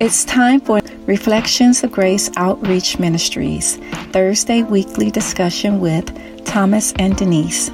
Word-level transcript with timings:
It's 0.00 0.24
time 0.24 0.60
for 0.60 0.80
Reflections 1.04 1.84
of 1.84 1.92
Grace 1.92 2.30
Outreach 2.38 2.98
Ministries, 2.98 3.76
Thursday 4.12 4.62
weekly 4.62 5.10
discussion 5.10 5.78
with 5.78 6.46
Thomas 6.46 6.94
and 6.98 7.14
Denise. 7.18 7.70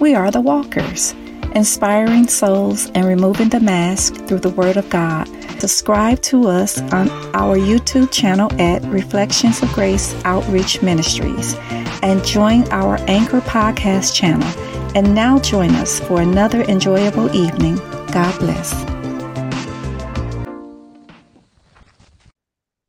We 0.00 0.14
are 0.14 0.30
the 0.30 0.40
walkers, 0.40 1.12
inspiring 1.54 2.28
souls 2.28 2.90
and 2.94 3.06
removing 3.06 3.50
the 3.50 3.60
mask 3.60 4.14
through 4.26 4.38
the 4.38 4.48
Word 4.48 4.78
of 4.78 4.88
God. 4.88 5.28
Subscribe 5.60 6.22
to 6.22 6.48
us 6.48 6.80
on 6.94 7.10
our 7.34 7.58
YouTube 7.58 8.10
channel 8.10 8.50
at 8.58 8.82
Reflections 8.84 9.62
of 9.62 9.70
Grace 9.74 10.14
Outreach 10.24 10.80
Ministries 10.80 11.56
and 12.00 12.24
join 12.24 12.66
our 12.70 12.96
Anchor 13.06 13.42
Podcast 13.42 14.14
channel. 14.14 14.48
And 14.96 15.14
now 15.14 15.40
join 15.40 15.72
us 15.72 16.00
for 16.00 16.22
another 16.22 16.62
enjoyable 16.62 17.36
evening. 17.36 17.76
God 18.12 18.38
bless. 18.38 18.95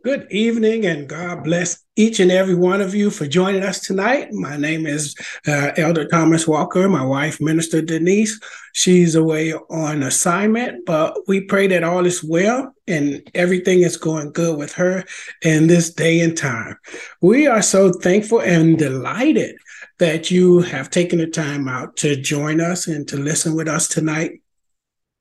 Good 0.07 0.31
evening, 0.31 0.85
and 0.85 1.05
God 1.05 1.43
bless 1.43 1.83
each 1.97 2.21
and 2.21 2.31
every 2.31 2.55
one 2.55 2.79
of 2.79 2.95
you 2.95 3.09
for 3.09 3.27
joining 3.27 3.61
us 3.61 3.81
tonight. 3.81 4.31
My 4.31 4.55
name 4.55 4.87
is 4.87 5.13
uh, 5.45 5.71
Elder 5.75 6.07
Thomas 6.07 6.47
Walker. 6.47 6.87
My 6.87 7.03
wife, 7.03 7.41
Minister 7.41 7.81
Denise, 7.81 8.39
she's 8.71 9.15
away 9.15 9.53
on 9.53 10.03
assignment, 10.03 10.85
but 10.85 11.13
we 11.27 11.41
pray 11.41 11.67
that 11.67 11.83
all 11.83 12.05
is 12.05 12.23
well 12.23 12.73
and 12.87 13.21
everything 13.35 13.81
is 13.81 13.97
going 13.97 14.31
good 14.31 14.57
with 14.57 14.71
her 14.75 15.03
in 15.41 15.67
this 15.67 15.93
day 15.93 16.21
and 16.21 16.37
time. 16.37 16.77
We 17.19 17.45
are 17.47 17.61
so 17.61 17.91
thankful 17.91 18.39
and 18.39 18.79
delighted 18.79 19.57
that 19.99 20.31
you 20.31 20.61
have 20.61 20.89
taken 20.89 21.19
the 21.19 21.27
time 21.27 21.67
out 21.67 21.97
to 21.97 22.15
join 22.15 22.61
us 22.61 22.87
and 22.87 23.05
to 23.09 23.17
listen 23.17 23.55
with 23.55 23.67
us 23.67 23.89
tonight 23.89 24.39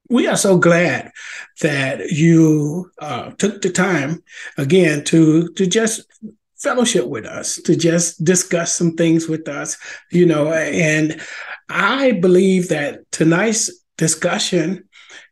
we 0.09 0.27
are 0.27 0.37
so 0.37 0.59
glad 0.59 1.11
that 1.61 2.11
you 2.11 2.91
uh, 3.01 3.31
took 3.33 3.63
the 3.63 3.71
time 3.71 4.23
again 4.59 5.05
to 5.05 5.49
to 5.55 5.67
just 5.67 6.03
fellowship 6.57 7.07
with 7.07 7.27
us 7.27 7.57
to 7.63 7.77
just 7.77 8.25
discuss 8.25 8.75
some 8.75 8.93
things 8.93 9.29
with 9.29 9.47
us 9.47 9.77
you 10.11 10.25
know 10.25 10.53
and 10.53 11.21
i 11.69 12.13
believe 12.13 12.69
that 12.69 13.01
tonight's 13.13 13.71
discussion 13.99 14.83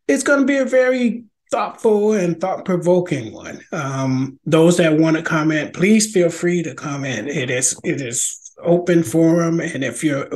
is 0.06 0.22
going 0.22 0.40
to 0.40 0.46
be 0.46 0.58
a 0.58 0.64
very 0.64 1.24
thoughtful 1.50 2.12
and 2.12 2.40
thought-provoking 2.40 3.32
one. 3.32 3.64
Um, 3.70 4.40
those 4.44 4.77
that 4.78 4.98
want 4.98 5.16
to 5.16 5.22
comment 5.22 5.72
please 5.72 6.12
feel 6.12 6.28
free 6.28 6.64
to 6.64 6.74
comment. 6.74 7.28
It 7.28 7.48
is 7.48 7.78
it 7.84 8.00
is 8.00 8.40
open 8.58 9.04
forum 9.04 9.60
and 9.60 9.84
if 9.84 10.02
you're 10.02 10.28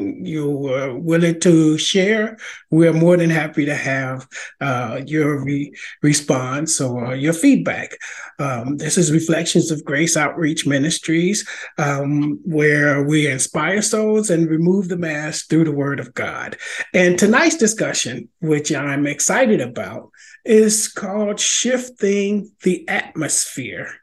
you 0.00 0.68
are 0.68 0.98
willing 0.98 1.38
to 1.40 1.78
share, 1.78 2.36
we're 2.70 2.92
more 2.92 3.16
than 3.16 3.30
happy 3.30 3.64
to 3.66 3.74
have 3.74 4.26
uh, 4.60 5.00
your 5.06 5.44
re- 5.44 5.72
response 6.02 6.80
or 6.80 7.14
your 7.14 7.32
feedback. 7.32 7.96
Um, 8.38 8.76
this 8.78 8.96
is 8.96 9.12
Reflections 9.12 9.70
of 9.70 9.84
Grace 9.84 10.16
Outreach 10.16 10.66
Ministries, 10.66 11.48
um, 11.78 12.40
where 12.44 13.02
we 13.04 13.26
inspire 13.26 13.82
souls 13.82 14.30
and 14.30 14.48
remove 14.48 14.88
the 14.88 14.96
mask 14.96 15.48
through 15.48 15.64
the 15.64 15.72
Word 15.72 16.00
of 16.00 16.14
God. 16.14 16.56
And 16.94 17.18
tonight's 17.18 17.56
discussion, 17.56 18.28
which 18.40 18.72
I'm 18.72 19.06
excited 19.06 19.60
about, 19.60 20.10
is 20.44 20.88
called 20.88 21.38
Shifting 21.38 22.50
the 22.62 22.88
Atmosphere. 22.88 23.94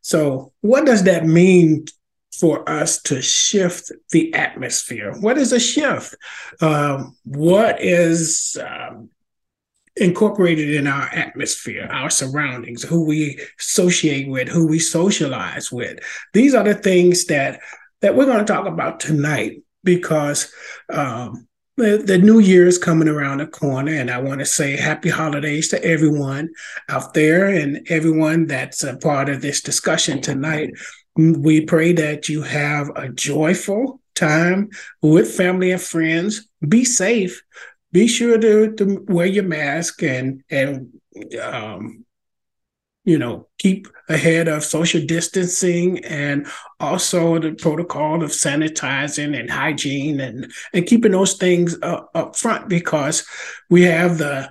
So, 0.00 0.52
what 0.60 0.86
does 0.86 1.04
that 1.04 1.26
mean 1.26 1.86
for 2.38 2.68
us 2.68 3.02
to 3.02 3.20
shift 3.20 3.90
the 4.10 4.32
atmosphere. 4.34 5.14
What 5.20 5.38
is 5.38 5.52
a 5.52 5.60
shift? 5.60 6.14
Um, 6.60 7.16
what 7.24 7.80
is 7.80 8.56
um, 8.62 9.10
incorporated 9.96 10.74
in 10.74 10.86
our 10.86 11.08
atmosphere, 11.08 11.88
our 11.90 12.10
surroundings, 12.10 12.82
who 12.82 13.04
we 13.04 13.40
associate 13.58 14.28
with, 14.28 14.48
who 14.48 14.66
we 14.66 14.78
socialize 14.78 15.72
with? 15.72 15.98
These 16.32 16.54
are 16.54 16.64
the 16.64 16.74
things 16.74 17.26
that 17.26 17.60
that 18.00 18.14
we're 18.14 18.26
going 18.26 18.38
to 18.38 18.52
talk 18.52 18.66
about 18.66 19.00
tonight 19.00 19.62
because 19.82 20.52
um, 20.92 21.48
the, 21.78 22.02
the 22.04 22.18
new 22.18 22.40
year 22.40 22.66
is 22.66 22.76
coming 22.76 23.08
around 23.08 23.38
the 23.38 23.46
corner, 23.46 23.92
and 23.92 24.10
I 24.10 24.20
want 24.20 24.40
to 24.40 24.46
say 24.46 24.76
happy 24.76 25.08
holidays 25.08 25.68
to 25.68 25.82
everyone 25.84 26.50
out 26.88 27.14
there 27.14 27.46
and 27.48 27.86
everyone 27.88 28.46
that's 28.46 28.82
a 28.82 28.96
part 28.96 29.28
of 29.28 29.42
this 29.42 29.60
discussion 29.60 30.20
tonight. 30.20 30.70
We 31.18 31.62
pray 31.62 31.92
that 31.94 32.28
you 32.28 32.42
have 32.42 32.90
a 32.94 33.08
joyful 33.08 34.00
time 34.14 34.70
with 35.02 35.34
family 35.34 35.72
and 35.72 35.82
friends. 35.82 36.48
Be 36.66 36.84
safe. 36.84 37.42
Be 37.90 38.06
sure 38.06 38.38
to, 38.38 38.72
to 38.76 39.04
wear 39.08 39.26
your 39.26 39.44
mask 39.44 40.02
and 40.04 40.44
and 40.48 40.92
um, 41.42 42.04
you 43.04 43.18
know 43.18 43.48
keep 43.58 43.88
ahead 44.08 44.46
of 44.46 44.62
social 44.62 45.04
distancing 45.04 46.04
and 46.04 46.46
also 46.78 47.40
the 47.40 47.52
protocol 47.52 48.22
of 48.22 48.30
sanitizing 48.30 49.36
and 49.36 49.50
hygiene 49.50 50.20
and 50.20 50.52
and 50.72 50.86
keeping 50.86 51.12
those 51.12 51.34
things 51.34 51.76
up, 51.82 52.10
up 52.14 52.36
front 52.36 52.68
because 52.68 53.26
we 53.70 53.82
have 53.82 54.18
the 54.18 54.48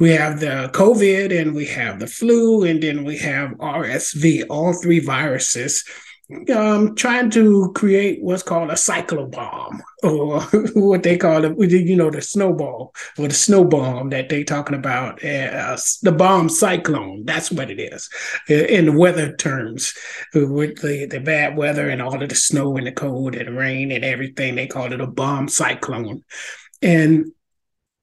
we 0.00 0.10
have 0.12 0.40
the 0.40 0.70
COVID 0.72 1.38
and 1.38 1.54
we 1.54 1.66
have 1.66 2.00
the 2.00 2.06
flu, 2.06 2.64
and 2.64 2.82
then 2.82 3.04
we 3.04 3.18
have 3.18 3.50
RSV, 3.50 4.46
all 4.48 4.72
three 4.72 4.98
viruses. 4.98 5.84
Um, 6.54 6.94
trying 6.94 7.28
to 7.30 7.72
create 7.74 8.22
what's 8.22 8.44
called 8.44 8.70
a 8.70 8.74
cyclobomb, 8.74 9.80
or 10.04 10.40
what 10.74 11.02
they 11.02 11.16
call 11.18 11.44
it, 11.44 11.70
you 11.70 11.96
know, 11.96 12.08
the 12.08 12.22
snowball 12.22 12.94
or 13.18 13.26
the 13.26 13.34
snow 13.34 13.64
bomb 13.64 14.10
that 14.10 14.28
they're 14.28 14.44
talking 14.44 14.76
about, 14.76 15.24
uh, 15.24 15.76
the 16.02 16.14
bomb 16.16 16.48
cyclone. 16.48 17.24
That's 17.24 17.50
what 17.50 17.68
it 17.68 17.80
is 17.80 18.08
in 18.48 18.96
weather 18.96 19.34
terms, 19.34 19.92
with 20.32 20.80
the, 20.80 21.06
the 21.10 21.18
bad 21.18 21.56
weather 21.56 21.90
and 21.90 22.00
all 22.00 22.22
of 22.22 22.28
the 22.28 22.34
snow 22.36 22.76
and 22.76 22.86
the 22.86 22.92
cold 22.92 23.34
and 23.34 23.48
the 23.48 23.52
rain 23.52 23.90
and 23.90 24.04
everything. 24.04 24.54
They 24.54 24.68
call 24.68 24.92
it 24.92 25.00
a 25.00 25.08
bomb 25.08 25.48
cyclone, 25.48 26.22
and 26.80 27.32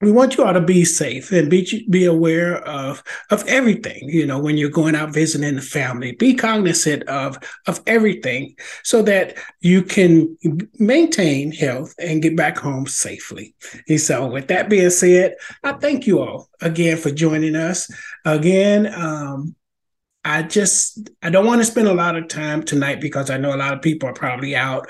we 0.00 0.12
want 0.12 0.36
you 0.36 0.44
all 0.44 0.54
to 0.54 0.60
be 0.60 0.84
safe 0.84 1.32
and 1.32 1.50
be 1.50 1.86
be 1.90 2.04
aware 2.04 2.56
of 2.68 3.02
of 3.30 3.46
everything 3.48 4.08
you 4.08 4.24
know 4.24 4.38
when 4.38 4.56
you're 4.56 4.70
going 4.70 4.94
out 4.94 5.12
visiting 5.12 5.56
the 5.56 5.62
family. 5.62 6.12
Be 6.12 6.34
cognizant 6.34 7.02
of 7.04 7.38
of 7.66 7.80
everything 7.86 8.54
so 8.84 9.02
that 9.02 9.36
you 9.60 9.82
can 9.82 10.36
maintain 10.78 11.52
health 11.52 11.94
and 11.98 12.22
get 12.22 12.36
back 12.36 12.58
home 12.58 12.86
safely. 12.86 13.54
And 13.88 14.00
so 14.00 14.26
with 14.26 14.48
that 14.48 14.68
being 14.68 14.90
said 14.90 15.34
i 15.64 15.72
thank 15.72 16.06
you 16.06 16.20
all 16.20 16.48
again 16.60 16.96
for 16.96 17.10
joining 17.10 17.56
us. 17.56 17.90
Again 18.24 18.92
um, 18.94 19.56
I 20.24 20.42
just 20.42 21.10
I 21.22 21.30
don't 21.30 21.46
want 21.46 21.60
to 21.60 21.64
spend 21.64 21.88
a 21.88 21.94
lot 21.94 22.16
of 22.16 22.28
time 22.28 22.62
tonight 22.62 23.00
because 23.00 23.30
I 23.30 23.38
know 23.38 23.54
a 23.54 23.56
lot 23.56 23.72
of 23.72 23.82
people 23.82 24.08
are 24.08 24.14
probably 24.14 24.54
out 24.54 24.86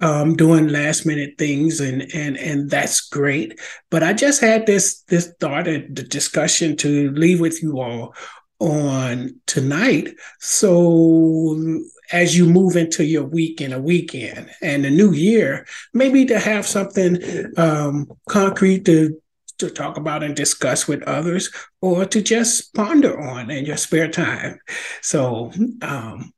um, 0.00 0.36
doing 0.36 0.68
last 0.68 1.06
minute 1.06 1.34
things, 1.38 1.80
and 1.80 2.02
and 2.14 2.36
and 2.36 2.70
that's 2.70 3.00
great. 3.00 3.60
But 3.90 4.02
I 4.02 4.12
just 4.12 4.40
had 4.40 4.66
this 4.66 5.02
this 5.02 5.32
thought 5.40 5.68
and 5.68 5.94
the 5.94 6.02
discussion 6.02 6.76
to 6.78 7.10
leave 7.12 7.40
with 7.40 7.62
you 7.62 7.80
all 7.80 8.14
on 8.60 9.40
tonight. 9.46 10.08
So 10.38 11.80
as 12.12 12.36
you 12.36 12.46
move 12.46 12.76
into 12.76 13.04
your 13.04 13.24
week 13.24 13.60
and 13.60 13.72
a 13.72 13.80
weekend 13.80 14.50
and 14.60 14.84
the 14.84 14.90
new 14.90 15.12
year, 15.12 15.66
maybe 15.94 16.26
to 16.26 16.38
have 16.38 16.66
something 16.66 17.18
um, 17.56 18.10
concrete 18.28 18.84
to 18.86 19.20
to 19.58 19.68
talk 19.68 19.98
about 19.98 20.22
and 20.22 20.34
discuss 20.34 20.88
with 20.88 21.02
others, 21.02 21.50
or 21.82 22.06
to 22.06 22.22
just 22.22 22.74
ponder 22.74 23.20
on 23.20 23.50
in 23.50 23.66
your 23.66 23.76
spare 23.76 24.08
time. 24.08 24.58
So 25.02 25.52
um, 25.82 26.32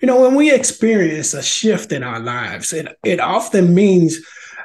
you 0.00 0.06
know, 0.06 0.20
when 0.20 0.34
we 0.34 0.52
experience 0.52 1.34
a 1.34 1.42
shift 1.42 1.92
in 1.92 2.02
our 2.02 2.20
lives, 2.20 2.72
it, 2.72 2.88
it 3.04 3.20
often 3.20 3.74
means 3.74 4.18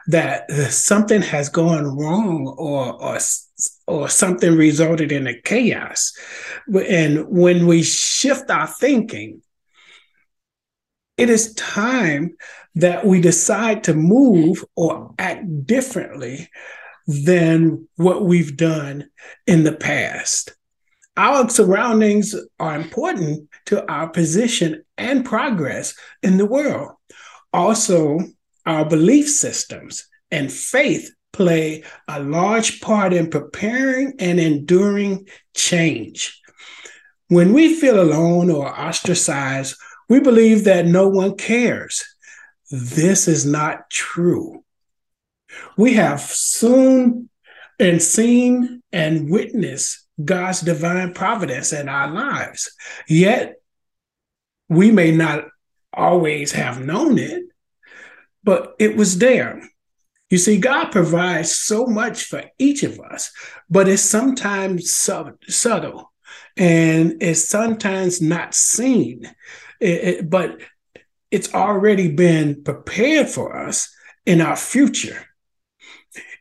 that 0.07 0.50
something 0.51 1.22
has 1.22 1.50
gone 1.50 1.97
wrong 1.97 2.47
or, 2.57 2.94
or, 3.01 3.19
or 3.88 4.09
something 4.09 4.56
resulted 4.56 5.12
in 5.12 5.28
a 5.28 5.41
chaos. 5.41 6.13
And 6.68 7.27
when 7.27 7.68
we 7.68 7.83
shift 7.83 8.50
our 8.50 8.68
thinking, 8.68 9.42
it 11.18 11.30
is 11.30 11.54
time 11.56 12.36
that 12.75 13.06
we 13.06 13.21
decide 13.21 13.86
to 13.86 13.94
move 13.94 14.63
or 14.75 15.13
act 15.18 15.65
differently 15.65 16.50
than 17.07 17.88
what 17.95 18.24
we've 18.24 18.57
done 18.57 19.10
in 19.48 19.63
the 19.63 19.71
past. 19.74 20.56
Our 21.17 21.50
surroundings 21.50 22.35
are 22.59 22.75
important 22.75 23.50
to 23.67 23.89
our 23.89 24.09
position 24.09 24.83
and 24.97 25.23
progress 25.23 25.95
in 26.21 26.38
the 26.38 26.45
world. 26.45 26.91
Also, 27.53 28.19
our 28.65 28.85
belief 28.85 29.29
systems 29.29 30.07
and 30.31 30.51
faith 30.51 31.12
play 31.31 31.83
a 32.07 32.21
large 32.21 32.81
part 32.81 33.13
in 33.13 33.29
preparing 33.29 34.13
and 34.19 34.39
enduring 34.39 35.27
change. 35.53 36.41
When 37.27 37.53
we 37.53 37.75
feel 37.75 38.01
alone 38.01 38.51
or 38.51 38.67
ostracized, 38.67 39.75
we 40.09 40.19
believe 40.19 40.65
that 40.65 40.85
no 40.85 41.07
one 41.07 41.35
cares. 41.35 42.03
This 42.71 43.27
is 43.27 43.45
not 43.45 43.89
true. 43.89 44.63
We 45.77 45.94
have 45.94 46.21
soon 46.21 47.29
and 47.79 48.01
seen 48.01 48.81
and 48.91 49.29
witnessed 49.29 50.05
God's 50.23 50.62
divine 50.62 51.13
providence 51.13 51.73
in 51.73 51.89
our 51.89 52.09
lives. 52.09 52.71
Yet, 53.07 53.56
we 54.69 54.91
may 54.91 55.12
not 55.12 55.45
always 55.94 56.51
have 56.53 56.83
known 56.83 57.17
it, 57.17 57.44
but 58.44 58.75
it 58.79 58.95
was 58.95 59.17
there. 59.17 59.62
You 60.29 60.38
see, 60.38 60.57
God 60.57 60.91
provides 60.91 61.51
so 61.51 61.85
much 61.85 62.23
for 62.23 62.44
each 62.57 62.83
of 62.83 63.00
us, 63.00 63.31
but 63.69 63.88
it's 63.88 64.01
sometimes 64.01 64.91
sub- 64.91 65.44
subtle 65.47 66.12
and 66.57 67.21
it's 67.21 67.47
sometimes 67.47 68.21
not 68.21 68.56
seen. 68.56 69.25
It, 69.79 70.03
it, 70.03 70.29
but 70.29 70.59
it's 71.29 71.53
already 71.53 72.09
been 72.09 72.63
prepared 72.63 73.29
for 73.29 73.56
us 73.67 73.94
in 74.25 74.41
our 74.41 74.56
future. 74.56 75.25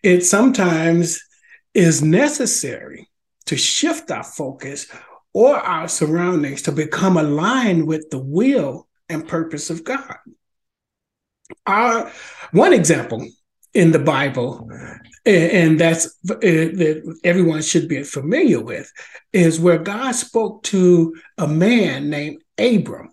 It 0.02 0.24
sometimes 0.24 1.20
is 1.74 2.02
necessary 2.02 3.08
to 3.46 3.56
shift 3.56 4.11
our 4.11 4.25
focus 4.25 4.87
or 5.32 5.56
our 5.56 5.88
surroundings 5.88 6.62
to 6.62 6.73
become 6.73 7.17
aligned 7.17 7.87
with 7.87 8.08
the 8.11 8.19
will 8.19 8.88
and 9.08 9.29
purpose 9.29 9.70
of 9.70 9.85
God. 9.85 10.17
Our 11.67 12.11
one 12.52 12.73
example 12.73 13.26
in 13.75 13.91
the 13.91 13.99
Bible, 13.99 14.70
and 15.26 15.79
that's 15.79 16.14
that 16.23 17.19
everyone 17.25 17.62
should 17.62 17.88
be 17.88 18.02
familiar 18.05 18.61
with, 18.61 18.91
is 19.32 19.61
where 19.61 19.79
God 19.79 20.12
spoke 20.12 20.62
to 20.64 21.14
a 21.37 21.49
man 21.49 22.08
named 22.08 22.43
Abram. 22.58 23.11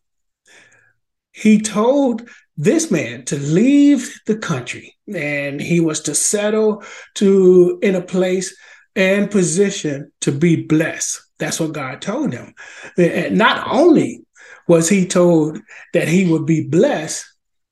He 1.33 1.59
told 1.59 2.29
this 2.57 2.91
man 2.91 3.25
to 3.25 3.37
leave 3.37 4.19
the 4.27 4.37
country 4.37 4.95
and 5.11 5.59
he 5.59 5.79
was 5.79 6.01
to 6.01 6.13
settle 6.13 6.83
to 7.15 7.79
in 7.81 7.95
a 7.95 8.01
place 8.01 8.55
and 8.95 9.31
position 9.31 10.11
to 10.21 10.31
be 10.31 10.63
blessed. 10.63 11.21
That's 11.39 11.59
what 11.59 11.73
God 11.73 12.01
told 12.01 12.33
him. 12.33 12.53
And 12.97 13.37
not 13.37 13.67
only 13.71 14.25
was 14.67 14.89
he 14.89 15.07
told 15.07 15.59
that 15.93 16.07
he 16.07 16.29
would 16.29 16.45
be 16.45 16.67
blessed, 16.67 17.25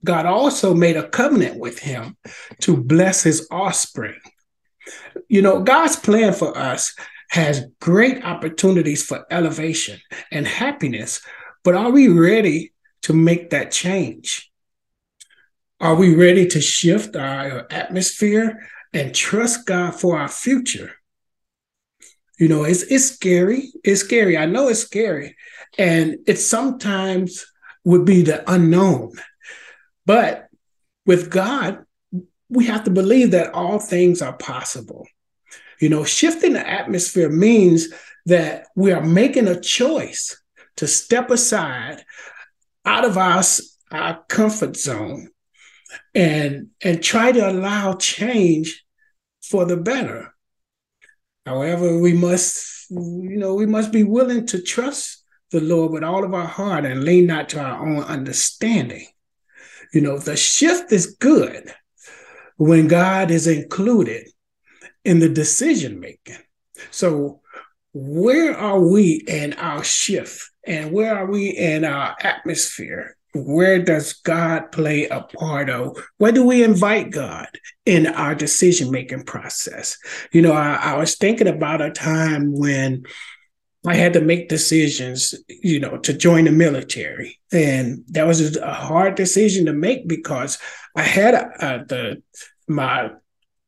God 0.04 0.26
also 0.26 0.74
made 0.74 0.98
a 0.98 1.10
covenant 1.10 1.60
with 1.60 1.80
him 1.80 2.18
to 2.62 2.78
bless 2.78 3.24
his 3.24 3.48
offspring. 3.52 4.20
You 5.28 5.42
know, 5.42 5.62
God's 5.62 5.98
plan 5.98 6.34
for 6.34 6.58
us 6.58 6.96
has 7.32 7.66
great 7.80 8.24
opportunities 8.24 9.06
for 9.06 9.26
elevation 9.30 10.00
and 10.32 10.48
happiness, 10.48 11.22
but 11.64 11.76
are 11.76 11.92
we 11.92 12.08
ready 12.08 12.74
to 13.04 13.14
make 13.14 13.52
that 13.52 13.72
change? 13.72 14.50
Are 15.80 15.96
we 15.96 16.16
ready 16.16 16.48
to 16.48 16.60
shift 16.62 17.16
our 17.16 17.68
atmosphere 17.72 18.68
and 18.94 19.14
trust 19.14 19.66
God 19.66 19.92
for 19.92 20.20
our 20.20 20.28
future? 20.28 20.94
You 22.40 22.48
know, 22.48 22.64
it's 22.64 22.84
it's 22.84 23.12
scary. 23.12 23.72
It's 23.84 24.02
scary. 24.02 24.38
I 24.38 24.46
know 24.46 24.70
it's 24.70 24.82
scary. 24.82 25.36
And 25.78 26.18
it 26.26 26.38
sometimes 26.38 27.46
would 27.84 28.06
be 28.06 28.22
the 28.24 28.50
unknown. 28.52 29.12
But 30.06 30.48
with 31.06 31.30
God, 31.30 31.86
we 32.50 32.66
have 32.66 32.86
to 32.86 32.92
believe 32.92 33.32
that 33.32 33.54
all 33.54 33.80
things 33.80 34.22
are 34.22 34.34
possible. 34.34 35.06
You 35.80 35.90
know, 35.90 36.04
shifting 36.04 36.54
the 36.54 36.68
atmosphere 36.68 37.30
means 37.30 37.90
that 38.26 38.68
we 38.76 38.92
are 38.92 39.04
making 39.04 39.48
a 39.48 39.60
choice 39.60 40.42
to 40.78 40.88
step 40.88 41.30
aside 41.30 42.04
out 42.86 43.06
of 43.06 43.18
our, 43.18 43.44
our 43.92 44.24
comfort 44.30 44.78
zone 44.78 45.30
and 46.14 46.68
and 46.84 47.04
try 47.04 47.32
to 47.32 47.50
allow 47.50 47.94
change 47.94 48.86
for 49.42 49.66
the 49.66 49.78
better. 49.78 50.34
However, 51.50 51.98
we 51.98 52.14
must, 52.14 52.92
you 52.92 53.38
know, 53.38 53.56
we 53.56 53.66
must 53.66 53.92
be 53.92 54.04
willing 54.04 54.46
to 54.46 54.62
trust 54.62 55.24
the 55.50 55.60
Lord 55.60 55.92
with 55.92 56.04
all 56.04 56.24
of 56.24 56.32
our 56.32 56.46
heart 56.46 56.86
and 56.86 57.04
lean 57.04 57.26
not 57.26 57.50
to 57.50 57.60
our 57.60 57.88
own 57.88 58.04
understanding. 58.04 59.08
You 59.92 60.02
know, 60.02 60.20
the 60.20 60.38
shift 60.38 60.92
is 60.92 61.16
good 61.20 61.74
when 62.58 62.88
God 62.88 63.32
is 63.32 63.48
included 63.48 64.28
in 65.04 65.18
the 65.18 65.30
decision 65.30 66.00
making. 66.00 66.38
So, 66.92 67.42
where 67.94 68.56
are 68.56 68.80
we 68.80 69.14
in 69.28 69.54
our 69.54 69.84
shift? 69.84 70.52
And 70.68 70.92
where 70.92 71.18
are 71.18 71.26
we 71.26 71.50
in 71.50 71.84
our 71.84 72.16
atmosphere? 72.22 73.18
Where 73.34 73.80
does 73.80 74.14
God 74.14 74.72
play 74.72 75.08
a 75.08 75.22
part 75.22 75.70
of? 75.70 75.98
Where 76.18 76.32
do 76.32 76.46
we 76.46 76.64
invite 76.64 77.12
God 77.12 77.48
in 77.86 78.08
our 78.08 78.34
decision 78.34 78.92
making 78.92 79.24
process? 79.24 79.98
You 80.32 80.42
know, 80.42 80.54
I, 80.54 80.76
I, 80.76 80.98
was 80.98 81.16
thinking 81.16 81.48
about 81.48 81.82
a 81.82 81.92
time 81.92 82.52
when 82.54 83.04
I 83.86 83.96
had 83.96 84.14
to 84.14 84.22
make 84.22 84.50
decisions, 84.50 85.36
you 85.48 85.80
know, 85.80 85.98
to 86.00 86.14
join 86.14 86.46
the 86.46 86.52
military, 86.52 87.40
and 87.52 88.04
that 88.10 88.26
was 88.28 88.58
a 88.58 88.74
hard 88.74 89.16
decision 89.16 89.66
to 89.68 89.74
make 89.74 90.08
because 90.08 90.58
I 90.96 91.04
had 91.04 91.34
a, 91.36 91.86
the 91.88 92.24
my 92.68 93.12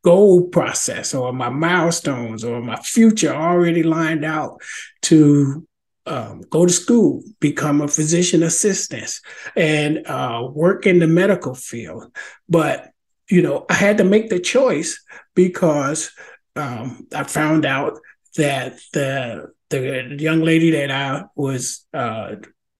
goal 0.04 0.48
process 0.48 1.14
or 1.14 1.32
my 1.32 1.50
milestones 1.50 2.44
or 2.44 2.62
my 2.62 2.78
future 2.78 3.34
already 3.34 3.84
lined 3.84 4.26
out 4.26 4.60
to 5.04 5.66
um, 6.06 6.42
go 6.50 6.66
to 6.66 6.72
school, 6.72 7.24
become 7.40 7.82
a 7.82 7.88
physician 7.88 8.44
assistant, 8.44 9.20
and 9.56 10.06
uh, 10.08 10.48
work 10.52 10.88
in 10.88 11.00
the 11.00 11.08
medical 11.08 11.54
field. 11.54 12.12
But 12.50 12.92
you 13.30 13.42
know, 13.42 13.66
I 13.70 13.76
had 13.76 13.98
to 14.00 14.04
make 14.04 14.30
the 14.30 14.40
choice 14.40 15.02
because 15.36 16.12
um, 16.56 17.08
I 17.16 17.24
found 17.24 17.66
out 17.66 18.00
that 18.38 18.80
the 18.94 19.52
the 19.70 20.18
young 20.20 20.42
lady 20.42 20.72
that 20.72 20.92
I 20.92 21.24
was 21.36 21.86
uh, 21.94 22.36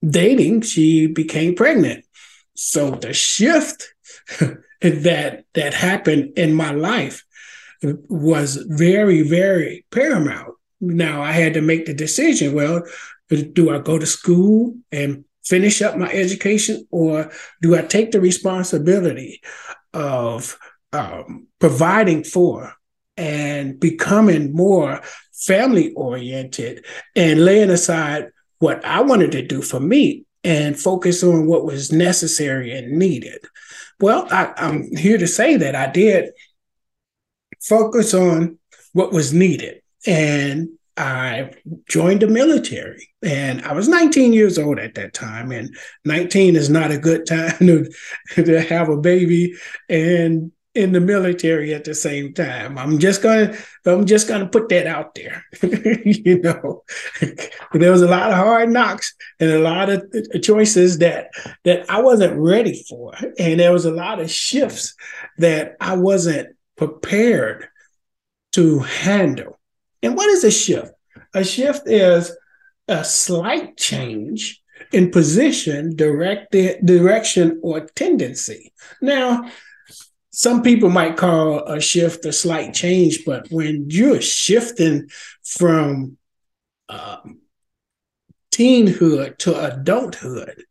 dating, 0.06 0.62
she 0.62 1.06
became 1.06 1.54
pregnant. 1.54 2.04
So 2.54 2.90
the 2.90 3.12
shift 3.12 3.94
that 4.80 5.44
that 5.54 5.74
happened 5.74 6.38
in 6.38 6.54
my 6.54 6.72
life 6.72 7.24
was 7.82 8.56
very, 8.56 9.22
very 9.22 9.84
paramount. 9.90 10.54
Now 10.82 11.22
I 11.22 11.30
had 11.30 11.54
to 11.54 11.62
make 11.62 11.86
the 11.86 11.94
decision. 11.94 12.54
Well, 12.54 12.82
do 13.28 13.70
I 13.70 13.78
go 13.78 13.98
to 13.98 14.06
school 14.06 14.74
and 14.90 15.24
finish 15.44 15.80
up 15.80 15.96
my 15.96 16.10
education, 16.12 16.86
or 16.90 17.30
do 17.62 17.76
I 17.76 17.82
take 17.82 18.10
the 18.10 18.20
responsibility 18.20 19.40
of 19.94 20.58
um, 20.92 21.46
providing 21.60 22.24
for 22.24 22.74
and 23.16 23.78
becoming 23.78 24.52
more 24.54 25.00
family 25.32 25.92
oriented 25.94 26.84
and 27.14 27.44
laying 27.44 27.70
aside 27.70 28.30
what 28.58 28.84
I 28.84 29.02
wanted 29.02 29.32
to 29.32 29.46
do 29.46 29.62
for 29.62 29.80
me 29.80 30.24
and 30.44 30.78
focus 30.78 31.22
on 31.22 31.46
what 31.46 31.64
was 31.64 31.92
necessary 31.92 32.76
and 32.76 32.98
needed? 32.98 33.38
Well, 34.00 34.26
I, 34.32 34.52
I'm 34.56 34.96
here 34.96 35.18
to 35.18 35.28
say 35.28 35.56
that 35.56 35.76
I 35.76 35.86
did 35.90 36.30
focus 37.60 38.14
on 38.14 38.58
what 38.92 39.12
was 39.12 39.32
needed 39.32 39.82
and 40.06 40.70
I 40.96 41.52
joined 41.88 42.20
the 42.20 42.26
military 42.26 43.08
and 43.22 43.62
I 43.62 43.72
was 43.72 43.88
19 43.88 44.32
years 44.32 44.58
old 44.58 44.78
at 44.78 44.94
that 44.94 45.14
time. 45.14 45.50
And 45.52 45.74
19 46.04 46.56
is 46.56 46.68
not 46.68 46.90
a 46.90 46.98
good 46.98 47.26
time 47.26 47.58
to, 47.58 47.90
to 48.34 48.60
have 48.60 48.88
a 48.88 48.96
baby 48.96 49.54
and 49.88 50.52
in 50.74 50.92
the 50.92 51.00
military 51.00 51.74
at 51.74 51.84
the 51.84 51.94
same 51.94 52.32
time. 52.32 52.78
I'm 52.78 52.98
just 52.98 53.22
gonna 53.22 53.54
I'm 53.84 54.06
just 54.06 54.26
gonna 54.26 54.46
put 54.46 54.68
that 54.70 54.86
out 54.86 55.14
there. 55.14 55.44
you 55.62 56.40
know, 56.40 56.82
there 57.72 57.90
was 57.90 58.02
a 58.02 58.08
lot 58.08 58.30
of 58.30 58.36
hard 58.36 58.70
knocks 58.70 59.14
and 59.38 59.50
a 59.50 59.58
lot 59.58 59.90
of 59.90 60.02
uh, 60.14 60.38
choices 60.38 60.98
that 60.98 61.30
that 61.64 61.88
I 61.90 62.00
wasn't 62.00 62.38
ready 62.38 62.82
for, 62.88 63.12
and 63.38 63.60
there 63.60 63.72
was 63.72 63.84
a 63.84 63.90
lot 63.90 64.20
of 64.20 64.30
shifts 64.30 64.94
that 65.38 65.76
I 65.80 65.96
wasn't 65.96 66.56
prepared 66.76 67.68
to 68.52 68.78
handle. 68.80 69.58
And 70.02 70.16
what 70.16 70.28
is 70.28 70.44
a 70.44 70.50
shift? 70.50 70.92
A 71.34 71.44
shift 71.44 71.82
is 71.86 72.36
a 72.88 73.04
slight 73.04 73.76
change 73.76 74.62
in 74.92 75.10
position, 75.10 75.94
direct, 75.96 76.52
direction, 76.52 77.60
or 77.62 77.86
tendency. 77.94 78.72
Now, 79.00 79.48
some 80.30 80.62
people 80.62 80.88
might 80.88 81.16
call 81.16 81.60
a 81.66 81.80
shift 81.80 82.24
a 82.24 82.32
slight 82.32 82.74
change, 82.74 83.24
but 83.24 83.46
when 83.50 83.88
you're 83.90 84.20
shifting 84.20 85.08
from 85.44 86.16
um, 86.88 87.40
teenhood 88.50 89.38
to 89.38 89.64
adulthood, 89.64 90.64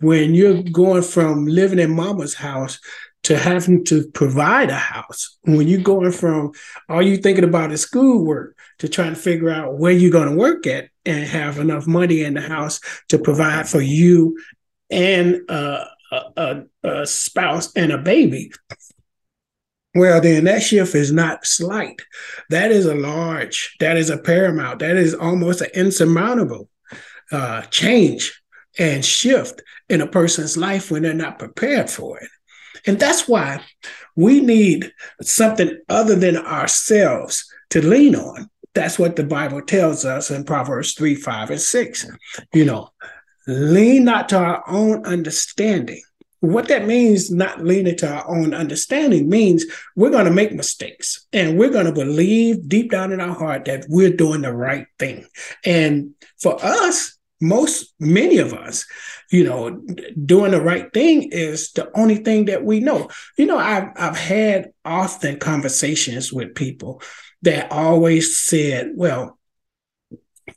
when 0.00 0.34
you're 0.34 0.62
going 0.62 1.02
from 1.02 1.46
living 1.46 1.78
in 1.78 1.94
mama's 1.94 2.34
house 2.34 2.80
to 3.24 3.38
having 3.38 3.84
to 3.84 4.08
provide 4.08 4.70
a 4.70 4.76
house, 4.76 5.38
when 5.42 5.68
you're 5.68 5.80
going 5.80 6.12
from 6.12 6.52
all 6.88 7.02
you 7.02 7.16
thinking 7.16 7.44
about 7.44 7.72
is 7.72 7.82
schoolwork 7.82 8.56
to 8.78 8.88
trying 8.88 9.14
to 9.14 9.20
figure 9.20 9.50
out 9.50 9.78
where 9.78 9.92
you're 9.92 10.10
going 10.10 10.28
to 10.28 10.36
work 10.36 10.66
at 10.66 10.88
and 11.04 11.24
have 11.24 11.58
enough 11.58 11.86
money 11.86 12.22
in 12.22 12.34
the 12.34 12.40
house 12.40 12.80
to 13.08 13.18
provide 13.18 13.68
for 13.68 13.80
you 13.80 14.36
and 14.90 15.40
a, 15.48 15.86
a, 16.36 16.62
a 16.84 17.06
spouse 17.06 17.72
and 17.76 17.92
a 17.92 17.98
baby 17.98 18.50
well, 19.94 20.20
then 20.20 20.44
that 20.44 20.62
shift 20.62 20.94
is 20.94 21.12
not 21.12 21.44
slight. 21.44 22.00
That 22.48 22.70
is 22.70 22.86
a 22.86 22.94
large, 22.94 23.76
that 23.80 23.96
is 23.96 24.08
a 24.08 24.16
paramount, 24.16 24.78
that 24.78 24.96
is 24.96 25.14
almost 25.14 25.60
an 25.60 25.70
insurmountable 25.74 26.70
uh, 27.30 27.62
change 27.62 28.42
and 28.78 29.04
shift 29.04 29.62
in 29.90 30.00
a 30.00 30.06
person's 30.06 30.56
life 30.56 30.90
when 30.90 31.02
they're 31.02 31.12
not 31.12 31.38
prepared 31.38 31.90
for 31.90 32.18
it. 32.18 32.28
And 32.86 32.98
that's 32.98 33.28
why 33.28 33.62
we 34.16 34.40
need 34.40 34.92
something 35.20 35.78
other 35.88 36.16
than 36.16 36.36
ourselves 36.36 37.44
to 37.70 37.86
lean 37.86 38.16
on. 38.16 38.50
That's 38.74 38.98
what 38.98 39.16
the 39.16 39.24
Bible 39.24 39.62
tells 39.62 40.04
us 40.04 40.30
in 40.30 40.44
Proverbs 40.44 40.94
3, 40.94 41.14
5, 41.14 41.50
and 41.50 41.60
6. 41.60 42.06
You 42.54 42.64
know, 42.64 42.90
lean 43.46 44.04
not 44.04 44.28
to 44.30 44.38
our 44.38 44.64
own 44.66 45.04
understanding 45.04 46.02
what 46.42 46.66
that 46.66 46.86
means, 46.86 47.30
not 47.30 47.64
leaning 47.64 47.96
to 47.96 48.12
our 48.12 48.28
own 48.28 48.52
understanding, 48.52 49.28
means 49.28 49.64
we're 49.94 50.10
going 50.10 50.24
to 50.24 50.30
make 50.32 50.52
mistakes 50.52 51.24
and 51.32 51.56
we're 51.56 51.70
going 51.70 51.86
to 51.86 51.92
believe 51.92 52.68
deep 52.68 52.90
down 52.90 53.12
in 53.12 53.20
our 53.20 53.32
heart 53.32 53.64
that 53.66 53.86
we're 53.88 54.10
doing 54.10 54.42
the 54.42 54.52
right 54.52 54.86
thing. 54.98 55.24
And 55.64 56.14
for 56.40 56.58
us, 56.60 57.16
most, 57.42 57.92
many 57.98 58.38
of 58.38 58.54
us, 58.54 58.86
you 59.30 59.44
know, 59.44 59.82
doing 60.24 60.52
the 60.52 60.60
right 60.60 60.92
thing 60.92 61.28
is 61.32 61.72
the 61.72 61.90
only 61.98 62.16
thing 62.16 62.46
that 62.46 62.64
we 62.64 62.80
know. 62.80 63.08
You 63.36 63.46
know, 63.46 63.58
I've, 63.58 63.88
I've 63.96 64.16
had 64.16 64.70
often 64.84 65.38
conversations 65.38 66.32
with 66.32 66.54
people 66.54 67.02
that 67.42 67.72
always 67.72 68.38
said, 68.38 68.92
well, 68.94 69.38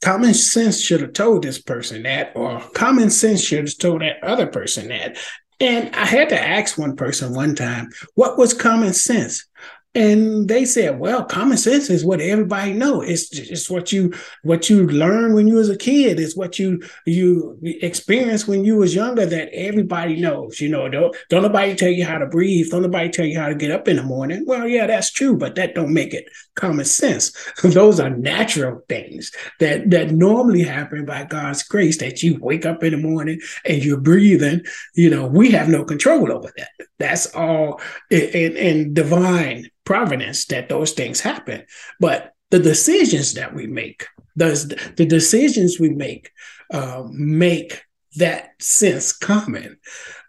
common 0.03 0.35
sense 0.35 0.79
should 0.79 1.01
have 1.01 1.13
told 1.13 1.43
this 1.43 1.59
person 1.61 2.03
that, 2.03 2.33
or 2.35 2.59
common 2.73 3.09
sense 3.09 3.43
should 3.43 3.67
have 3.67 3.77
told 3.77 4.01
that 4.01 4.23
other 4.23 4.47
person 4.47 4.89
that. 4.89 5.17
And 5.59 5.95
I 5.95 6.05
had 6.05 6.29
to 6.29 6.39
ask 6.39 6.77
one 6.77 6.95
person 6.95 7.33
one 7.33 7.55
time, 7.55 7.89
what 8.13 8.37
was 8.37 8.53
common 8.53 8.93
sense? 8.93 9.47
And 9.95 10.49
they 10.49 10.65
said, 10.65 10.99
well, 10.99 11.23
common 11.23 11.57
sense 11.57 11.89
is 11.89 12.03
what 12.03 12.19
everybody 12.19 12.73
know. 12.73 12.99
It's 12.99 13.29
just 13.29 13.71
what 13.71 13.93
you 13.93 14.13
what 14.43 14.69
you 14.69 14.85
learn 14.87 15.33
when 15.33 15.47
you 15.47 15.55
was 15.55 15.69
a 15.69 15.77
kid. 15.77 16.19
It's 16.19 16.35
what 16.35 16.59
you 16.59 16.83
you 17.05 17.57
experienced 17.63 18.45
when 18.45 18.65
you 18.65 18.75
was 18.75 18.93
younger 18.93 19.25
that 19.25 19.49
everybody 19.53 20.19
knows. 20.19 20.59
You 20.59 20.67
know, 20.67 20.89
don't 20.89 21.15
don't 21.29 21.43
nobody 21.43 21.75
tell 21.75 21.89
you 21.89 22.03
how 22.03 22.17
to 22.17 22.25
breathe. 22.25 22.69
Don't 22.69 22.81
nobody 22.81 23.09
tell 23.09 23.25
you 23.25 23.39
how 23.39 23.47
to 23.47 23.55
get 23.55 23.71
up 23.71 23.87
in 23.87 23.95
the 23.95 24.03
morning. 24.03 24.43
Well, 24.45 24.67
yeah, 24.67 24.85
that's 24.85 25.11
true, 25.11 25.37
but 25.37 25.55
that 25.55 25.75
don't 25.75 25.93
make 25.93 26.13
it 26.13 26.27
common 26.55 26.83
sense. 26.83 27.31
Those 27.63 27.97
are 28.01 28.09
natural 28.09 28.81
things 28.89 29.31
that 29.61 29.89
that 29.91 30.11
normally 30.11 30.63
happen 30.63 31.05
by 31.05 31.23
God's 31.23 31.63
grace. 31.63 31.99
That 31.99 32.21
you 32.21 32.37
wake 32.41 32.65
up 32.65 32.83
in 32.83 32.91
the 32.91 32.97
morning 32.97 33.39
and 33.63 33.81
you're 33.81 34.01
breathing. 34.01 34.61
You 34.93 35.09
know, 35.09 35.25
we 35.25 35.51
have 35.51 35.69
no 35.69 35.85
control 35.85 36.33
over 36.33 36.51
that. 36.57 36.71
That's 36.99 37.27
all 37.27 37.79
and, 38.11 38.57
in 38.57 38.93
divine 38.93 39.69
providence 39.85 40.45
that 40.45 40.69
those 40.69 40.91
things 40.91 41.21
happen. 41.21 41.65
But 41.99 42.33
the 42.51 42.59
decisions 42.59 43.33
that 43.35 43.53
we 43.53 43.67
make, 43.67 44.05
those 44.35 44.67
the 44.67 45.05
decisions 45.05 45.79
we 45.79 45.89
make, 45.89 46.31
uh, 46.73 47.03
make 47.09 47.83
that 48.17 48.51
sense 48.59 49.11
common. 49.11 49.77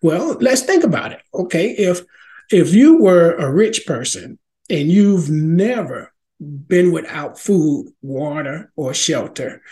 Well, 0.02 0.36
let's 0.40 0.62
think 0.62 0.84
about 0.84 1.12
it. 1.12 1.22
Okay, 1.34 1.70
if 1.70 2.02
if 2.50 2.74
you 2.74 3.02
were 3.02 3.34
a 3.34 3.52
rich 3.52 3.86
person 3.86 4.38
and 4.70 4.90
you've 4.90 5.30
never 5.30 6.12
been 6.40 6.92
without 6.92 7.38
food, 7.38 7.92
water, 8.02 8.72
or 8.76 8.92
shelter, 8.92 9.62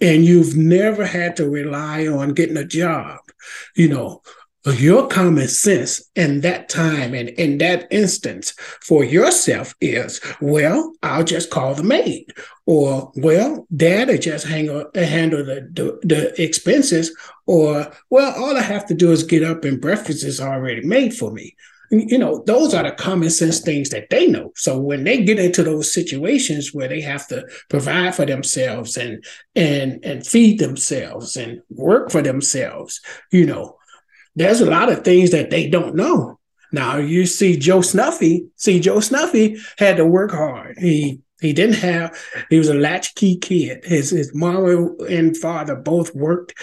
and 0.00 0.24
you've 0.24 0.56
never 0.56 1.04
had 1.04 1.36
to 1.36 1.48
rely 1.48 2.06
on 2.06 2.34
getting 2.34 2.56
a 2.56 2.64
job, 2.64 3.18
you 3.76 3.88
know, 3.88 4.22
your 4.66 5.08
common 5.08 5.48
sense 5.48 6.08
in 6.14 6.40
that 6.42 6.68
time 6.68 7.14
and 7.14 7.30
in 7.30 7.58
that 7.58 7.88
instance 7.90 8.52
for 8.80 9.04
yourself 9.04 9.74
is, 9.80 10.20
well, 10.40 10.92
I'll 11.02 11.24
just 11.24 11.50
call 11.50 11.74
the 11.74 11.82
maid, 11.82 12.32
or 12.66 13.10
well, 13.16 13.66
dad 13.74 14.08
will 14.08 14.18
just 14.18 14.46
hang, 14.46 14.66
handle 14.94 15.44
the, 15.44 15.68
the, 15.72 15.98
the 16.04 16.42
expenses, 16.42 17.14
or 17.46 17.92
well, 18.10 18.34
all 18.36 18.56
I 18.56 18.62
have 18.62 18.86
to 18.86 18.94
do 18.94 19.10
is 19.10 19.24
get 19.24 19.42
up 19.42 19.64
and 19.64 19.80
breakfast 19.80 20.24
is 20.24 20.40
already 20.40 20.82
made 20.82 21.14
for 21.14 21.32
me. 21.32 21.56
You 21.90 22.16
know, 22.16 22.42
those 22.46 22.72
are 22.72 22.84
the 22.84 22.92
common 22.92 23.28
sense 23.28 23.60
things 23.60 23.90
that 23.90 24.08
they 24.08 24.26
know. 24.26 24.52
So 24.56 24.78
when 24.78 25.04
they 25.04 25.22
get 25.22 25.38
into 25.38 25.62
those 25.62 25.92
situations 25.92 26.72
where 26.72 26.88
they 26.88 27.02
have 27.02 27.28
to 27.28 27.46
provide 27.68 28.14
for 28.14 28.24
themselves 28.24 28.96
and 28.96 29.22
and 29.54 30.02
and 30.02 30.26
feed 30.26 30.58
themselves 30.58 31.36
and 31.36 31.60
work 31.68 32.10
for 32.10 32.22
themselves, 32.22 33.02
you 33.30 33.44
know, 33.44 33.76
there's 34.34 34.60
a 34.60 34.70
lot 34.70 34.90
of 34.90 35.04
things 35.04 35.30
that 35.30 35.50
they 35.50 35.68
don't 35.68 35.94
know. 35.94 36.38
Now 36.72 36.96
you 36.96 37.26
see 37.26 37.56
Joe 37.58 37.82
Snuffy. 37.82 38.46
See 38.56 38.80
Joe 38.80 39.00
Snuffy 39.00 39.58
had 39.78 39.98
to 39.98 40.06
work 40.06 40.30
hard. 40.30 40.78
He 40.78 41.20
he 41.42 41.52
didn't 41.52 41.76
have. 41.76 42.16
He 42.50 42.58
was 42.58 42.68
a 42.68 42.74
latchkey 42.74 43.36
kid. 43.36 43.84
His 43.84 44.10
his 44.10 44.32
mother 44.32 44.94
and 45.08 45.36
father 45.36 45.74
both 45.74 46.14
worked 46.14 46.54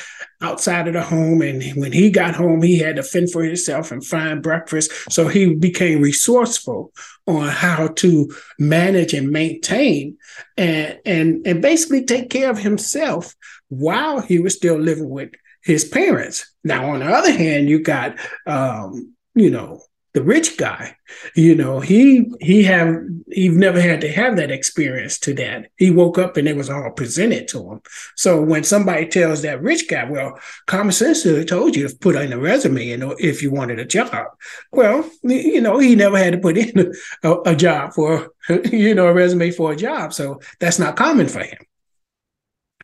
outside 0.41 0.87
of 0.87 0.93
the 0.93 1.03
home, 1.03 1.41
and 1.41 1.61
when 1.75 1.91
he 1.91 2.09
got 2.09 2.33
home, 2.33 2.61
he 2.61 2.79
had 2.79 2.95
to 2.95 3.03
fend 3.03 3.29
for 3.29 3.43
himself 3.43 3.91
and 3.91 4.03
find 4.03 4.41
breakfast. 4.41 4.91
So 5.11 5.27
he 5.27 5.53
became 5.53 6.01
resourceful 6.01 6.93
on 7.27 7.49
how 7.49 7.89
to 7.97 8.31
manage 8.57 9.13
and 9.13 9.29
maintain 9.29 10.17
and 10.57 10.97
and 11.05 11.45
and 11.45 11.61
basically 11.61 12.05
take 12.05 12.29
care 12.29 12.49
of 12.49 12.57
himself 12.57 13.35
while 13.67 14.21
he 14.21 14.39
was 14.39 14.55
still 14.55 14.77
living 14.77 15.09
with 15.09 15.31
his 15.61 15.83
parents. 15.83 16.49
Now, 16.69 16.91
on 16.91 16.99
the 16.99 17.07
other 17.07 17.31
hand, 17.31 17.67
you 17.67 17.81
got, 17.81 18.15
um, 18.45 19.15
you 19.33 19.49
know, 19.49 19.81
the 20.13 20.23
rich 20.23 20.57
guy. 20.57 20.95
You 21.35 21.55
know, 21.55 21.79
he 21.79 22.31
he 22.39 22.63
have 22.63 22.95
he 23.31 23.49
never 23.49 23.79
had 23.79 24.01
to 24.01 24.11
have 24.11 24.37
that 24.37 24.51
experience 24.51 25.19
to 25.19 25.33
that. 25.35 25.67
He 25.77 25.91
woke 25.91 26.17
up 26.17 26.37
and 26.37 26.47
it 26.47 26.55
was 26.55 26.69
all 26.69 26.91
presented 26.91 27.47
to 27.49 27.71
him. 27.71 27.81
So 28.15 28.41
when 28.41 28.63
somebody 28.63 29.07
tells 29.07 29.41
that 29.41 29.61
rich 29.61 29.87
guy, 29.87 30.05
well, 30.09 30.39
common 30.67 30.91
sense 30.91 31.23
told 31.23 31.75
you 31.75 31.87
to 31.87 31.95
put 31.95 32.15
in 32.15 32.33
a 32.33 32.39
resume, 32.39 32.85
you 32.85 32.97
know, 32.97 33.15
if 33.19 33.41
you 33.43 33.51
wanted 33.51 33.79
a 33.79 33.85
job. 33.85 34.27
Well, 34.71 35.09
you 35.23 35.61
know, 35.61 35.77
he 35.79 35.95
never 35.95 36.17
had 36.17 36.33
to 36.33 36.39
put 36.39 36.57
in 36.57 36.93
a, 37.23 37.35
a 37.45 37.55
job 37.55 37.93
for, 37.93 38.29
you 38.71 38.95
know, 38.95 39.07
a 39.07 39.13
resume 39.13 39.51
for 39.51 39.71
a 39.73 39.75
job. 39.75 40.13
So 40.13 40.39
that's 40.59 40.79
not 40.79 40.95
common 40.95 41.27
for 41.27 41.41
him. 41.41 41.59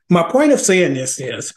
My 0.09 0.29
point 0.29 0.51
of 0.51 0.59
saying 0.59 0.93
this 0.93 1.19
is 1.19 1.53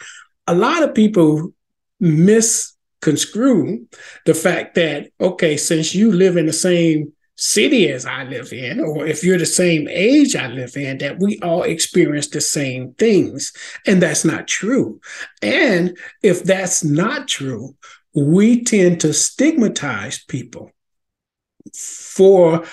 a 0.47 0.54
lot 0.54 0.82
of 0.82 0.94
people 0.94 1.52
misconstrue 2.00 3.87
the 4.26 4.35
fact 4.35 4.75
that, 4.75 5.11
okay, 5.21 5.57
since 5.57 5.95
you 5.95 6.12
live 6.12 6.37
in 6.37 6.47
the 6.47 6.52
same 6.52 7.12
city 7.37 7.88
as 7.88 8.05
I 8.05 8.25
live 8.25 8.52
in, 8.52 8.81
or 8.81 9.07
if 9.07 9.23
you're 9.23 9.38
the 9.38 9.47
same 9.47 9.87
age 9.88 10.35
I 10.35 10.49
live 10.49 10.76
in, 10.76 10.99
that 10.99 11.21
we 11.21 11.38
all 11.40 11.62
experience 11.62 12.28
the 12.28 12.40
same 12.40 12.95
things. 12.95 13.52
And 13.87 14.02
that's 14.02 14.25
not 14.25 14.49
true. 14.49 15.00
And 15.40 15.97
if 16.23 16.43
that's 16.43 16.83
not 16.83 17.28
true, 17.28 17.76
we 18.14 18.64
tend 18.64 19.00
to 19.02 19.12
stigmatize 19.12 20.25
people 20.25 20.73
for 21.73 22.64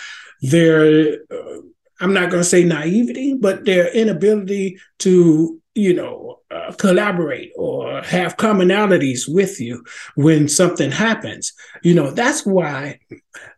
their, 0.41 1.13
uh, 1.32 1.60
I'm 2.00 2.13
not 2.13 2.32
going 2.32 2.41
to 2.41 2.50
say 2.50 2.63
naivety, 2.63 3.36
but 3.36 3.65
their 3.65 3.94
inability 3.94 4.79
to, 5.00 5.62
you 5.75 5.94
know, 5.94 6.39
uh, 6.50 6.72
collaborate 6.77 7.51
or 7.58 8.01
have 8.01 8.38
commonalities 8.38 9.27
with 9.27 9.60
you 9.60 9.84
when 10.15 10.48
something 10.48 10.89
happens. 10.89 11.53
You 11.84 11.94
know, 11.94 12.12
that's 12.12 12.46
why 12.46 13.00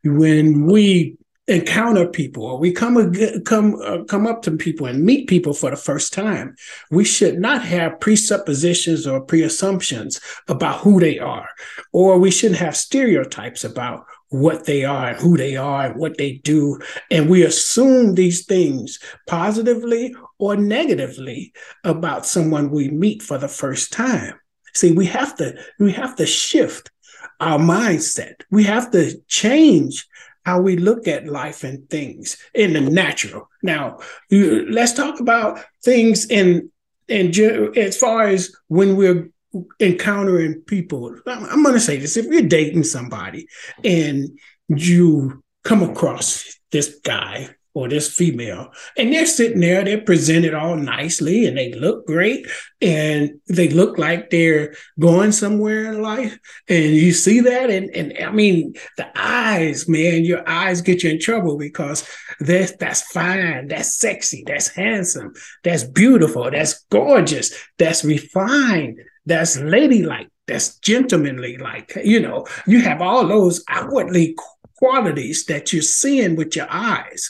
when 0.03 0.65
we 0.65 1.15
encounter 1.47 2.05
people 2.05 2.43
or 2.43 2.59
we 2.59 2.71
come 2.73 3.13
come 3.45 3.79
uh, 3.81 4.03
come 4.03 4.27
up 4.27 4.41
to 4.41 4.51
people 4.51 4.85
and 4.85 5.05
meet 5.05 5.29
people 5.29 5.53
for 5.53 5.69
the 5.69 5.77
first 5.77 6.11
time 6.11 6.53
we 6.91 7.05
should 7.05 7.39
not 7.39 7.61
have 7.63 7.97
presuppositions 8.01 9.07
or 9.07 9.25
preassumptions 9.25 10.21
about 10.49 10.81
who 10.81 10.99
they 10.99 11.17
are 11.17 11.47
or 11.93 12.19
we 12.19 12.29
shouldn't 12.29 12.59
have 12.59 12.75
stereotypes 12.75 13.63
about 13.63 14.05
what 14.29 14.65
they 14.65 14.83
are 14.83 15.09
and 15.09 15.19
who 15.19 15.37
they 15.37 15.55
are 15.55 15.87
and 15.87 15.95
what 15.95 16.17
they 16.17 16.33
do. 16.43 16.79
And 17.09 17.29
we 17.29 17.43
assume 17.43 18.15
these 18.15 18.45
things 18.45 18.99
positively 19.25 20.13
or 20.37 20.55
negatively 20.55 21.53
about 21.83 22.25
someone 22.25 22.69
we 22.69 22.89
meet 22.89 23.21
for 23.21 23.37
the 23.37 23.47
first 23.47 23.93
time. 23.93 24.33
See, 24.73 24.91
we 24.91 25.05
have 25.07 25.35
to 25.37 25.57
we 25.79 25.91
have 25.93 26.15
to 26.17 26.25
shift 26.25 26.91
our 27.39 27.57
mindset. 27.59 28.41
We 28.51 28.63
have 28.65 28.91
to 28.91 29.19
change 29.27 30.05
how 30.45 30.61
we 30.61 30.77
look 30.77 31.07
at 31.07 31.27
life 31.27 31.63
and 31.63 31.89
things 31.89 32.37
in 32.53 32.73
the 32.73 32.81
natural. 32.81 33.49
Now, 33.63 33.99
let's 34.31 34.93
talk 34.93 35.19
about 35.19 35.59
things 35.83 36.25
in 36.27 36.71
in 37.07 37.31
as 37.75 37.97
far 37.97 38.27
as 38.27 38.55
when 38.67 38.95
we're 38.97 39.29
encountering 39.79 40.61
people. 40.61 41.15
I'm 41.25 41.63
going 41.63 41.75
to 41.75 41.79
say 41.79 41.97
this: 41.97 42.17
if 42.17 42.25
you're 42.25 42.41
dating 42.41 42.83
somebody 42.83 43.47
and 43.83 44.37
you 44.67 45.43
come 45.63 45.83
across 45.83 46.59
this 46.71 46.99
guy 47.03 47.49
or 47.77 47.87
this 47.87 48.11
female. 48.11 48.71
And 48.97 49.13
they're 49.13 49.27
sitting 49.27 49.59
there, 49.59 49.83
they're 49.83 50.01
presented 50.01 50.55
all 50.55 50.75
nicely 50.75 51.45
and 51.45 51.55
they 51.55 51.71
look 51.73 52.07
great 52.07 52.47
and 52.81 53.39
they 53.47 53.69
look 53.69 53.99
like 53.99 54.31
they're 54.31 54.73
going 54.99 55.31
somewhere 55.31 55.93
in 55.93 56.01
life. 56.01 56.39
And 56.67 56.85
you 56.85 57.11
see 57.11 57.39
that. 57.41 57.69
And, 57.69 57.91
and 57.95 58.17
I 58.19 58.31
mean, 58.31 58.73
the 58.97 59.07
eyes, 59.15 59.87
man, 59.87 60.25
your 60.25 60.47
eyes 60.49 60.81
get 60.81 61.03
you 61.03 61.11
in 61.11 61.19
trouble 61.19 61.55
because 61.55 62.09
that's, 62.39 62.75
that's 62.77 63.03
fine, 63.11 63.67
that's 63.67 63.99
sexy, 63.99 64.43
that's 64.47 64.69
handsome, 64.69 65.33
that's 65.63 65.83
beautiful, 65.83 66.49
that's 66.49 66.83
gorgeous, 66.89 67.53
that's 67.77 68.03
refined, 68.03 69.01
that's 69.27 69.59
ladylike, 69.59 70.29
that's 70.47 70.77
gentlemanly 70.79 71.57
like. 71.57 71.97
You 72.03 72.19
know, 72.19 72.47
you 72.65 72.81
have 72.81 73.01
all 73.01 73.27
those 73.27 73.63
outwardly 73.67 74.35
qualities 74.77 75.45
that 75.45 75.73
you're 75.73 75.81
seeing 75.81 76.35
with 76.35 76.55
your 76.55 76.67
eyes. 76.69 77.29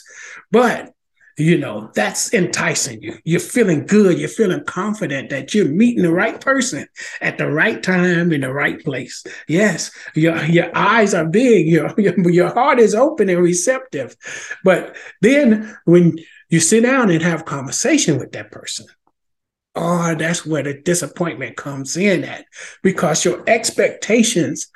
But 0.50 0.92
you 1.38 1.56
know, 1.56 1.90
that's 1.94 2.34
enticing 2.34 3.00
you. 3.00 3.16
You're 3.24 3.38
feeling 3.38 3.86
good. 3.86 4.18
You're 4.18 4.28
feeling 4.28 4.64
confident 4.64 5.30
that 5.30 5.54
you're 5.54 5.68
meeting 5.68 6.02
the 6.02 6.12
right 6.12 6.40
person 6.40 6.86
at 7.20 7.38
the 7.38 7.48
right 7.48 7.80
time 7.80 8.32
in 8.32 8.40
the 8.40 8.52
right 8.52 8.82
place. 8.84 9.24
Yes, 9.46 9.92
your, 10.16 10.42
your 10.46 10.76
eyes 10.76 11.14
are 11.14 11.26
big. 11.26 11.68
Your, 11.68 11.94
your, 11.96 12.18
your 12.30 12.52
heart 12.52 12.80
is 12.80 12.94
open 12.94 13.28
and 13.28 13.40
receptive. 13.40 14.16
But 14.64 14.96
then 15.22 15.76
when 15.84 16.18
you 16.50 16.58
sit 16.58 16.82
down 16.82 17.08
and 17.08 17.22
have 17.22 17.44
conversation 17.44 18.18
with 18.18 18.32
that 18.32 18.50
person, 18.50 18.86
oh, 19.78 20.14
that's 20.14 20.44
where 20.44 20.62
the 20.62 20.74
disappointment 20.74 21.56
comes 21.56 21.96
in 21.96 22.24
at 22.24 22.44
because 22.82 23.24
your 23.24 23.42
expectations 23.46 24.66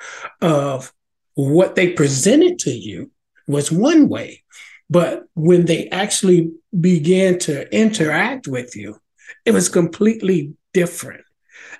of 0.41 0.93
what 1.35 1.75
they 1.75 1.89
presented 1.89 2.59
to 2.59 2.71
you 2.71 3.11
was 3.47 3.71
one 3.71 4.07
way. 4.07 4.43
But 4.89 5.23
when 5.33 5.65
they 5.65 5.89
actually 5.89 6.51
began 6.79 7.39
to 7.39 7.73
interact 7.75 8.47
with 8.47 8.75
you, 8.75 8.99
it 9.45 9.51
was 9.51 9.69
completely 9.69 10.53
different. 10.73 11.23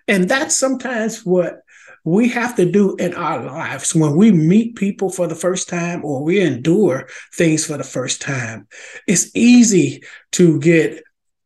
And 0.08 0.27
that's 0.27 0.56
sometimes 0.56 1.25
what 1.25 1.62
we 2.03 2.27
have 2.30 2.56
to 2.58 2.70
do 2.70 2.96
in 2.98 3.13
our 3.13 3.46
lives 3.46 3.96
when 3.96 4.18
we 4.18 4.32
meet 4.32 4.75
people 4.75 5.10
for 5.10 5.27
the 5.27 5.36
first 5.36 5.70
time 5.70 6.03
or 6.03 6.22
we 6.24 6.42
endure 6.42 7.08
things 7.34 7.65
for 7.65 7.77
the 7.77 7.84
first 7.84 8.22
time. 8.22 8.68
It's 9.08 9.34
easy 9.34 10.03
to 10.34 10.60
get 10.60 11.01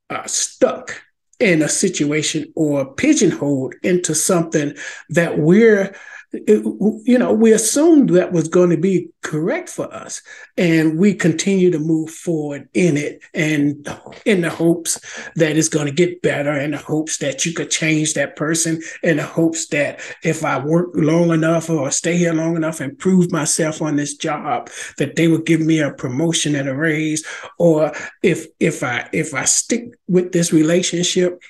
uh, 0.09 0.25
stuck 0.25 1.01
in 1.39 1.61
a 1.61 1.69
situation 1.69 2.51
or 2.55 2.85
pigeonholed 2.93 3.75
into 3.83 4.15
something 4.15 4.73
that 5.09 5.37
we're 5.37 5.95
it, 6.33 6.63
you 7.05 7.17
know, 7.17 7.31
we 7.31 7.53
assumed 7.53 8.09
that 8.09 8.33
was 8.33 8.47
going 8.47 8.69
to 8.69 8.77
be 8.77 9.09
correct 9.23 9.69
for 9.69 9.91
us. 9.93 10.21
And 10.57 10.97
we 10.97 11.13
continue 11.13 11.71
to 11.71 11.79
move 11.79 12.09
forward 12.09 12.67
in 12.73 12.97
it 12.97 13.21
and 13.33 13.87
in 14.25 14.41
the 14.41 14.49
hopes 14.49 14.99
that 15.35 15.55
it's 15.57 15.69
going 15.69 15.85
to 15.85 15.91
get 15.91 16.21
better, 16.21 16.53
in 16.53 16.71
the 16.71 16.77
hopes 16.77 17.17
that 17.19 17.45
you 17.45 17.53
could 17.53 17.71
change 17.71 18.13
that 18.13 18.35
person, 18.35 18.81
in 19.03 19.17
the 19.17 19.23
hopes 19.23 19.67
that 19.67 20.01
if 20.23 20.43
I 20.43 20.59
work 20.59 20.89
long 20.95 21.31
enough 21.31 21.69
or 21.69 21.91
stay 21.91 22.17
here 22.17 22.33
long 22.33 22.55
enough 22.55 22.81
and 22.81 22.97
prove 22.97 23.31
myself 23.31 23.81
on 23.81 23.95
this 23.95 24.15
job, 24.15 24.69
that 24.97 25.15
they 25.15 25.27
would 25.27 25.45
give 25.45 25.61
me 25.61 25.79
a 25.79 25.91
promotion 25.91 26.55
and 26.55 26.67
a 26.67 26.75
raise. 26.75 27.25
Or 27.57 27.93
if 28.21 28.47
if 28.59 28.83
I 28.83 29.09
if 29.13 29.33
I 29.33 29.45
stick 29.45 29.93
with 30.07 30.33
this 30.33 30.51
relationship, 30.51 31.41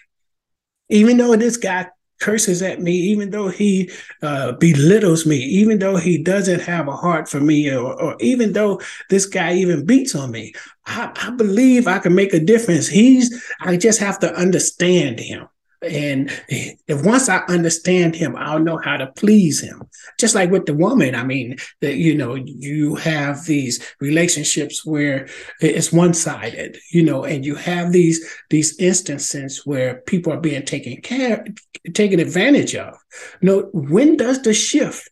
even 0.90 1.18
though 1.18 1.36
this 1.36 1.58
guy 1.58 1.88
curses 2.20 2.62
at 2.62 2.82
me, 2.82 2.92
even 2.92 3.30
though 3.30 3.50
he 3.50 3.92
uh, 4.22 4.54
belittles 4.54 5.26
me, 5.26 5.38
even 5.38 5.80
though 5.80 5.98
he 5.98 6.22
doesn't 6.22 6.62
have 6.62 6.88
a 6.88 6.96
heart 6.96 7.30
for 7.30 7.40
me, 7.40 7.70
or, 7.74 8.00
or 8.02 8.16
even 8.20 8.54
though 8.54 8.82
this 9.10 9.26
guy 9.26 9.54
even 9.54 9.86
beats 9.86 10.16
on 10.16 10.32
me. 10.32 10.54
I, 10.86 11.12
I 11.16 11.32
believe 11.32 11.88
I 11.88 12.00
can 12.00 12.16
make 12.16 12.34
a 12.34 12.40
difference. 12.40 12.88
He's, 12.88 13.44
I 13.62 13.78
just 13.78 14.00
have 14.00 14.20
to 14.20 14.34
understand 14.34 15.20
him. 15.20 15.48
And 15.82 16.32
if 16.50 17.06
once 17.06 17.30
I 17.30 17.38
understand 17.48 18.16
him, 18.16 18.36
I'll 18.36 18.60
know 18.60 18.78
how 18.78 18.98
to 18.98 19.08
please 19.08 19.62
him. 19.62 19.84
Just 20.20 20.34
like 20.34 20.50
with 20.50 20.66
the 20.66 20.74
woman, 20.74 21.14
I 21.14 21.24
mean, 21.24 21.58
that 21.82 21.98
you 21.98 22.16
know, 22.16 22.36
you 22.36 22.96
have 22.96 23.46
these 23.46 23.86
relationships 24.00 24.86
where 24.86 25.28
it's 25.60 25.92
one-sided, 25.92 26.78
you 26.92 27.04
know, 27.04 27.24
and 27.24 27.46
you 27.46 27.56
have 27.56 27.92
these 27.92 28.28
these 28.50 28.78
instances 28.80 29.66
where 29.66 30.02
people 30.08 30.34
are 30.34 30.42
being 30.42 30.66
taken 30.66 31.00
care, 31.02 31.46
taken 31.94 32.20
advantage 32.20 32.76
of. 32.76 32.96
You 33.42 33.50
know, 33.50 33.70
when 33.74 34.18
does 34.18 34.42
the 34.42 34.56
shift 34.56 35.10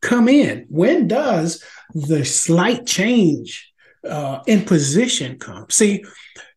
come 0.00 0.28
in? 0.28 0.66
When 0.68 1.06
does 1.06 1.62
the 1.94 2.24
slight 2.24 2.86
change 2.86 3.72
uh, 4.04 4.40
in 4.46 4.64
position 4.64 5.38
come? 5.38 5.66
See, 5.70 6.04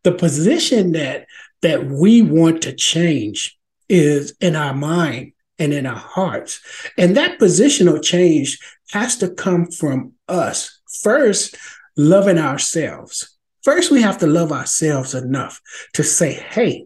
the 0.04 0.14
position 0.14 0.94
that 0.94 1.28
that 1.62 1.86
we 1.86 2.22
want 2.22 2.64
to 2.64 2.74
change 2.74 3.58
is 3.92 4.34
in 4.40 4.56
our 4.56 4.74
mind 4.74 5.34
and 5.60 5.74
in 5.74 5.86
our 5.86 5.94
hearts. 5.94 6.62
And 6.98 7.16
that 7.18 7.40
positional 7.40 8.02
change 8.02 8.58
has 8.92 9.18
to 9.18 9.30
come 9.30 9.68
from 9.68 10.14
us. 10.28 10.80
First, 11.04 11.58
loving 11.98 12.38
ourselves. 12.38 13.38
First, 13.64 13.92
we 13.92 14.02
have 14.02 14.18
to 14.20 14.28
love 14.28 14.52
ourselves 14.52 15.14
enough 15.14 15.62
to 15.94 16.04
say, 16.04 16.34
hey, 16.34 16.86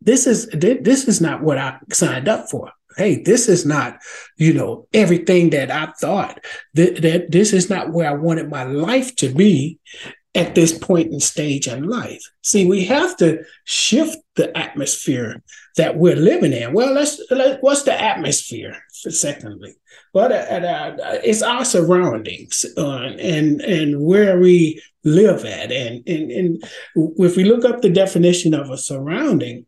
this 0.00 0.26
is 0.26 0.48
this 0.48 1.06
is 1.06 1.20
not 1.20 1.42
what 1.42 1.58
I 1.58 1.78
signed 1.92 2.28
up 2.28 2.48
for. 2.48 2.72
Hey, 2.96 3.22
this 3.22 3.46
is 3.46 3.66
not, 3.66 3.98
you 4.38 4.54
know, 4.54 4.88
everything 4.94 5.50
that 5.50 5.70
I 5.70 5.92
thought. 6.00 6.42
That, 6.74 7.02
that 7.02 7.30
this 7.30 7.52
is 7.52 7.68
not 7.68 7.92
where 7.92 8.08
I 8.08 8.14
wanted 8.14 8.48
my 8.48 8.64
life 8.64 9.14
to 9.16 9.28
be 9.28 9.78
at 10.34 10.54
this 10.54 10.78
point 10.78 11.12
in 11.12 11.20
stage 11.20 11.68
in 11.68 11.88
life. 11.88 12.22
See, 12.42 12.66
we 12.66 12.86
have 12.86 13.16
to 13.18 13.44
shift 13.64 14.16
the 14.36 14.56
atmosphere 14.56 15.42
that 15.76 15.96
we're 15.96 16.16
living 16.16 16.52
in. 16.52 16.72
Well, 16.72 16.92
let's, 16.92 17.20
let, 17.30 17.62
what's 17.62 17.82
the 17.82 18.00
atmosphere? 18.00 18.76
Secondly, 18.90 19.74
uh, 20.14 20.18
uh, 20.20 21.18
it's 21.22 21.42
our 21.42 21.64
surroundings 21.64 22.64
uh, 22.76 23.00
and 23.18 23.60
and 23.60 24.00
where 24.00 24.38
we 24.38 24.82
live 25.04 25.44
at, 25.44 25.70
and, 25.70 26.02
and 26.08 26.30
and 26.30 26.64
if 26.96 27.36
we 27.36 27.44
look 27.44 27.64
up 27.64 27.82
the 27.82 27.90
definition 27.90 28.54
of 28.54 28.70
a 28.70 28.78
surrounding, 28.78 29.66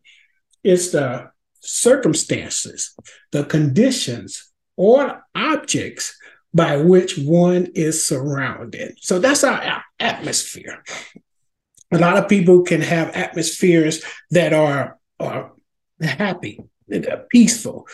it's 0.63 0.91
the 0.91 1.29
circumstances, 1.61 2.95
the 3.31 3.43
conditions, 3.43 4.51
or 4.75 5.23
objects 5.35 6.17
by 6.53 6.77
which 6.77 7.17
one 7.17 7.67
is 7.75 8.07
surrounded. 8.07 8.97
So 9.01 9.19
that's 9.19 9.43
our 9.43 9.83
atmosphere. 9.99 10.83
A 11.91 11.97
lot 11.99 12.17
of 12.17 12.27
people 12.27 12.63
can 12.63 12.81
have 12.81 13.15
atmospheres 13.15 14.03
that 14.31 14.53
are, 14.53 14.97
are 15.19 15.51
happy, 16.01 16.63
peaceful, 17.29 17.87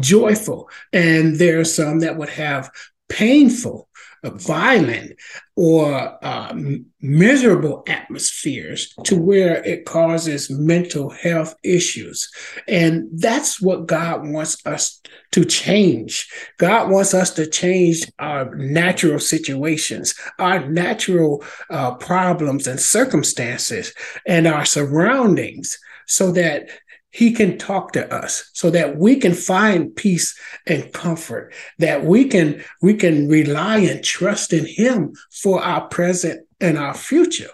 joyful, 0.00 0.68
and 0.92 1.36
there 1.36 1.60
are 1.60 1.64
some 1.64 2.00
that 2.00 2.16
would 2.16 2.30
have 2.30 2.70
painful 3.08 3.88
violent 4.30 5.12
or 5.54 6.18
uh, 6.24 6.54
miserable 7.00 7.82
atmospheres 7.86 8.94
to 9.04 9.16
where 9.16 9.62
it 9.64 9.84
causes 9.84 10.50
mental 10.50 11.10
health 11.10 11.54
issues. 11.62 12.30
And 12.68 13.08
that's 13.12 13.60
what 13.60 13.86
God 13.86 14.28
wants 14.28 14.64
us 14.66 15.00
to 15.32 15.44
change. 15.44 16.28
God 16.58 16.90
wants 16.90 17.14
us 17.14 17.30
to 17.34 17.46
change 17.46 18.10
our 18.18 18.54
natural 18.54 19.18
situations, 19.18 20.14
our 20.38 20.66
natural 20.68 21.44
uh, 21.70 21.94
problems 21.94 22.66
and 22.66 22.80
circumstances, 22.80 23.92
and 24.26 24.46
our 24.46 24.64
surroundings 24.64 25.78
so 26.06 26.30
that 26.32 26.68
he 27.16 27.32
can 27.32 27.56
talk 27.56 27.92
to 27.92 28.14
us 28.14 28.50
so 28.52 28.68
that 28.68 28.98
we 28.98 29.16
can 29.16 29.32
find 29.32 29.96
peace 29.96 30.38
and 30.66 30.92
comfort 30.92 31.54
that 31.78 32.04
we 32.04 32.26
can 32.26 32.62
we 32.82 32.92
can 32.92 33.26
rely 33.26 33.78
and 33.78 34.04
trust 34.04 34.52
in 34.52 34.66
him 34.66 35.14
for 35.32 35.62
our 35.62 35.88
present 35.88 36.46
and 36.60 36.76
our 36.76 36.92
future. 36.92 37.48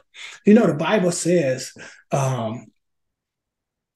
You 0.45 0.55
know 0.55 0.67
the 0.67 0.75
bible 0.75 1.13
says 1.13 1.73
um, 2.11 2.67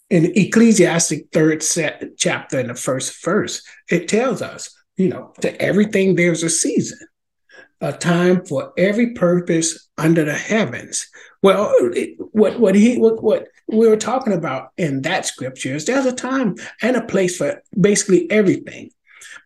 in 0.08 0.32
ecclesiastic 0.36 1.32
third 1.32 1.64
set, 1.64 2.16
chapter 2.16 2.60
in 2.60 2.68
the 2.68 2.76
first 2.76 3.24
verse 3.24 3.60
it 3.90 4.06
tells 4.06 4.42
us 4.42 4.72
you 4.96 5.08
know 5.08 5.32
to 5.40 5.60
everything 5.60 6.14
there's 6.14 6.44
a 6.44 6.50
season 6.50 7.00
a 7.80 7.92
time 7.92 8.44
for 8.44 8.72
every 8.78 9.12
purpose 9.12 9.88
under 9.98 10.24
the 10.24 10.34
heavens 10.34 11.06
well, 11.46 11.72
what 12.32 12.58
what 12.58 12.74
he 12.74 12.98
what, 12.98 13.22
what 13.22 13.46
we 13.68 13.86
were 13.86 13.96
talking 13.96 14.32
about 14.32 14.70
in 14.76 15.02
that 15.02 15.26
scripture 15.26 15.76
is 15.76 15.84
there's 15.84 16.04
a 16.04 16.12
time 16.12 16.56
and 16.82 16.96
a 16.96 17.04
place 17.04 17.36
for 17.36 17.62
basically 17.80 18.28
everything. 18.32 18.90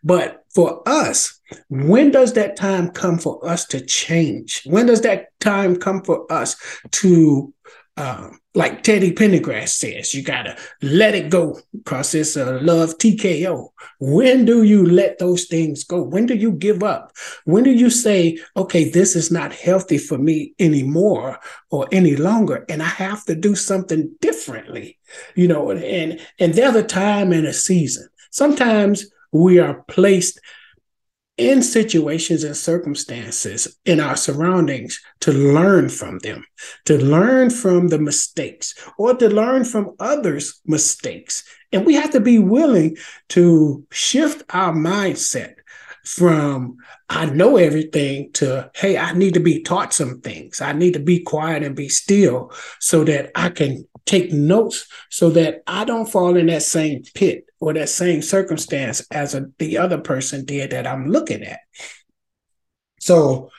But 0.03 0.45
for 0.55 0.83
us, 0.87 1.39
when 1.69 2.11
does 2.11 2.33
that 2.35 2.57
time 2.57 2.91
come 2.91 3.19
for 3.19 3.47
us 3.47 3.67
to 3.67 3.85
change? 3.85 4.63
When 4.65 4.87
does 4.87 5.03
that 5.03 5.39
time 5.41 5.77
come 5.77 6.03
for 6.03 6.31
us 6.33 6.57
to 6.93 7.53
um, 8.01 8.41
like 8.55 8.83
Teddy 8.83 9.13
Pendergrass 9.13 9.69
says, 9.69 10.15
you 10.15 10.23
gotta 10.23 10.57
let 10.81 11.15
it 11.15 11.29
go 11.29 11.61
because 11.73 12.15
it's 12.15 12.35
a 12.35 12.59
love 12.61 12.97
TKO. 12.97 13.69
When 14.01 14.47
do 14.47 14.63
you 14.63 14.87
let 14.87 15.19
those 15.19 15.45
things 15.45 15.85
go? 15.85 16.03
When 16.03 16.25
do 16.25 16.35
you 16.35 16.53
give 16.53 16.83
up? 16.83 17.13
When 17.45 17.63
do 17.63 17.71
you 17.71 17.91
say, 17.91 18.39
okay, 18.57 18.89
this 18.89 19.15
is 19.15 19.31
not 19.31 19.53
healthy 19.53 19.99
for 19.99 20.17
me 20.17 20.55
anymore 20.59 21.39
or 21.71 21.87
any 21.93 22.17
longer, 22.17 22.65
and 22.71 22.83
I 22.83 22.87
have 22.87 23.25
to 23.27 23.35
do 23.35 23.55
something 23.55 24.11
differently? 24.21 24.99
You 25.35 25.49
know, 25.49 25.71
and 25.71 26.19
and 26.39 26.55
there's 26.55 26.77
a 26.77 26.83
time 26.83 27.33
and 27.33 27.47
a 27.47 27.53
season. 27.53 28.09
Sometimes 28.31 29.05
we 29.31 29.59
are 29.59 29.83
placed 29.89 30.41
in 31.41 31.63
situations 31.63 32.45
and 32.45 32.55
circumstances 32.55 33.79
in 33.87 33.99
our 33.99 34.15
surroundings 34.15 35.01
to 35.21 35.33
learn 35.33 35.89
from 35.89 36.19
them, 36.19 36.45
to 36.85 36.99
learn 36.99 37.49
from 37.49 37.89
the 37.89 37.99
mistakes 37.99 38.75
or 38.99 39.15
to 39.15 39.27
learn 39.27 39.65
from 39.65 39.97
others' 39.99 40.61
mistakes. 40.67 41.43
And 41.73 41.87
we 41.87 41.95
have 41.95 42.11
to 42.11 42.21
be 42.21 42.39
willing 42.39 42.99
to 43.31 43.87
shift 43.91 44.43
our 44.51 44.75
mindset 44.75 45.55
from 46.11 46.77
I 47.09 47.27
know 47.27 47.57
everything 47.57 48.33
to 48.35 48.71
hey, 48.75 48.99
I 48.99 49.13
need 49.13 49.35
to 49.35 49.41
be 49.41 49.63
taught 49.63 49.95
some 49.95 50.21
things. 50.21 50.61
I 50.61 50.73
need 50.73 50.95
to 50.95 51.01
be 51.01 51.21
quiet 51.21 51.63
and 51.63 51.77
be 51.77 51.89
still 51.89 52.53
so 52.81 53.05
that 53.05 53.31
I 53.35 53.51
can 53.51 53.87
take 54.07 54.33
notes 54.33 54.87
so 55.09 55.31
that 55.31 55.63
I 55.67 55.85
don't 55.85 56.11
fall 56.11 56.37
in 56.37 56.47
that 56.47 56.63
same 56.63 57.05
pit 57.15 57.45
or 57.61 57.73
that 57.75 57.89
same 57.89 58.23
circumstance 58.23 59.07
as 59.11 59.35
a, 59.35 59.47
the 59.59 59.79
other 59.79 59.99
person 59.99 60.45
did 60.45 60.71
that 60.71 60.87
I'm 60.87 61.07
looking 61.07 61.43
at. 61.45 61.61
So 62.99 63.51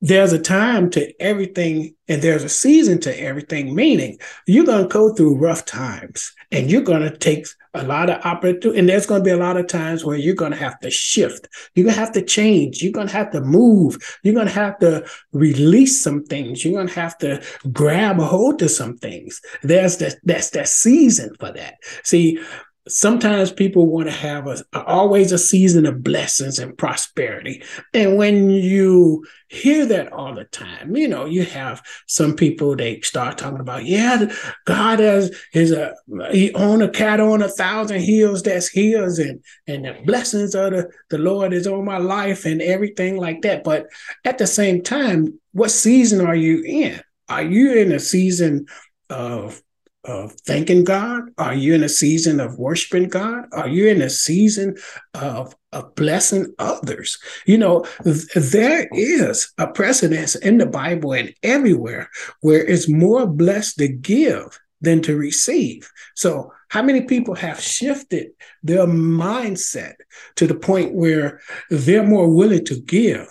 there's 0.00 0.32
a 0.32 0.38
time 0.38 0.90
to 0.90 1.12
everything 1.22 1.94
and 2.08 2.22
there's 2.22 2.44
a 2.44 2.48
season 2.48 3.00
to 3.00 3.20
everything, 3.20 3.74
meaning 3.74 4.18
you're 4.46 4.64
going 4.64 4.82
to 4.82 4.88
go 4.88 5.14
through 5.14 5.36
rough 5.36 5.64
times 5.64 6.32
and 6.50 6.70
you're 6.70 6.82
going 6.82 7.02
to 7.02 7.16
take 7.16 7.46
a 7.74 7.84
lot 7.84 8.10
of 8.10 8.24
opportunity. 8.24 8.78
And 8.78 8.88
there's 8.88 9.06
going 9.06 9.20
to 9.20 9.24
be 9.24 9.30
a 9.30 9.36
lot 9.36 9.56
of 9.56 9.68
times 9.68 10.04
where 10.04 10.16
you're 10.16 10.34
going 10.34 10.52
to 10.52 10.58
have 10.58 10.80
to 10.80 10.90
shift. 10.90 11.48
You're 11.74 11.84
going 11.84 11.94
to 11.94 12.00
have 12.00 12.12
to 12.12 12.22
change. 12.22 12.82
You're 12.82 12.92
going 12.92 13.06
to 13.06 13.12
have 13.12 13.30
to 13.32 13.40
move. 13.40 14.18
You're 14.22 14.34
going 14.34 14.48
to 14.48 14.52
have 14.52 14.78
to 14.80 15.06
release 15.32 16.02
some 16.02 16.24
things. 16.24 16.64
You're 16.64 16.74
going 16.74 16.88
to 16.88 17.00
have 17.00 17.16
to 17.18 17.42
grab 17.72 18.18
a 18.18 18.24
hold 18.24 18.62
of 18.62 18.70
some 18.70 18.96
things. 18.96 19.40
There's 19.62 19.98
that, 19.98 20.16
that's 20.24 20.50
that 20.50 20.68
season 20.68 21.34
for 21.38 21.52
that. 21.52 21.74
See, 22.02 22.40
sometimes 22.88 23.52
people 23.52 23.86
want 23.86 24.08
to 24.08 24.14
have 24.14 24.46
a, 24.46 24.84
always 24.84 25.32
a 25.32 25.38
season 25.38 25.86
of 25.86 26.02
blessings 26.02 26.58
and 26.58 26.76
prosperity. 26.76 27.62
And 27.94 28.16
when 28.16 28.50
you 28.50 29.24
hear 29.50 29.84
that 29.84 30.12
all 30.12 30.32
the 30.32 30.44
time 30.44 30.96
you 30.96 31.08
know 31.08 31.24
you 31.24 31.44
have 31.44 31.82
some 32.06 32.36
people 32.36 32.76
they 32.76 33.00
start 33.00 33.36
talking 33.36 33.58
about 33.58 33.84
yeah 33.84 34.32
god 34.64 35.00
has 35.00 35.36
is 35.52 35.72
a 35.72 35.92
he 36.30 36.54
own 36.54 36.80
a 36.82 36.88
cattle 36.88 37.32
on 37.32 37.42
a 37.42 37.48
thousand 37.48 38.00
hills 38.00 38.44
that's 38.44 38.68
his 38.68 39.18
and 39.18 39.42
and 39.66 39.84
the 39.84 39.96
blessings 40.06 40.54
of 40.54 40.70
the, 40.70 40.88
the 41.10 41.18
lord 41.18 41.52
is 41.52 41.66
on 41.66 41.84
my 41.84 41.98
life 41.98 42.44
and 42.44 42.62
everything 42.62 43.16
like 43.16 43.42
that. 43.42 43.64
But 43.64 43.86
at 44.24 44.38
the 44.38 44.46
same 44.46 44.82
time 44.82 45.38
what 45.52 45.72
season 45.72 46.24
are 46.24 46.36
you 46.36 46.62
in? 46.64 47.00
Are 47.28 47.42
you 47.42 47.74
in 47.74 47.90
a 47.90 47.98
season 47.98 48.66
of 49.08 49.60
of 50.04 50.32
thanking 50.32 50.84
God? 50.84 51.24
Are 51.38 51.54
you 51.54 51.74
in 51.74 51.82
a 51.82 51.88
season 51.88 52.40
of 52.40 52.58
worshiping 52.58 53.08
God? 53.08 53.44
Are 53.52 53.68
you 53.68 53.88
in 53.88 54.00
a 54.02 54.10
season 54.10 54.76
of, 55.14 55.54
of 55.72 55.94
blessing 55.94 56.54
others? 56.58 57.18
You 57.46 57.58
know, 57.58 57.86
th- 58.04 58.26
there 58.34 58.88
is 58.92 59.52
a 59.58 59.66
precedence 59.66 60.34
in 60.34 60.58
the 60.58 60.66
Bible 60.66 61.12
and 61.12 61.34
everywhere 61.42 62.08
where 62.40 62.64
it's 62.64 62.88
more 62.88 63.26
blessed 63.26 63.78
to 63.78 63.88
give 63.88 64.58
than 64.80 65.02
to 65.02 65.16
receive. 65.16 65.90
So, 66.14 66.52
how 66.68 66.82
many 66.82 67.02
people 67.02 67.34
have 67.34 67.60
shifted 67.60 68.30
their 68.62 68.86
mindset 68.86 69.94
to 70.36 70.46
the 70.46 70.54
point 70.54 70.94
where 70.94 71.40
they're 71.68 72.06
more 72.06 72.32
willing 72.32 72.64
to 72.66 72.80
give 72.80 73.26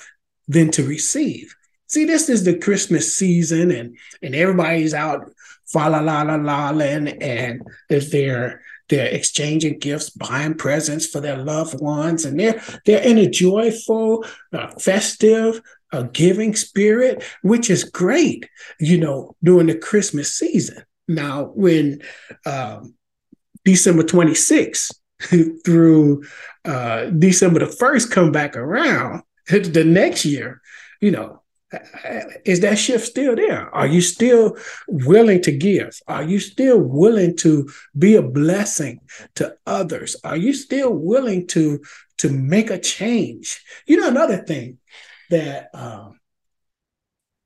than 0.47 0.71
to 0.71 0.83
receive? 0.83 1.55
See, 1.87 2.05
this 2.05 2.29
is 2.29 2.43
the 2.43 2.57
Christmas 2.57 3.15
season, 3.15 3.71
and 3.71 3.97
and 4.21 4.35
everybody's 4.35 4.93
out 4.93 5.31
fa 5.71 5.89
la 5.89 5.99
la 5.99 6.21
la 6.23 6.35
la 6.35 6.69
and 6.79 7.21
and 7.21 7.61
they're 7.89 8.61
they're 8.89 9.05
exchanging 9.05 9.77
gifts, 9.77 10.09
buying 10.09 10.55
presents 10.55 11.05
for 11.05 11.21
their 11.21 11.37
loved 11.37 11.79
ones, 11.79 12.25
and 12.25 12.39
they're 12.39 12.61
they're 12.85 13.03
in 13.03 13.17
a 13.19 13.29
joyful, 13.29 14.25
uh, 14.51 14.71
festive, 14.79 15.61
uh, 15.91 16.03
giving 16.11 16.55
spirit, 16.55 17.23
which 17.43 17.69
is 17.69 17.83
great, 17.83 18.49
you 18.79 18.97
know, 18.97 19.35
during 19.43 19.67
the 19.67 19.77
Christmas 19.77 20.33
season. 20.33 20.83
Now, 21.07 21.45
when 21.55 22.01
um, 22.45 22.95
December 23.63 24.03
26th 24.03 24.93
through 25.65 26.23
uh, 26.65 27.05
December 27.05 27.59
the 27.59 27.65
1st 27.65 28.11
come 28.11 28.31
back 28.31 28.55
around, 28.55 29.23
the 29.49 29.83
next 29.83 30.25
year, 30.25 30.61
you 31.01 31.11
know, 31.11 31.41
is 32.45 32.61
that 32.61 32.79
shift 32.79 33.05
still 33.05 33.35
there? 33.35 33.73
Are 33.73 33.87
you 33.87 34.01
still 34.01 34.57
willing 34.87 35.41
to 35.43 35.51
give? 35.51 35.99
Are 36.07 36.23
you 36.23 36.39
still 36.39 36.79
willing 36.79 37.37
to 37.37 37.69
be 37.97 38.15
a 38.15 38.21
blessing 38.21 39.01
to 39.35 39.55
others? 39.65 40.15
Are 40.23 40.37
you 40.37 40.53
still 40.53 40.93
willing 40.93 41.47
to 41.47 41.79
to 42.19 42.29
make 42.29 42.69
a 42.71 42.79
change? 42.79 43.63
You 43.85 43.97
know, 43.97 44.07
another 44.07 44.37
thing 44.37 44.79
that 45.29 45.69
um, 45.73 46.19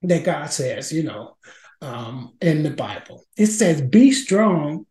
that 0.03 0.23
God 0.23 0.51
says, 0.51 0.91
you 0.91 1.03
know, 1.03 1.37
um, 1.81 2.33
in 2.41 2.63
the 2.63 2.71
Bible, 2.71 3.25
it 3.35 3.47
says, 3.47 3.81
"Be 3.81 4.11
strong 4.11 4.85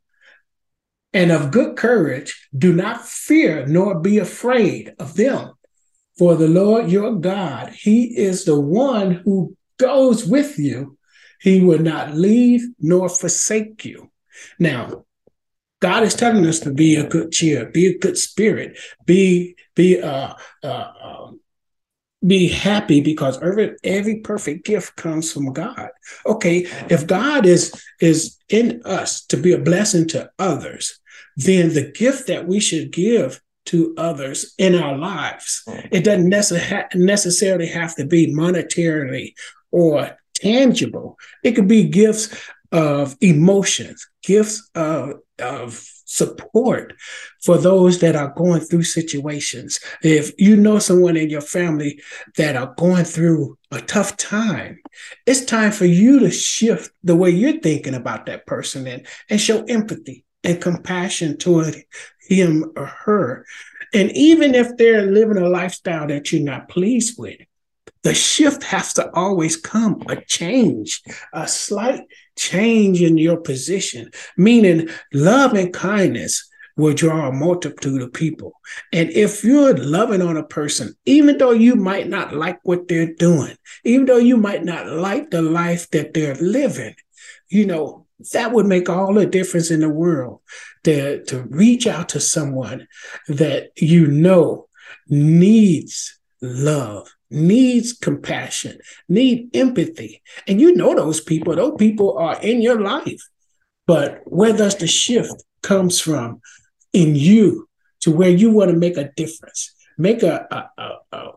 and 1.14 1.32
of 1.32 1.50
good 1.50 1.76
courage. 1.76 2.48
Do 2.56 2.72
not 2.74 3.06
fear 3.06 3.66
nor 3.66 3.98
be 3.98 4.18
afraid 4.18 4.94
of 4.98 5.14
them." 5.14 5.52
For 6.18 6.36
the 6.36 6.48
Lord 6.48 6.90
your 6.90 7.14
God, 7.14 7.70
He 7.70 8.16
is 8.16 8.44
the 8.44 8.60
one 8.60 9.12
who 9.24 9.56
goes 9.78 10.26
with 10.26 10.58
you. 10.58 10.98
He 11.40 11.60
will 11.60 11.80
not 11.80 12.14
leave 12.14 12.62
nor 12.78 13.08
forsake 13.08 13.84
you. 13.84 14.10
Now, 14.58 15.04
God 15.80 16.04
is 16.04 16.14
telling 16.14 16.46
us 16.46 16.60
to 16.60 16.72
be 16.72 16.94
a 16.94 17.08
good 17.08 17.32
cheer, 17.32 17.66
be 17.66 17.88
a 17.88 17.98
good 17.98 18.16
spirit, 18.16 18.78
be 19.04 19.56
be 19.74 20.00
uh, 20.00 20.34
uh, 20.62 20.92
um, 21.02 21.40
be 22.24 22.46
happy 22.46 23.00
because 23.00 23.42
every 23.42 23.74
every 23.82 24.20
perfect 24.20 24.64
gift 24.64 24.94
comes 24.94 25.32
from 25.32 25.52
God. 25.52 25.88
Okay, 26.24 26.66
if 26.88 27.06
God 27.06 27.46
is 27.46 27.72
is 28.00 28.38
in 28.48 28.80
us 28.84 29.26
to 29.26 29.36
be 29.36 29.52
a 29.52 29.58
blessing 29.58 30.06
to 30.08 30.30
others, 30.38 31.00
then 31.36 31.74
the 31.74 31.90
gift 31.90 32.28
that 32.28 32.46
we 32.46 32.60
should 32.60 32.92
give 32.92 33.40
to 33.66 33.94
others 33.96 34.54
in 34.58 34.74
our 34.74 34.96
lives. 34.96 35.62
Mm. 35.68 35.88
It 35.92 36.04
doesn't 36.04 36.28
necessarily 36.94 37.66
have 37.66 37.94
to 37.96 38.06
be 38.06 38.32
monetarily 38.32 39.34
or 39.70 40.18
tangible. 40.34 41.18
It 41.42 41.52
could 41.52 41.68
be 41.68 41.88
gifts 41.88 42.34
of 42.72 43.16
emotions, 43.20 44.06
gifts 44.22 44.70
of, 44.74 45.14
of 45.38 45.84
support 46.06 46.94
for 47.42 47.56
those 47.56 48.00
that 48.00 48.16
are 48.16 48.34
going 48.34 48.60
through 48.60 48.82
situations. 48.82 49.80
If 50.02 50.32
you 50.38 50.56
know 50.56 50.78
someone 50.78 51.16
in 51.16 51.30
your 51.30 51.40
family 51.40 52.00
that 52.36 52.56
are 52.56 52.74
going 52.76 53.04
through 53.04 53.58
a 53.70 53.80
tough 53.80 54.16
time, 54.16 54.78
it's 55.26 55.44
time 55.44 55.72
for 55.72 55.86
you 55.86 56.20
to 56.20 56.30
shift 56.30 56.90
the 57.02 57.16
way 57.16 57.30
you're 57.30 57.60
thinking 57.60 57.94
about 57.94 58.26
that 58.26 58.46
person 58.46 58.86
and, 58.86 59.06
and 59.30 59.40
show 59.40 59.64
empathy 59.64 60.24
and 60.44 60.60
compassion 60.60 61.36
toward 61.36 61.76
him 62.28 62.72
or 62.76 62.86
her. 62.86 63.46
And 63.94 64.10
even 64.12 64.54
if 64.54 64.76
they're 64.76 65.06
living 65.06 65.36
a 65.36 65.48
lifestyle 65.48 66.06
that 66.08 66.32
you're 66.32 66.42
not 66.42 66.68
pleased 66.68 67.18
with, 67.18 67.38
the 68.02 68.14
shift 68.14 68.64
has 68.64 68.94
to 68.94 69.10
always 69.14 69.56
come 69.56 70.02
a 70.08 70.16
change, 70.16 71.02
a 71.32 71.46
slight 71.46 72.02
change 72.36 73.00
in 73.00 73.16
your 73.16 73.36
position, 73.36 74.10
meaning 74.36 74.88
love 75.12 75.54
and 75.54 75.72
kindness 75.72 76.48
will 76.76 76.94
draw 76.94 77.28
a 77.28 77.32
multitude 77.32 78.02
of 78.02 78.12
people. 78.12 78.52
And 78.92 79.10
if 79.10 79.44
you're 79.44 79.76
loving 79.76 80.22
on 80.22 80.36
a 80.36 80.42
person, 80.42 80.94
even 81.04 81.38
though 81.38 81.52
you 81.52 81.76
might 81.76 82.08
not 82.08 82.34
like 82.34 82.58
what 82.64 82.88
they're 82.88 83.14
doing, 83.14 83.56
even 83.84 84.06
though 84.06 84.16
you 84.16 84.36
might 84.36 84.64
not 84.64 84.86
like 84.88 85.30
the 85.30 85.42
life 85.42 85.90
that 85.90 86.14
they're 86.14 86.34
living, 86.36 86.94
you 87.48 87.66
know, 87.66 88.06
that 88.30 88.52
would 88.52 88.66
make 88.66 88.88
all 88.88 89.14
the 89.14 89.26
difference 89.26 89.70
in 89.70 89.80
the 89.80 89.88
world 89.88 90.40
to, 90.84 91.24
to 91.24 91.42
reach 91.42 91.86
out 91.86 92.08
to 92.10 92.20
someone 92.20 92.86
that 93.28 93.70
you 93.76 94.06
know 94.06 94.68
needs 95.08 96.18
love 96.40 97.08
needs 97.32 97.92
compassion 97.92 98.78
need 99.08 99.50
empathy. 99.56 100.22
And 100.46 100.60
you 100.60 100.74
know 100.74 100.94
those 100.94 101.20
people. 101.20 101.56
Those 101.56 101.76
people 101.78 102.18
are 102.18 102.40
in 102.40 102.62
your 102.62 102.80
life. 102.80 103.20
But 103.86 104.20
where 104.26 104.52
does 104.52 104.76
the 104.76 104.86
shift 104.86 105.42
comes 105.62 105.98
from 106.00 106.40
in 106.92 107.16
you 107.16 107.68
to 108.00 108.10
where 108.12 108.30
you 108.30 108.50
want 108.50 108.70
to 108.70 108.76
make 108.76 108.96
a 108.96 109.10
difference? 109.16 109.74
Make 109.98 110.22
a, 110.22 110.46
a, 110.50 110.82
a, 110.82 111.16
a, 111.16 111.30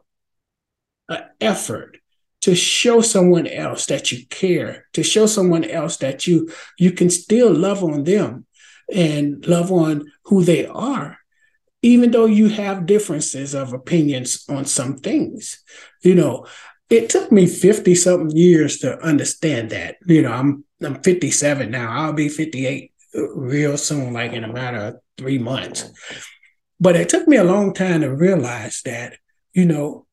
a 1.10 1.24
effort 1.42 1.98
to 2.46 2.54
show 2.54 3.02
someone 3.02 3.48
else 3.48 3.88
that 3.88 4.12
you 4.12 4.24
care, 4.28 4.86
to 4.94 5.02
show 5.02 5.26
someone 5.26 5.64
else 5.64 5.98
that 5.98 6.28
you 6.28 6.48
you 6.78 6.92
can 6.92 7.10
still 7.10 7.52
love 7.52 7.84
on 7.84 8.04
them 8.04 8.46
and 8.94 9.44
love 9.48 9.72
on 9.72 10.12
who 10.26 10.44
they 10.44 10.68
are, 10.68 11.18
even 11.82 12.12
though 12.12 12.28
you 12.28 12.50
have 12.50 12.86
differences 12.86 13.56
of 13.56 13.74
opinions 13.74 14.46
on 14.48 14.64
some 14.64 14.96
things. 14.96 15.64
You 16.04 16.14
know, 16.14 16.46
it 16.92 17.10
took 17.10 17.32
me 17.32 17.48
50 17.48 17.96
something 17.96 18.38
years 18.38 18.78
to 18.82 19.00
understand 19.00 19.72
that. 19.72 19.96
You 20.06 20.22
know, 20.22 20.32
I'm 20.32 20.64
I'm 20.84 21.02
57 21.02 21.72
now. 21.72 21.90
I'll 21.90 22.14
be 22.14 22.30
58 22.30 22.94
real 23.34 23.76
soon, 23.76 24.14
like 24.14 24.34
in 24.34 24.44
a 24.44 24.54
matter 24.54 24.78
of 24.78 24.96
three 25.18 25.40
months. 25.40 25.90
But 26.80 26.96
it 26.96 27.10
took 27.10 27.28
me 27.28 27.38
a 27.38 27.44
long 27.44 27.74
time 27.74 28.02
to 28.02 28.16
realize 28.16 28.84
that, 28.86 29.18
you 29.52 29.66
know, 29.66 30.05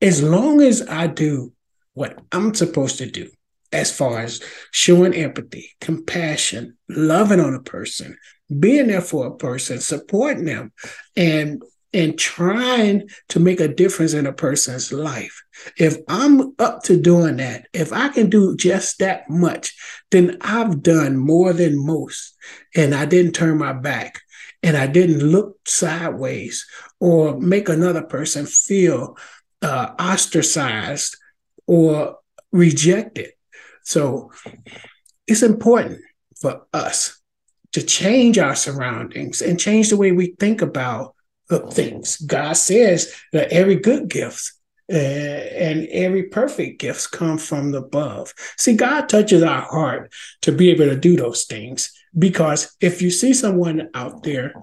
as 0.00 0.22
long 0.22 0.60
as 0.60 0.86
I 0.88 1.06
do 1.06 1.52
what 1.94 2.18
I'm 2.32 2.54
supposed 2.54 2.98
to 2.98 3.10
do, 3.10 3.28
as 3.72 3.94
far 3.94 4.20
as 4.20 4.40
showing 4.72 5.14
empathy, 5.14 5.70
compassion, 5.80 6.76
loving 6.88 7.40
on 7.40 7.54
a 7.54 7.62
person, 7.62 8.16
being 8.58 8.86
there 8.86 9.00
for 9.00 9.26
a 9.26 9.36
person, 9.36 9.78
supporting 9.80 10.44
them, 10.44 10.72
and 11.16 11.62
and 11.94 12.18
trying 12.18 13.08
to 13.30 13.40
make 13.40 13.60
a 13.60 13.68
difference 13.68 14.12
in 14.12 14.26
a 14.26 14.32
person's 14.32 14.92
life. 14.92 15.42
If 15.78 15.96
I'm 16.06 16.52
up 16.58 16.82
to 16.84 17.00
doing 17.00 17.36
that, 17.38 17.66
if 17.72 17.94
I 17.94 18.08
can 18.08 18.28
do 18.28 18.54
just 18.56 18.98
that 18.98 19.28
much, 19.30 19.74
then 20.10 20.36
I've 20.42 20.82
done 20.82 21.16
more 21.16 21.54
than 21.54 21.84
most. 21.84 22.36
And 22.76 22.94
I 22.94 23.06
didn't 23.06 23.32
turn 23.32 23.56
my 23.56 23.72
back 23.72 24.20
and 24.62 24.76
I 24.76 24.86
didn't 24.86 25.20
look 25.20 25.56
sideways 25.66 26.66
or 27.00 27.40
make 27.40 27.68
another 27.68 28.02
person 28.02 28.44
feel 28.44 29.16
uh, 29.62 29.94
ostracized 29.98 31.16
or 31.66 32.18
rejected. 32.52 33.30
So 33.84 34.32
it's 35.26 35.42
important 35.42 36.00
for 36.40 36.66
us 36.72 37.20
to 37.72 37.82
change 37.82 38.38
our 38.38 38.54
surroundings 38.54 39.42
and 39.42 39.60
change 39.60 39.90
the 39.90 39.96
way 39.96 40.12
we 40.12 40.34
think 40.38 40.62
about 40.62 41.14
things. 41.70 42.16
God 42.18 42.54
says 42.54 43.14
that 43.32 43.52
every 43.52 43.76
good 43.76 44.08
gift 44.08 44.52
uh, 44.90 44.96
and 44.96 45.86
every 45.88 46.24
perfect 46.24 46.80
gifts 46.80 47.06
come 47.06 47.38
from 47.38 47.74
above. 47.74 48.32
See, 48.56 48.74
God 48.74 49.08
touches 49.08 49.42
our 49.42 49.62
heart 49.62 50.12
to 50.42 50.52
be 50.52 50.70
able 50.70 50.86
to 50.86 50.96
do 50.96 51.16
those 51.16 51.44
things 51.44 51.92
because 52.18 52.74
if 52.80 53.02
you 53.02 53.10
see 53.10 53.34
someone 53.34 53.90
out 53.94 54.22
there 54.22 54.54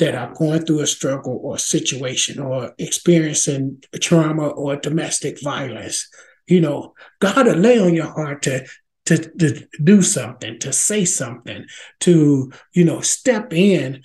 that 0.00 0.14
are 0.14 0.34
going 0.34 0.64
through 0.64 0.80
a 0.80 0.86
struggle 0.86 1.38
or 1.42 1.58
situation 1.58 2.40
or 2.40 2.74
experiencing 2.78 3.82
trauma 4.00 4.48
or 4.48 4.76
domestic 4.76 5.40
violence, 5.42 6.08
you 6.46 6.60
know, 6.60 6.94
God 7.20 7.46
will 7.46 7.54
lay 7.54 7.78
on 7.78 7.94
your 7.94 8.06
heart 8.06 8.42
to 8.42 8.66
to, 9.06 9.18
to 9.38 9.66
do 9.82 10.02
something, 10.02 10.58
to 10.60 10.72
say 10.72 11.04
something, 11.04 11.66
to, 12.00 12.52
you 12.74 12.84
know, 12.84 13.00
step 13.00 13.52
in 13.52 14.02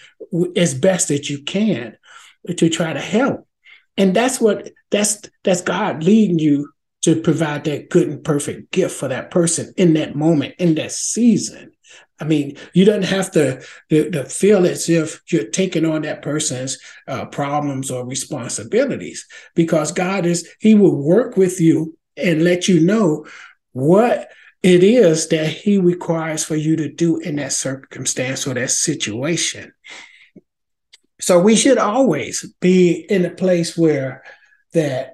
as 0.56 0.74
best 0.74 1.10
that 1.10 1.30
you 1.30 1.44
can 1.44 1.96
to 2.58 2.70
try 2.70 2.92
to 2.92 3.00
help. 3.00 3.48
And 3.98 4.16
that's 4.16 4.42
what 4.42 4.72
that's 4.92 5.22
that's 5.44 5.62
God 5.62 6.04
leading 6.04 6.40
you 6.40 6.72
to 7.04 7.22
provide 7.22 7.64
that 7.66 7.90
good 7.90 8.08
and 8.08 8.24
perfect 8.24 8.72
gift 8.72 8.96
for 8.96 9.08
that 9.08 9.32
person 9.32 9.74
in 9.78 9.94
that 9.94 10.16
moment, 10.16 10.56
in 10.58 10.76
that 10.76 10.92
season. 10.92 11.72
I 12.20 12.24
mean, 12.24 12.58
you 12.74 12.86
don't 12.86 13.04
have 13.04 13.32
to, 13.32 13.62
to, 13.90 14.10
to, 14.12 14.24
feel 14.24 14.66
as 14.66 14.90
if 14.90 15.22
you're 15.30 15.50
taking 15.50 15.86
on 15.86 16.04
that 16.04 16.22
person's 16.22 16.78
uh, 17.08 17.26
problems 17.26 17.92
or 17.92 18.06
responsibilities 18.06 19.26
because 19.54 19.92
God 19.92 20.26
is, 20.26 20.50
He 20.60 20.76
will 20.76 20.96
work 20.96 21.36
with 21.36 21.60
you 21.60 21.98
and 22.16 22.44
let 22.44 22.70
you 22.70 22.80
know 22.80 23.26
what 23.74 24.32
it 24.64 24.84
is 24.84 25.28
that 25.28 25.48
He 25.48 25.78
requires 25.78 26.46
for 26.46 26.56
you 26.56 26.78
to 26.78 26.90
do 26.90 27.18
in 27.18 27.36
that 27.36 27.52
circumstance 27.52 28.48
or 28.48 28.54
that 28.54 28.72
situation. 28.72 29.74
So 31.20 31.40
we 31.40 31.56
should 31.56 31.78
always 31.78 32.46
be 32.62 32.92
in 33.10 33.26
a 33.26 33.30
place 33.30 33.78
where 33.78 34.24
that 34.74 35.14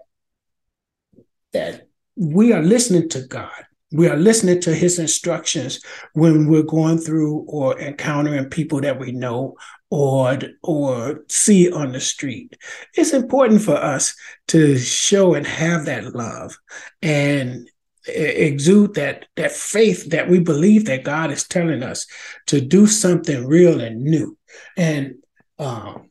that 1.53 1.87
we 2.15 2.53
are 2.53 2.61
listening 2.61 3.09
to 3.09 3.21
God. 3.21 3.65
We 3.91 4.07
are 4.07 4.15
listening 4.15 4.61
to 4.61 4.73
his 4.73 4.99
instructions 4.99 5.81
when 6.13 6.47
we're 6.47 6.63
going 6.63 6.97
through 6.97 7.45
or 7.47 7.79
encountering 7.79 8.49
people 8.49 8.81
that 8.81 8.99
we 8.99 9.11
know 9.11 9.55
or 9.89 10.39
or 10.63 11.25
see 11.27 11.71
on 11.71 11.91
the 11.91 11.99
street. 11.99 12.55
It's 12.93 13.13
important 13.13 13.61
for 13.61 13.75
us 13.75 14.15
to 14.47 14.77
show 14.77 15.33
and 15.33 15.45
have 15.45 15.85
that 15.85 16.15
love 16.15 16.57
and 17.01 17.69
exude 18.07 18.95
that 18.95 19.25
that 19.35 19.51
faith 19.51 20.09
that 20.09 20.29
we 20.29 20.39
believe 20.39 20.85
that 20.85 21.03
God 21.03 21.29
is 21.29 21.47
telling 21.47 21.83
us 21.83 22.07
to 22.47 22.61
do 22.61 22.87
something 22.87 23.45
real 23.45 23.81
and 23.81 24.03
new. 24.03 24.37
And 24.77 25.15
um, 25.59 26.09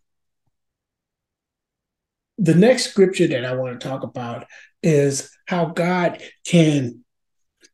the 2.37 2.55
next 2.55 2.91
scripture 2.91 3.27
that 3.29 3.45
I 3.45 3.55
want 3.55 3.81
to 3.81 3.89
talk 3.89 4.03
about 4.03 4.47
is 4.83 5.31
how 5.47 5.67
God 5.67 6.23
can 6.45 7.05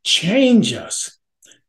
change 0.06 0.72
us 0.72 1.18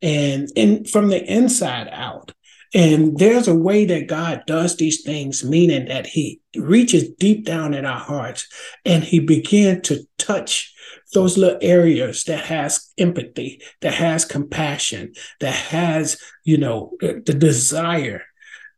and 0.02 0.48
in 0.56 0.86
from 0.86 1.10
the 1.10 1.22
inside 1.26 1.90
out. 1.92 2.34
And 2.74 3.18
there's 3.18 3.48
a 3.48 3.56
way 3.56 3.86
that 3.86 4.08
God 4.08 4.44
does 4.46 4.78
these 4.78 5.02
things, 5.02 5.44
meaning 5.44 5.88
that 5.88 6.06
He 6.06 6.42
reaches 6.56 7.10
deep 7.10 7.46
down 7.46 7.74
in 7.74 7.86
our 7.86 8.00
hearts 8.00 8.48
and 8.86 9.04
He 9.04 9.20
begins 9.20 9.88
to 9.88 10.08
touch 10.18 10.74
those 11.14 11.38
little 11.38 11.60
areas 11.62 12.26
that 12.26 12.46
has 12.46 12.92
empathy, 12.98 13.62
that 13.82 13.94
has 13.94 14.26
compassion, 14.26 15.14
that 15.40 15.56
has, 15.56 16.22
you 16.44 16.58
know, 16.58 16.94
the 17.00 17.36
desire 17.38 18.24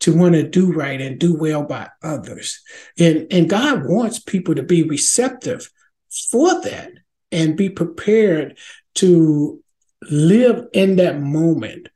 to 0.02 0.15
want 0.15 0.34
to 0.36 0.48
do 0.48 0.72
right 0.72 1.02
and 1.02 1.19
do 1.19 1.36
well 1.36 1.63
by 1.63 1.89
others. 2.04 2.62
And, 2.98 3.28
and 3.32 3.50
God 3.50 3.86
wants 3.86 4.19
people 4.19 4.56
to 4.56 4.63
be 4.63 4.84
receptive 4.84 5.69
for 6.32 6.62
that 6.62 6.91
and 7.32 7.58
be 7.58 7.69
prepared 7.69 8.58
to 8.95 9.62
live 10.10 10.67
in 10.73 10.97
that 10.97 11.19
moment 11.19 11.89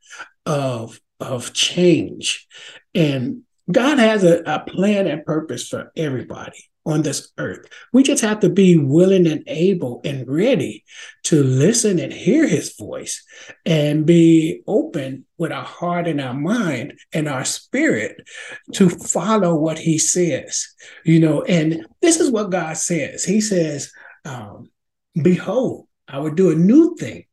of, 0.46 1.00
of 1.20 1.52
change. 1.52 2.46
And 2.94 3.42
God 3.70 3.98
has 3.98 4.24
a, 4.24 4.42
a 4.46 4.60
plan 4.60 5.06
and 5.06 5.24
purpose 5.24 5.68
for 5.68 5.90
everybody 5.96 6.64
on 6.86 7.02
this 7.02 7.32
earth. 7.38 7.66
We 7.92 8.02
just 8.02 8.22
have 8.22 8.40
to 8.40 8.50
be 8.50 8.76
willing 8.76 9.26
and 9.26 9.42
able 9.46 10.02
and 10.04 10.28
ready 10.28 10.84
to 11.24 11.42
listen 11.42 11.98
and 11.98 12.12
hear 12.12 12.46
his 12.46 12.76
voice 12.76 13.24
and 13.64 14.04
be 14.04 14.62
open 14.66 15.24
with 15.38 15.50
our 15.50 15.64
heart 15.64 16.06
and 16.06 16.20
our 16.20 16.34
mind 16.34 16.98
and 17.12 17.26
our 17.26 17.44
spirit 17.44 18.16
to 18.74 18.90
follow 18.90 19.54
what 19.54 19.78
he 19.78 19.98
says. 19.98 20.68
You 21.04 21.20
know, 21.20 21.42
and 21.42 21.86
this 22.02 22.20
is 22.20 22.30
what 22.30 22.50
God 22.50 22.76
says. 22.76 23.24
He 23.24 23.40
says, 23.40 23.90
um, 24.26 24.70
Behold, 25.14 25.86
I 26.08 26.18
will 26.18 26.30
do 26.30 26.50
a 26.50 26.54
new 26.54 26.96
thing. 26.96 27.24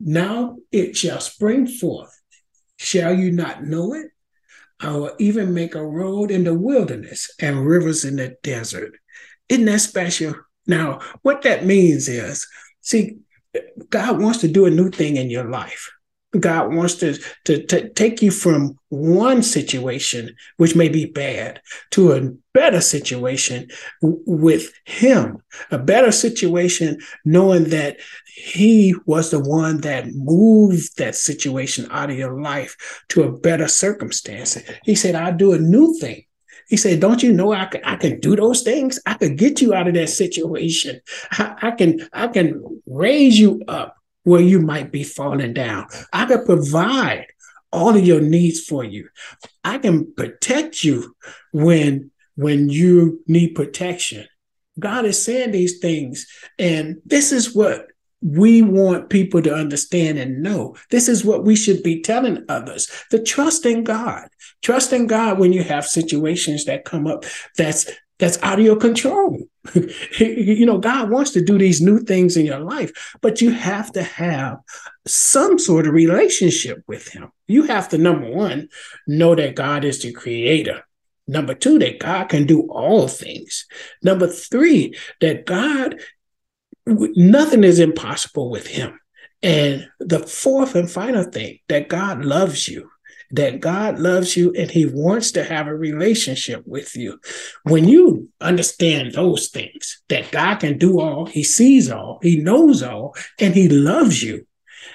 Now 0.00 0.58
it 0.70 0.96
shall 0.96 1.20
spring 1.20 1.66
forth. 1.66 2.18
Shall 2.76 3.14
you 3.14 3.30
not 3.30 3.64
know 3.64 3.94
it? 3.94 4.08
I 4.80 4.90
will 4.96 5.14
even 5.20 5.54
make 5.54 5.74
a 5.74 5.86
road 5.86 6.30
in 6.30 6.44
the 6.44 6.54
wilderness 6.54 7.30
and 7.38 7.64
rivers 7.64 8.04
in 8.04 8.16
the 8.16 8.36
desert. 8.42 8.94
Isn't 9.48 9.66
that 9.66 9.80
special? 9.80 10.34
Now, 10.66 11.00
what 11.22 11.42
that 11.42 11.64
means 11.64 12.08
is, 12.08 12.46
see, 12.80 13.18
God 13.90 14.20
wants 14.20 14.40
to 14.40 14.48
do 14.48 14.66
a 14.66 14.70
new 14.70 14.90
thing 14.90 15.16
in 15.16 15.30
your 15.30 15.48
life. 15.48 15.92
God 16.38 16.74
wants 16.74 16.94
to, 16.96 17.18
to, 17.44 17.64
to 17.66 17.88
take 17.90 18.22
you 18.22 18.30
from 18.30 18.78
one 18.88 19.42
situation, 19.42 20.34
which 20.56 20.74
may 20.74 20.88
be 20.88 21.04
bad, 21.04 21.60
to 21.90 22.12
a 22.12 22.30
better 22.54 22.80
situation 22.80 23.68
w- 24.00 24.22
with 24.26 24.72
Him, 24.86 25.38
a 25.70 25.78
better 25.78 26.10
situation 26.10 26.98
knowing 27.24 27.64
that 27.64 27.98
He 28.34 28.94
was 29.04 29.30
the 29.30 29.40
one 29.40 29.82
that 29.82 30.06
moved 30.12 30.96
that 30.96 31.16
situation 31.16 31.86
out 31.90 32.10
of 32.10 32.16
your 32.16 32.40
life 32.40 33.04
to 33.10 33.24
a 33.24 33.32
better 33.32 33.68
circumstance. 33.68 34.58
He 34.84 34.94
said, 34.94 35.14
I'll 35.14 35.36
do 35.36 35.52
a 35.52 35.58
new 35.58 35.94
thing. 35.98 36.24
He 36.68 36.78
said, 36.78 37.00
Don't 37.00 37.22
you 37.22 37.32
know 37.32 37.52
I 37.52 37.66
can, 37.66 37.82
I 37.84 37.96
can 37.96 38.20
do 38.20 38.36
those 38.36 38.62
things? 38.62 38.98
I 39.04 39.14
can 39.14 39.36
get 39.36 39.60
you 39.60 39.74
out 39.74 39.88
of 39.88 39.94
that 39.94 40.08
situation. 40.08 41.00
I, 41.32 41.54
I 41.60 41.70
can 41.72 42.08
I 42.14 42.28
can 42.28 42.80
raise 42.86 43.38
you 43.38 43.62
up 43.68 43.96
where 44.24 44.40
you 44.40 44.60
might 44.60 44.92
be 44.92 45.04
falling 45.04 45.52
down. 45.52 45.86
I 46.12 46.26
can 46.26 46.44
provide 46.44 47.26
all 47.72 47.96
of 47.96 48.04
your 48.04 48.20
needs 48.20 48.60
for 48.60 48.84
you. 48.84 49.08
I 49.64 49.78
can 49.78 50.12
protect 50.14 50.84
you 50.84 51.16
when 51.52 52.10
when 52.34 52.68
you 52.68 53.22
need 53.26 53.54
protection. 53.54 54.26
God 54.78 55.04
is 55.04 55.22
saying 55.22 55.50
these 55.50 55.78
things 55.80 56.26
and 56.58 56.96
this 57.04 57.30
is 57.30 57.54
what 57.54 57.88
we 58.22 58.62
want 58.62 59.10
people 59.10 59.42
to 59.42 59.52
understand 59.52 60.18
and 60.18 60.42
know. 60.42 60.76
This 60.90 61.08
is 61.08 61.24
what 61.24 61.44
we 61.44 61.56
should 61.56 61.82
be 61.82 62.00
telling 62.00 62.44
others. 62.48 62.88
The 63.10 63.20
trust 63.22 63.66
in 63.66 63.82
God. 63.84 64.28
Trust 64.62 64.92
in 64.92 65.08
God 65.08 65.38
when 65.38 65.52
you 65.52 65.64
have 65.64 65.86
situations 65.86 66.64
that 66.66 66.84
come 66.84 67.06
up 67.06 67.24
that's 67.58 67.90
that's 68.18 68.40
out 68.42 68.60
of 68.60 68.64
your 68.64 68.76
control. 68.76 69.38
you 70.18 70.66
know, 70.66 70.78
God 70.78 71.10
wants 71.10 71.30
to 71.32 71.44
do 71.44 71.56
these 71.56 71.80
new 71.80 72.00
things 72.00 72.36
in 72.36 72.44
your 72.44 72.58
life, 72.58 73.16
but 73.20 73.40
you 73.40 73.50
have 73.50 73.92
to 73.92 74.02
have 74.02 74.58
some 75.06 75.58
sort 75.58 75.86
of 75.86 75.94
relationship 75.94 76.82
with 76.88 77.08
Him. 77.08 77.30
You 77.46 77.64
have 77.64 77.88
to, 77.90 77.98
number 77.98 78.30
one, 78.30 78.68
know 79.06 79.34
that 79.34 79.54
God 79.54 79.84
is 79.84 80.02
the 80.02 80.12
creator. 80.12 80.82
Number 81.28 81.54
two, 81.54 81.78
that 81.78 82.00
God 82.00 82.28
can 82.28 82.46
do 82.46 82.62
all 82.62 83.06
things. 83.06 83.66
Number 84.02 84.26
three, 84.26 84.96
that 85.20 85.46
God, 85.46 86.00
nothing 86.86 87.62
is 87.62 87.78
impossible 87.78 88.50
with 88.50 88.66
Him. 88.66 88.98
And 89.44 89.88
the 90.00 90.20
fourth 90.20 90.74
and 90.74 90.90
final 90.90 91.24
thing, 91.24 91.58
that 91.68 91.88
God 91.88 92.24
loves 92.24 92.68
you 92.68 92.90
that 93.32 93.60
God 93.60 93.98
loves 93.98 94.36
you 94.36 94.52
and 94.56 94.70
he 94.70 94.86
wants 94.86 95.32
to 95.32 95.42
have 95.42 95.66
a 95.66 95.74
relationship 95.74 96.62
with 96.66 96.94
you. 96.94 97.18
When 97.64 97.88
you 97.88 98.28
understand 98.40 99.12
those 99.12 99.48
things, 99.48 100.02
that 100.08 100.30
God 100.30 100.56
can 100.56 100.78
do 100.78 101.00
all, 101.00 101.26
he 101.26 101.42
sees 101.42 101.90
all, 101.90 102.18
he 102.22 102.36
knows 102.36 102.82
all, 102.82 103.14
and 103.40 103.54
he 103.54 103.68
loves 103.68 104.22
you, 104.22 104.46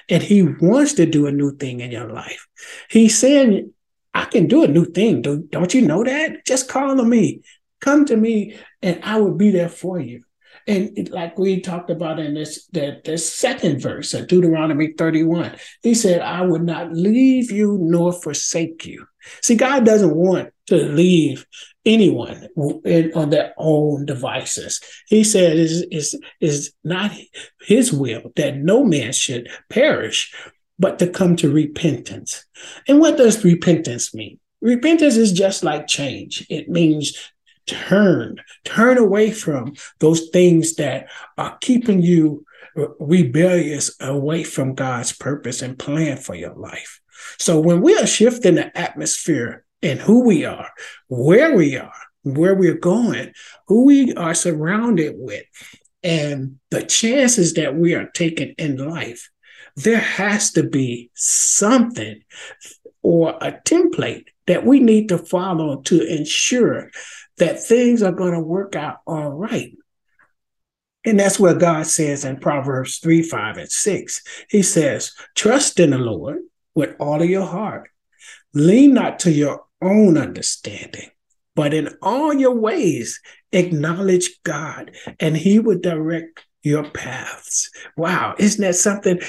and 0.08 0.22
he 0.22 0.42
wants 0.42 0.94
to 0.94 1.06
do 1.06 1.26
a 1.26 1.32
new 1.32 1.56
thing 1.56 1.80
in 1.80 1.90
your 1.90 2.10
life. 2.10 2.46
He's 2.88 3.18
saying, 3.18 3.72
I 4.14 4.24
can 4.24 4.46
do 4.46 4.64
a 4.64 4.68
new 4.68 4.84
thing. 4.84 5.22
Don't 5.22 5.74
you 5.74 5.82
know 5.82 6.04
that? 6.04 6.46
Just 6.46 6.68
call 6.68 7.00
on 7.00 7.08
me. 7.08 7.42
Come 7.80 8.04
to 8.06 8.16
me, 8.16 8.56
and 8.82 9.00
I 9.04 9.20
will 9.20 9.34
be 9.34 9.50
there 9.50 9.68
for 9.68 10.00
you. 10.00 10.24
And 10.68 11.08
like 11.08 11.38
we 11.38 11.60
talked 11.60 11.88
about 11.88 12.20
in 12.20 12.34
this 12.34 12.66
the, 12.66 13.00
the 13.02 13.16
second 13.16 13.80
verse 13.80 14.12
of 14.12 14.28
Deuteronomy 14.28 14.92
31, 14.92 15.56
he 15.82 15.94
said, 15.94 16.20
I 16.20 16.42
would 16.42 16.62
not 16.62 16.92
leave 16.92 17.50
you 17.50 17.78
nor 17.80 18.12
forsake 18.12 18.84
you. 18.84 19.06
See, 19.42 19.56
God 19.56 19.86
doesn't 19.86 20.14
want 20.14 20.50
to 20.66 20.76
leave 20.76 21.46
anyone 21.86 22.48
in, 22.84 23.12
on 23.14 23.30
their 23.30 23.54
own 23.56 24.04
devices. 24.04 24.80
He 25.06 25.24
said 25.24 25.56
is 25.56 25.86
is 25.90 26.20
is 26.40 26.72
not 26.84 27.12
his 27.62 27.92
will 27.92 28.30
that 28.36 28.58
no 28.58 28.84
man 28.84 29.12
should 29.12 29.48
perish, 29.70 30.34
but 30.78 30.98
to 30.98 31.08
come 31.08 31.34
to 31.36 31.50
repentance. 31.50 32.44
And 32.86 33.00
what 33.00 33.16
does 33.16 33.42
repentance 33.42 34.14
mean? 34.14 34.38
Repentance 34.60 35.16
is 35.16 35.32
just 35.32 35.64
like 35.64 35.86
change. 35.86 36.46
It 36.50 36.68
means 36.68 37.16
turn, 37.68 38.36
turn 38.64 38.98
away 38.98 39.30
from 39.30 39.74
those 39.98 40.28
things 40.30 40.74
that 40.76 41.08
are 41.36 41.56
keeping 41.60 42.02
you 42.02 42.44
rebellious 42.98 43.94
away 44.00 44.44
from 44.44 44.74
God's 44.74 45.12
purpose 45.12 45.62
and 45.62 45.78
plan 45.78 46.16
for 46.16 46.34
your 46.34 46.54
life. 46.54 47.00
So 47.38 47.60
when 47.60 47.80
we 47.80 47.96
are 47.96 48.06
shifting 48.06 48.56
the 48.56 48.76
atmosphere 48.78 49.64
and 49.82 49.98
who 49.98 50.24
we 50.24 50.44
are, 50.44 50.70
where 51.08 51.56
we 51.56 51.76
are, 51.76 51.92
where 52.22 52.54
we're 52.54 52.78
going, 52.78 53.32
who 53.66 53.84
we 53.84 54.14
are 54.14 54.34
surrounded 54.34 55.14
with, 55.16 55.44
and 56.02 56.58
the 56.70 56.82
chances 56.82 57.54
that 57.54 57.74
we 57.74 57.94
are 57.94 58.08
taking 58.14 58.54
in 58.58 58.76
life, 58.76 59.30
there 59.76 59.98
has 59.98 60.52
to 60.52 60.62
be 60.62 61.10
something 61.14 62.20
or 63.02 63.30
a 63.40 63.52
template 63.64 64.26
that 64.46 64.64
we 64.64 64.80
need 64.80 65.08
to 65.08 65.18
follow 65.18 65.80
to 65.82 66.04
ensure 66.06 66.90
that 67.38 67.62
things 67.62 68.02
are 68.02 68.12
going 68.12 68.34
to 68.34 68.40
work 68.40 68.76
out 68.76 68.98
all 69.06 69.30
right. 69.30 69.72
And 71.04 71.18
that's 71.18 71.38
what 71.38 71.60
God 71.60 71.86
says 71.86 72.24
in 72.24 72.38
Proverbs 72.38 72.98
3, 72.98 73.22
5, 73.22 73.56
and 73.56 73.70
6. 73.70 74.22
He 74.50 74.62
says, 74.62 75.12
Trust 75.34 75.80
in 75.80 75.90
the 75.90 75.98
Lord 75.98 76.38
with 76.74 76.96
all 76.98 77.22
of 77.22 77.30
your 77.30 77.46
heart. 77.46 77.90
Lean 78.52 78.94
not 78.94 79.20
to 79.20 79.30
your 79.30 79.64
own 79.80 80.18
understanding, 80.18 81.08
but 81.54 81.72
in 81.72 81.88
all 82.02 82.34
your 82.34 82.54
ways 82.54 83.20
acknowledge 83.52 84.40
God, 84.42 84.92
and 85.20 85.36
He 85.36 85.58
will 85.58 85.78
direct 85.78 86.44
your 86.62 86.90
paths. 86.90 87.70
Wow, 87.96 88.34
isn't 88.38 88.60
that 88.60 88.74
something? 88.74 89.20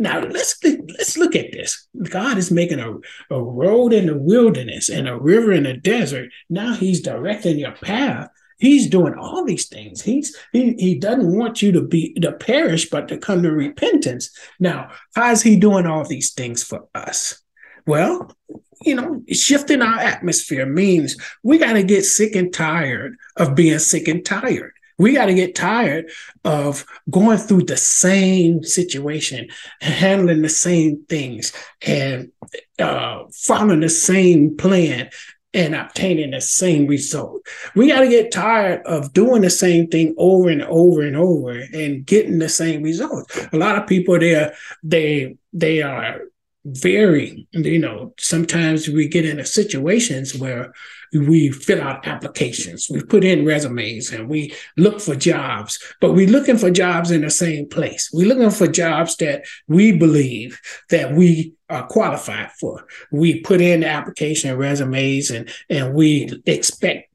Now 0.00 0.20
let's 0.20 0.56
let's 0.64 1.18
look 1.18 1.36
at 1.36 1.52
this. 1.52 1.86
God 2.04 2.38
is 2.38 2.50
making 2.50 2.80
a, 2.80 2.94
a 3.30 3.40
road 3.40 3.92
in 3.92 4.06
the 4.06 4.16
wilderness 4.16 4.88
and 4.88 5.06
a 5.06 5.20
river 5.20 5.52
in 5.52 5.64
the 5.64 5.74
desert. 5.74 6.30
Now 6.48 6.72
He's 6.72 7.02
directing 7.02 7.58
your 7.58 7.72
path. 7.72 8.30
He's 8.58 8.88
doing 8.88 9.14
all 9.14 9.44
these 9.44 9.68
things. 9.68 10.00
He's 10.00 10.34
he 10.52 10.72
he 10.78 10.98
doesn't 10.98 11.36
want 11.36 11.60
you 11.60 11.70
to 11.72 11.82
be 11.82 12.14
to 12.14 12.32
perish, 12.32 12.88
but 12.88 13.08
to 13.08 13.18
come 13.18 13.42
to 13.42 13.52
repentance. 13.52 14.30
Now, 14.58 14.90
how 15.14 15.32
is 15.32 15.42
he 15.42 15.56
doing 15.56 15.84
all 15.84 16.06
these 16.06 16.32
things 16.32 16.62
for 16.62 16.88
us? 16.94 17.42
Well, 17.86 18.34
you 18.82 18.94
know, 18.94 19.22
shifting 19.30 19.82
our 19.82 19.98
atmosphere 19.98 20.64
means 20.64 21.16
we 21.42 21.58
got 21.58 21.74
to 21.74 21.82
get 21.82 22.04
sick 22.04 22.34
and 22.34 22.52
tired 22.52 23.16
of 23.36 23.54
being 23.54 23.78
sick 23.78 24.08
and 24.08 24.24
tired. 24.24 24.72
We 25.00 25.14
got 25.14 25.26
to 25.26 25.34
get 25.34 25.54
tired 25.54 26.10
of 26.44 26.84
going 27.08 27.38
through 27.38 27.62
the 27.62 27.78
same 27.78 28.62
situation, 28.62 29.48
handling 29.80 30.42
the 30.42 30.50
same 30.50 31.06
things, 31.08 31.54
and 31.80 32.30
uh, 32.78 33.24
following 33.32 33.80
the 33.80 33.88
same 33.88 34.58
plan 34.58 35.08
and 35.54 35.74
obtaining 35.74 36.32
the 36.32 36.42
same 36.42 36.86
result. 36.86 37.40
We 37.74 37.88
got 37.88 38.00
to 38.00 38.08
get 38.08 38.30
tired 38.30 38.82
of 38.84 39.14
doing 39.14 39.40
the 39.40 39.48
same 39.48 39.88
thing 39.88 40.14
over 40.18 40.50
and 40.50 40.64
over 40.64 41.00
and 41.00 41.16
over 41.16 41.50
and 41.72 42.04
getting 42.04 42.38
the 42.38 42.50
same 42.50 42.82
results. 42.82 43.48
A 43.54 43.56
lot 43.56 43.78
of 43.78 43.88
people 43.88 44.18
there, 44.18 44.54
they 44.82 45.34
they 45.54 45.80
are 45.80 46.20
very, 46.66 47.48
you 47.52 47.78
know, 47.78 48.12
sometimes 48.18 48.86
we 48.86 49.08
get 49.08 49.24
into 49.24 49.46
situations 49.46 50.36
where 50.36 50.74
we 51.12 51.50
fill 51.50 51.82
out 51.82 52.06
applications, 52.06 52.88
we 52.90 53.02
put 53.02 53.24
in 53.24 53.44
resumes 53.44 54.10
and 54.10 54.28
we 54.28 54.54
look 54.76 55.00
for 55.00 55.14
jobs, 55.14 55.78
but 56.00 56.12
we're 56.12 56.28
looking 56.28 56.56
for 56.56 56.70
jobs 56.70 57.10
in 57.10 57.22
the 57.22 57.30
same 57.30 57.68
place. 57.68 58.10
We're 58.12 58.28
looking 58.28 58.50
for 58.50 58.66
jobs 58.66 59.16
that 59.16 59.44
we 59.66 59.92
believe 59.92 60.60
that 60.90 61.12
we 61.12 61.54
are 61.68 61.86
qualified 61.86 62.50
for. 62.52 62.86
We 63.10 63.40
put 63.40 63.60
in 63.60 63.80
the 63.80 63.88
application 63.88 64.56
resumes 64.56 65.30
and, 65.30 65.50
and 65.68 65.94
we 65.94 66.42
expect 66.46 67.10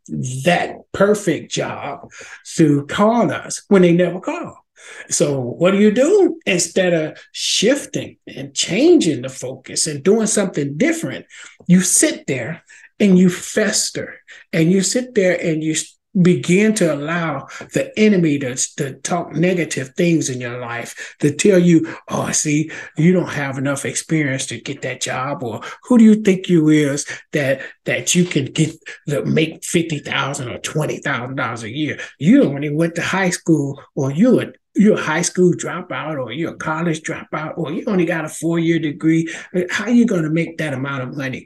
that 0.46 0.76
perfect 0.92 1.52
job 1.52 2.10
to 2.56 2.86
call 2.88 3.32
us 3.32 3.64
when 3.70 3.82
they 3.82 3.94
never 3.94 4.20
call. 4.20 4.66
So, 5.10 5.40
what 5.40 5.72
do 5.72 5.80
you 5.80 5.92
do? 5.92 6.40
Instead 6.46 6.94
of 6.94 7.18
shifting 7.32 8.18
and 8.28 8.54
changing 8.54 9.24
the 9.24 9.30
focus 9.30 9.88
and 9.88 10.04
doing 10.04 10.28
something 10.28 10.78
different, 10.78 11.26
you 11.68 11.82
sit 11.82 12.28
there 12.28 12.64
and 13.00 13.18
you 13.18 13.30
fester 13.30 14.20
and 14.54 14.72
you 14.72 14.82
sit 14.82 15.16
there 15.16 15.40
and 15.42 15.64
you 15.64 15.76
begin 16.22 16.74
to 16.74 16.94
allow 16.94 17.48
the 17.74 17.92
enemy 18.00 18.40
to, 18.40 18.56
to 18.78 18.94
talk 19.02 19.34
negative 19.34 19.90
things 19.98 20.30
in 20.30 20.40
your 20.40 20.60
life 20.60 21.16
to 21.20 21.34
tell 21.34 21.60
you 21.60 21.94
oh 22.10 22.32
see 22.32 22.72
you 22.98 23.12
don't 23.12 23.32
have 23.32 23.58
enough 23.58 23.84
experience 23.84 24.46
to 24.46 24.60
get 24.62 24.82
that 24.82 25.02
job 25.02 25.44
or 25.44 25.60
who 25.84 25.98
do 25.98 26.04
you 26.04 26.16
think 26.16 26.48
you 26.48 26.70
is 26.70 27.06
that 27.34 27.62
that 27.84 28.16
you 28.16 28.24
can 28.24 28.46
get 28.46 28.74
the 29.08 29.26
make 29.26 29.64
50000 29.64 30.50
or 30.50 30.58
$20000 30.60 31.64
a 31.64 31.70
year? 31.70 32.00
You 32.18 32.44
only 32.44 32.70
went 32.70 32.96
to 32.96 33.02
high 33.02 33.30
school 33.30 33.82
or 33.96 34.12
you're 34.12 34.42
a 34.42 34.54
you're 34.78 34.98
a 34.98 35.02
high 35.02 35.22
school 35.22 35.54
dropout 35.54 36.18
or 36.18 36.32
you're 36.32 36.54
a 36.54 36.58
college 36.58 37.02
dropout 37.02 37.58
or 37.58 37.72
you 37.72 37.84
only 37.88 38.06
got 38.06 38.26
a 38.26 38.30
four-year 38.30 38.80
degree 38.80 39.30
how 39.70 39.86
are 39.86 39.90
you 39.90 40.06
going 40.06 40.24
to 40.24 40.30
make 40.30 40.58
that 40.58 40.74
amount 40.74 41.02
of 41.02 41.16
money 41.16 41.46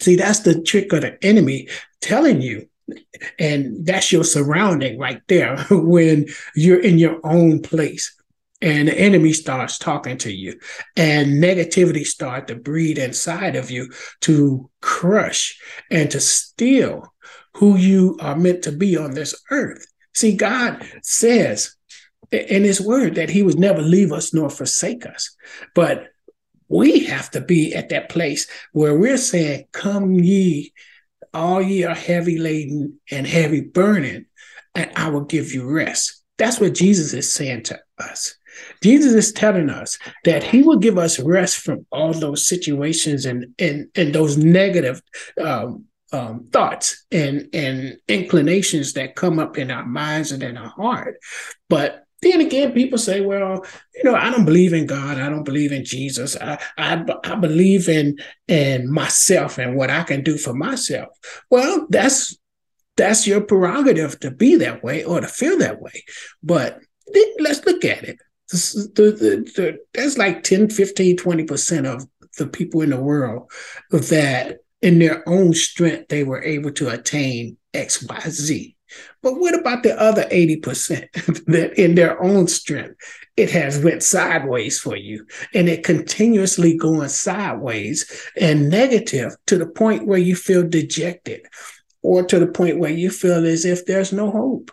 See, 0.00 0.16
that's 0.16 0.40
the 0.40 0.60
trick 0.60 0.92
of 0.92 1.02
the 1.02 1.22
enemy 1.24 1.68
telling 2.00 2.40
you. 2.42 2.68
And 3.38 3.86
that's 3.86 4.12
your 4.12 4.24
surrounding 4.24 4.98
right 4.98 5.22
there 5.28 5.56
when 5.70 6.26
you're 6.54 6.80
in 6.80 6.98
your 6.98 7.20
own 7.24 7.62
place 7.62 8.14
and 8.60 8.88
the 8.88 8.98
enemy 8.98 9.32
starts 9.32 9.78
talking 9.78 10.16
to 10.18 10.32
you 10.32 10.58
and 10.96 11.42
negativity 11.42 12.04
starts 12.06 12.46
to 12.46 12.54
breed 12.54 12.98
inside 12.98 13.56
of 13.56 13.70
you 13.70 13.90
to 14.20 14.70
crush 14.80 15.58
and 15.90 16.10
to 16.10 16.20
steal 16.20 17.12
who 17.54 17.76
you 17.76 18.16
are 18.20 18.36
meant 18.36 18.62
to 18.64 18.72
be 18.72 18.96
on 18.96 19.12
this 19.12 19.34
earth. 19.50 19.84
See, 20.14 20.36
God 20.36 20.86
says 21.02 21.74
in 22.30 22.64
his 22.64 22.80
word 22.80 23.16
that 23.16 23.30
he 23.30 23.42
would 23.42 23.58
never 23.58 23.82
leave 23.82 24.12
us 24.12 24.32
nor 24.32 24.48
forsake 24.48 25.04
us. 25.06 25.34
But 25.74 26.11
we 26.72 27.04
have 27.04 27.30
to 27.32 27.40
be 27.40 27.74
at 27.74 27.90
that 27.90 28.08
place 28.08 28.48
where 28.72 28.98
we're 28.98 29.18
saying, 29.18 29.66
Come 29.72 30.14
ye, 30.14 30.72
all 31.34 31.60
ye 31.62 31.84
are 31.84 31.94
heavy 31.94 32.38
laden 32.38 33.00
and 33.10 33.26
heavy 33.26 33.60
burning, 33.60 34.26
and 34.74 34.90
I 34.96 35.10
will 35.10 35.24
give 35.24 35.52
you 35.52 35.68
rest. 35.68 36.22
That's 36.38 36.58
what 36.58 36.74
Jesus 36.74 37.12
is 37.12 37.32
saying 37.32 37.64
to 37.64 37.78
us. 37.98 38.34
Jesus 38.82 39.12
is 39.12 39.32
telling 39.32 39.70
us 39.70 39.98
that 40.24 40.42
he 40.42 40.62
will 40.62 40.78
give 40.78 40.98
us 40.98 41.18
rest 41.20 41.58
from 41.58 41.86
all 41.92 42.12
those 42.12 42.48
situations 42.48 43.24
and 43.26 43.54
and, 43.58 43.88
and 43.94 44.14
those 44.14 44.36
negative 44.36 45.00
um, 45.40 45.84
um, 46.12 46.48
thoughts 46.52 47.04
and, 47.10 47.48
and 47.54 47.96
inclinations 48.06 48.92
that 48.92 49.16
come 49.16 49.38
up 49.38 49.56
in 49.56 49.70
our 49.70 49.86
minds 49.86 50.30
and 50.30 50.42
in 50.42 50.56
our 50.56 50.68
heart. 50.68 51.16
But 51.68 52.01
then 52.22 52.40
again, 52.40 52.72
people 52.72 52.98
say, 52.98 53.20
well, 53.20 53.64
you 53.94 54.04
know, 54.04 54.14
I 54.14 54.30
don't 54.30 54.44
believe 54.44 54.72
in 54.72 54.86
God. 54.86 55.18
I 55.18 55.28
don't 55.28 55.42
believe 55.42 55.72
in 55.72 55.84
Jesus. 55.84 56.36
I, 56.40 56.58
I, 56.78 57.04
I 57.24 57.34
believe 57.34 57.88
in, 57.88 58.18
in 58.46 58.90
myself 58.90 59.58
and 59.58 59.76
what 59.76 59.90
I 59.90 60.04
can 60.04 60.22
do 60.22 60.38
for 60.38 60.54
myself. 60.54 61.08
Well, 61.50 61.86
that's 61.90 62.38
that's 62.96 63.26
your 63.26 63.40
prerogative 63.40 64.20
to 64.20 64.30
be 64.30 64.56
that 64.56 64.84
way 64.84 65.02
or 65.02 65.20
to 65.20 65.26
feel 65.26 65.58
that 65.58 65.80
way. 65.80 66.04
But 66.42 66.78
let's 67.38 67.64
look 67.64 67.84
at 67.84 68.04
it. 68.04 68.18
The, 68.50 68.90
the, 68.94 69.52
the, 69.56 69.78
that's 69.94 70.18
like 70.18 70.42
10, 70.42 70.68
15, 70.68 71.16
20% 71.16 71.86
of 71.86 72.06
the 72.36 72.46
people 72.46 72.82
in 72.82 72.90
the 72.90 73.00
world 73.00 73.50
that 73.90 74.58
in 74.82 74.98
their 74.98 75.26
own 75.26 75.54
strength 75.54 76.08
they 76.08 76.22
were 76.22 76.42
able 76.42 76.70
to 76.72 76.90
attain 76.90 77.56
X, 77.72 78.02
Y, 78.02 78.20
Z. 78.28 78.76
But 79.22 79.38
what 79.38 79.58
about 79.58 79.82
the 79.82 79.98
other 80.00 80.24
80% 80.24 81.44
that 81.46 81.78
in 81.78 81.94
their 81.94 82.22
own 82.22 82.48
strength 82.48 82.96
it 83.36 83.50
has 83.50 83.82
went 83.82 84.02
sideways 84.02 84.78
for 84.78 84.96
you 84.96 85.26
and 85.54 85.68
it 85.68 85.84
continuously 85.84 86.76
going 86.76 87.08
sideways 87.08 88.28
and 88.38 88.68
negative 88.68 89.34
to 89.46 89.56
the 89.56 89.66
point 89.66 90.06
where 90.06 90.18
you 90.18 90.36
feel 90.36 90.68
dejected 90.68 91.46
or 92.02 92.24
to 92.24 92.38
the 92.38 92.46
point 92.46 92.78
where 92.78 92.90
you 92.90 93.10
feel 93.10 93.46
as 93.46 93.64
if 93.64 93.86
there's 93.86 94.12
no 94.12 94.30
hope. 94.30 94.70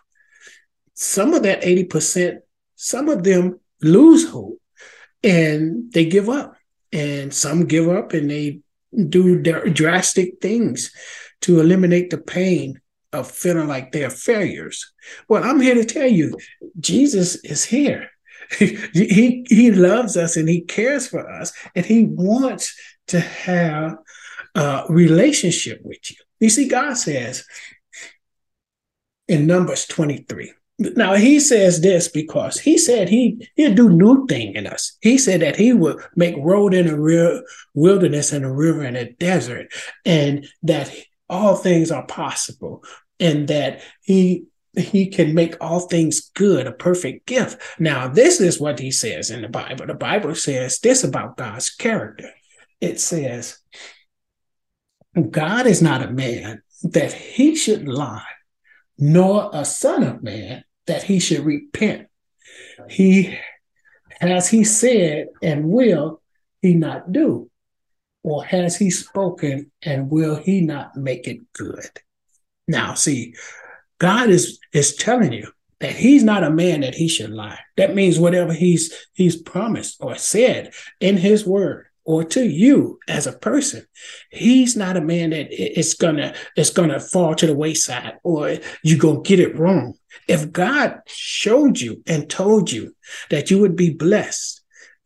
Some 0.94 1.32
of 1.32 1.44
that 1.44 1.62
80%, 1.62 2.38
some 2.76 3.08
of 3.08 3.22
them 3.22 3.60
lose 3.80 4.28
hope 4.28 4.60
and 5.22 5.92
they 5.92 6.04
give 6.04 6.28
up. 6.28 6.56
And 6.92 7.32
some 7.32 7.66
give 7.66 7.88
up 7.88 8.12
and 8.14 8.28
they 8.28 8.60
do 9.08 9.40
drastic 9.40 10.40
things 10.40 10.92
to 11.42 11.60
eliminate 11.60 12.10
the 12.10 12.18
pain 12.18 12.80
of 13.12 13.30
feeling 13.30 13.68
like 13.68 13.92
they're 13.92 14.10
failures. 14.10 14.92
Well, 15.28 15.42
I'm 15.42 15.60
here 15.60 15.74
to 15.74 15.84
tell 15.84 16.06
you, 16.06 16.36
Jesus 16.78 17.36
is 17.44 17.64
here. 17.64 18.10
he 18.58 19.46
he 19.48 19.70
loves 19.70 20.16
us 20.16 20.36
and 20.36 20.48
he 20.48 20.62
cares 20.62 21.06
for 21.06 21.28
us 21.30 21.52
and 21.76 21.86
he 21.86 22.04
wants 22.04 22.74
to 23.08 23.20
have 23.20 23.96
a 24.54 24.84
relationship 24.88 25.80
with 25.84 26.10
you. 26.10 26.16
You 26.40 26.50
see, 26.50 26.68
God 26.68 26.94
says 26.94 27.44
in 29.28 29.46
Numbers 29.46 29.86
23. 29.86 30.52
Now 30.80 31.14
he 31.14 31.38
says 31.38 31.82
this 31.82 32.08
because 32.08 32.58
he 32.58 32.78
said 32.78 33.08
he 33.08 33.46
he'll 33.54 33.74
do 33.74 33.90
new 33.90 34.26
thing 34.26 34.54
in 34.54 34.66
us. 34.66 34.96
He 35.02 35.18
said 35.18 35.42
that 35.42 35.56
he 35.56 35.74
will 35.74 36.00
make 36.16 36.34
road 36.38 36.72
in 36.72 36.88
a 36.88 36.98
real 36.98 37.42
wilderness 37.74 38.32
and 38.32 38.46
a 38.46 38.50
river 38.50 38.82
in 38.84 38.96
a 38.96 39.12
desert, 39.12 39.66
and 40.06 40.46
that 40.62 40.90
all 41.30 41.56
things 41.56 41.90
are 41.90 42.04
possible, 42.06 42.84
and 43.18 43.48
that 43.48 43.82
he 44.02 44.44
he 44.78 45.08
can 45.08 45.34
make 45.34 45.56
all 45.60 45.80
things 45.80 46.30
good, 46.34 46.66
a 46.66 46.72
perfect 46.72 47.26
gift. 47.26 47.60
Now, 47.80 48.06
this 48.08 48.40
is 48.40 48.60
what 48.60 48.78
he 48.78 48.90
says 48.90 49.30
in 49.30 49.42
the 49.42 49.48
Bible. 49.48 49.86
The 49.86 49.94
Bible 49.94 50.34
says 50.34 50.78
this 50.78 51.02
about 51.02 51.36
God's 51.36 51.70
character. 51.70 52.30
It 52.80 53.00
says, 53.00 53.58
God 55.30 55.66
is 55.66 55.82
not 55.82 56.02
a 56.02 56.10
man 56.10 56.62
that 56.84 57.12
he 57.12 57.56
should 57.56 57.88
lie, 57.88 58.22
nor 58.96 59.50
a 59.52 59.64
son 59.64 60.04
of 60.04 60.22
man 60.22 60.62
that 60.86 61.02
he 61.02 61.18
should 61.18 61.44
repent. 61.44 62.06
He 62.88 63.36
has 64.20 64.48
he 64.48 64.64
said 64.64 65.28
and 65.42 65.68
will 65.68 66.22
he 66.62 66.74
not 66.74 67.10
do? 67.10 67.50
Or 68.22 68.44
has 68.44 68.76
he 68.76 68.90
spoken 68.90 69.70
and 69.82 70.10
will 70.10 70.36
he 70.36 70.60
not 70.60 70.96
make 70.96 71.26
it 71.26 71.40
good? 71.52 71.90
Now, 72.68 72.94
see, 72.94 73.34
God 73.98 74.30
is 74.30 74.58
is 74.72 74.94
telling 74.94 75.32
you 75.32 75.50
that 75.80 75.94
he's 75.94 76.22
not 76.22 76.44
a 76.44 76.50
man 76.50 76.80
that 76.80 76.94
he 76.94 77.08
should 77.08 77.30
lie. 77.30 77.58
That 77.76 77.94
means 77.94 78.18
whatever 78.18 78.52
he's 78.52 78.92
he's 79.14 79.40
promised 79.40 79.96
or 80.00 80.16
said 80.16 80.72
in 81.00 81.16
his 81.16 81.46
word, 81.46 81.86
or 82.04 82.24
to 82.24 82.44
you 82.44 82.98
as 83.08 83.26
a 83.26 83.32
person. 83.32 83.86
He's 84.30 84.76
not 84.76 84.96
a 84.96 85.00
man 85.00 85.30
that 85.30 85.48
it's 85.50 85.94
gonna 85.94 86.34
it's 86.56 86.70
gonna 86.70 87.00
fall 87.00 87.34
to 87.36 87.46
the 87.46 87.54
wayside 87.54 88.18
or 88.22 88.58
you're 88.82 88.98
gonna 88.98 89.22
get 89.22 89.40
it 89.40 89.58
wrong. 89.58 89.94
If 90.28 90.52
God 90.52 91.00
showed 91.06 91.80
you 91.80 92.02
and 92.06 92.28
told 92.28 92.72
you 92.72 92.94
that 93.30 93.50
you 93.50 93.58
would 93.60 93.76
be 93.76 93.90
blessed, 93.90 94.59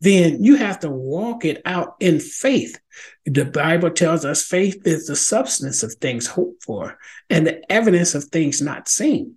then 0.05 0.45
you 0.45 0.57
have 0.57 0.81
to 0.81 0.91
walk 0.91 1.45
it 1.45 1.63
out 1.65 1.97
in 1.99 2.21
faith. 2.21 2.79
The 3.25 3.47
Bible 3.47 3.91
tells 3.91 4.25
us 4.25 4.45
faith 4.45 4.87
is 4.87 5.07
the 5.07 5.17
substance 5.17 5.83
of 5.83 5.95
things 5.95 6.27
hoped 6.27 6.63
for 6.63 6.99
and 7.31 7.47
the 7.47 7.73
evidence 7.73 8.15
of 8.15 8.25
things 8.25 8.61
not 8.61 8.87
seen. 8.87 9.37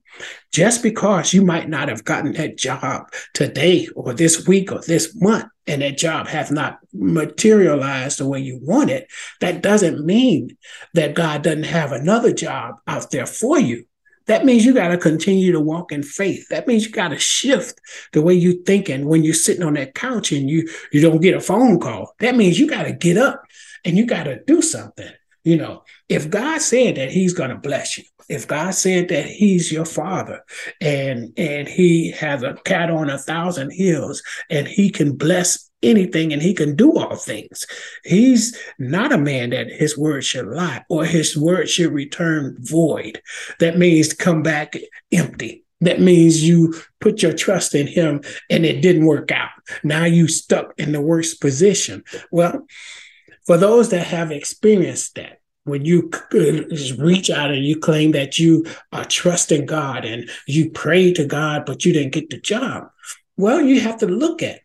Just 0.52 0.84
because 0.84 1.34
you 1.34 1.42
might 1.42 1.70
not 1.70 1.88
have 1.88 2.04
gotten 2.04 2.34
that 2.34 2.58
job 2.58 3.12
today 3.34 3.88
or 3.96 4.14
this 4.14 4.46
week 4.46 4.72
or 4.72 4.82
this 4.82 5.16
month, 5.16 5.46
and 5.68 5.82
that 5.82 5.98
job 5.98 6.28
has 6.28 6.52
not 6.52 6.80
materialized 6.94 8.20
the 8.20 8.28
way 8.28 8.40
you 8.40 8.60
want 8.62 8.90
it, 8.90 9.08
that 9.40 9.62
doesn't 9.62 10.06
mean 10.06 10.58
that 10.94 11.16
God 11.16 11.44
doesn't 11.44 11.64
have 11.64 11.92
another 11.94 12.34
job 12.34 12.76
out 12.88 13.12
there 13.12 13.26
for 13.26 13.60
you. 13.60 13.86
That 14.28 14.46
means 14.46 14.66
you 14.66 14.74
got 14.74 14.90
to 14.90 14.98
continue 14.98 15.52
to 15.52 15.60
walk 15.60 15.92
in 15.92 16.04
faith. 16.04 16.48
That 16.50 16.68
means 16.68 16.86
you 16.86 16.92
got 16.92 17.10
to 17.10 17.20
shift 17.20 17.80
the 18.14 18.22
way 18.22 18.34
you're 18.34 18.62
thinking 18.66 19.08
when 19.08 19.24
you're 19.24 19.34
sitting 19.34 19.64
on 19.64 19.74
that 19.74 19.96
couch 19.96 20.32
and 20.32 20.50
you 20.50 20.70
you 20.92 21.02
don't 21.02 21.22
get 21.22 21.36
a 21.36 21.42
phone 21.42 21.80
call. 21.80 22.14
That 22.20 22.36
means 22.36 22.60
you 22.60 22.68
got 22.68 22.84
to 22.84 22.94
get 22.94 23.18
up 23.18 23.44
and 23.84 23.98
you 23.98 24.06
got 24.06 24.24
to 24.24 24.44
do 24.46 24.62
something. 24.62 25.10
You 25.48 25.56
know, 25.56 25.84
if 26.10 26.30
God 26.30 26.62
said 26.62 26.96
that 26.96 27.10
He's 27.10 27.34
going 27.34 27.52
to 27.52 27.56
bless 27.56 27.98
you, 27.98 28.04
if 28.28 28.50
God 28.50 28.72
said 28.72 29.08
that 29.08 29.28
He's 29.28 29.72
your 29.72 29.86
Father, 29.86 30.44
and 30.82 31.32
and 31.38 31.70
He 31.70 32.12
has 32.12 32.44
a 32.44 32.56
cat 32.66 32.92
on 32.92 33.10
a 33.10 33.18
thousand 33.18 33.72
hills, 33.72 34.22
and 34.50 34.68
He 34.68 34.90
can 34.90 35.16
bless 35.16 35.70
anything 35.84 36.34
and 36.34 36.42
he 36.42 36.56
can 36.56 36.76
do 36.76 36.98
all 36.98 37.16
things. 37.16 37.68
He's 38.04 38.60
not 38.80 39.14
a 39.14 39.18
man 39.18 39.52
that 39.52 39.70
his 39.70 39.96
word 39.96 40.24
should 40.24 40.48
lie 40.48 40.84
or 40.90 41.06
his 41.06 41.38
word 41.38 41.70
should 41.70 41.94
return 41.94 42.58
void. 42.60 43.22
That 43.60 43.78
means 43.78 44.12
come 44.12 44.42
back 44.42 44.76
empty. 45.12 45.66
That 45.82 46.02
means 46.02 46.44
you 46.44 46.74
put 47.00 47.22
your 47.22 47.34
trust 47.34 47.76
in 47.76 47.86
him 47.86 48.22
and 48.50 48.66
it 48.66 48.82
didn't 48.82 49.06
work 49.06 49.32
out. 49.32 49.52
Now 49.84 50.06
you 50.06 50.28
stuck 50.28 50.74
in 50.80 50.94
the 50.94 51.02
worst 51.02 51.40
position. 51.40 52.04
Well, 52.32 52.66
for 53.48 53.58
those 53.58 53.90
that 53.90 54.06
have 54.08 54.32
experienced 54.32 55.16
that, 55.16 55.37
when 55.68 55.86
you 55.86 56.10
reach 56.98 57.30
out 57.30 57.52
and 57.52 57.66
you 57.66 57.80
claim 57.80 58.12
that 58.12 58.40
you 58.40 58.66
are 58.92 59.06
trusting 59.06 59.66
God 59.66 60.06
and 60.06 60.30
you 60.48 60.70
pray 60.72 61.14
to 61.14 61.26
God, 61.26 61.66
but 61.66 61.86
you 61.86 61.94
didn't 61.94 62.14
get 62.14 62.30
the 62.30 62.40
job, 62.40 62.90
well, 63.36 63.62
you 63.62 63.80
have 63.82 64.00
to 64.00 64.08
look 64.08 64.42
at 64.42 64.62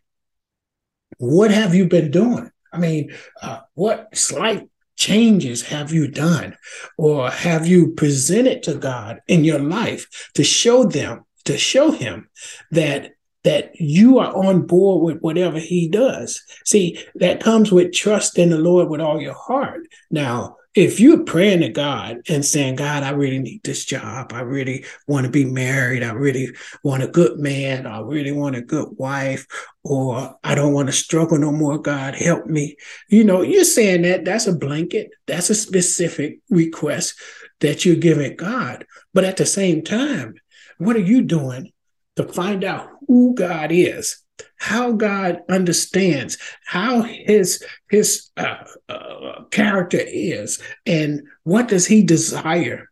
what 1.17 1.51
have 1.51 1.75
you 1.75 1.87
been 1.87 2.11
doing? 2.11 2.49
I 2.71 2.77
mean, 2.77 3.13
uh, 3.41 3.61
what 3.75 4.15
slight 4.17 4.67
changes 4.95 5.63
have 5.63 5.91
you 5.91 6.07
done 6.07 6.55
or 6.97 7.29
have 7.29 7.67
you 7.67 7.91
presented 7.91 8.63
to 8.63 8.75
God 8.75 9.21
in 9.27 9.43
your 9.43 9.59
life 9.59 10.29
to 10.35 10.43
show 10.43 10.83
them, 10.83 11.25
to 11.45 11.57
show 11.57 11.91
him 11.91 12.29
that 12.71 13.11
that 13.43 13.75
you 13.79 14.19
are 14.19 14.33
on 14.33 14.65
board 14.65 15.03
with 15.03 15.21
whatever 15.21 15.59
he 15.59 15.89
does. 15.89 16.41
See, 16.65 16.97
that 17.15 17.43
comes 17.43 17.73
with 17.73 17.91
trust 17.91 18.37
in 18.37 18.49
the 18.49 18.57
Lord 18.57 18.87
with 18.87 19.01
all 19.01 19.21
your 19.21 19.33
heart. 19.33 19.81
Now, 20.09 20.55
if 20.75 20.99
you're 20.99 21.23
praying 21.23 21.61
to 21.61 21.69
God 21.69 22.21
and 22.27 22.43
saying, 22.43 22.77
God, 22.77 23.03
I 23.03 23.11
really 23.11 23.39
need 23.39 23.61
this 23.63 23.85
job. 23.85 24.33
I 24.33 24.41
really 24.41 24.85
want 25.07 25.25
to 25.25 25.31
be 25.31 25.45
married. 25.45 26.03
I 26.03 26.13
really 26.13 26.49
want 26.83 27.03
a 27.03 27.07
good 27.07 27.39
man. 27.39 27.85
I 27.85 27.99
really 27.99 28.31
want 28.31 28.55
a 28.55 28.61
good 28.61 28.89
wife. 28.97 29.45
Or 29.83 30.37
I 30.43 30.55
don't 30.55 30.73
want 30.73 30.87
to 30.87 30.93
struggle 30.93 31.37
no 31.37 31.51
more. 31.51 31.77
God, 31.77 32.15
help 32.15 32.47
me. 32.47 32.77
You 33.07 33.23
know, 33.23 33.41
you're 33.41 33.65
saying 33.65 34.01
that 34.03 34.25
that's 34.25 34.47
a 34.47 34.55
blanket. 34.55 35.11
That's 35.27 35.49
a 35.49 35.55
specific 35.55 36.39
request 36.49 37.15
that 37.59 37.85
you're 37.85 37.95
giving 37.95 38.35
God. 38.35 38.85
But 39.13 39.25
at 39.25 39.37
the 39.37 39.45
same 39.45 39.83
time, 39.83 40.35
what 40.79 40.95
are 40.95 40.99
you 40.99 41.21
doing 41.21 41.71
to 42.15 42.23
find 42.23 42.63
out 42.63 42.89
who 43.07 43.35
God 43.35 43.71
is, 43.71 44.22
how 44.57 44.93
God 44.93 45.41
understands, 45.49 46.37
how 46.65 47.01
His 47.01 47.63
His 47.89 48.29
uh, 48.37 48.63
uh, 48.89 49.43
character 49.51 49.99
is, 50.01 50.61
and 50.85 51.21
what 51.43 51.67
does 51.67 51.85
He 51.85 52.03
desire 52.03 52.89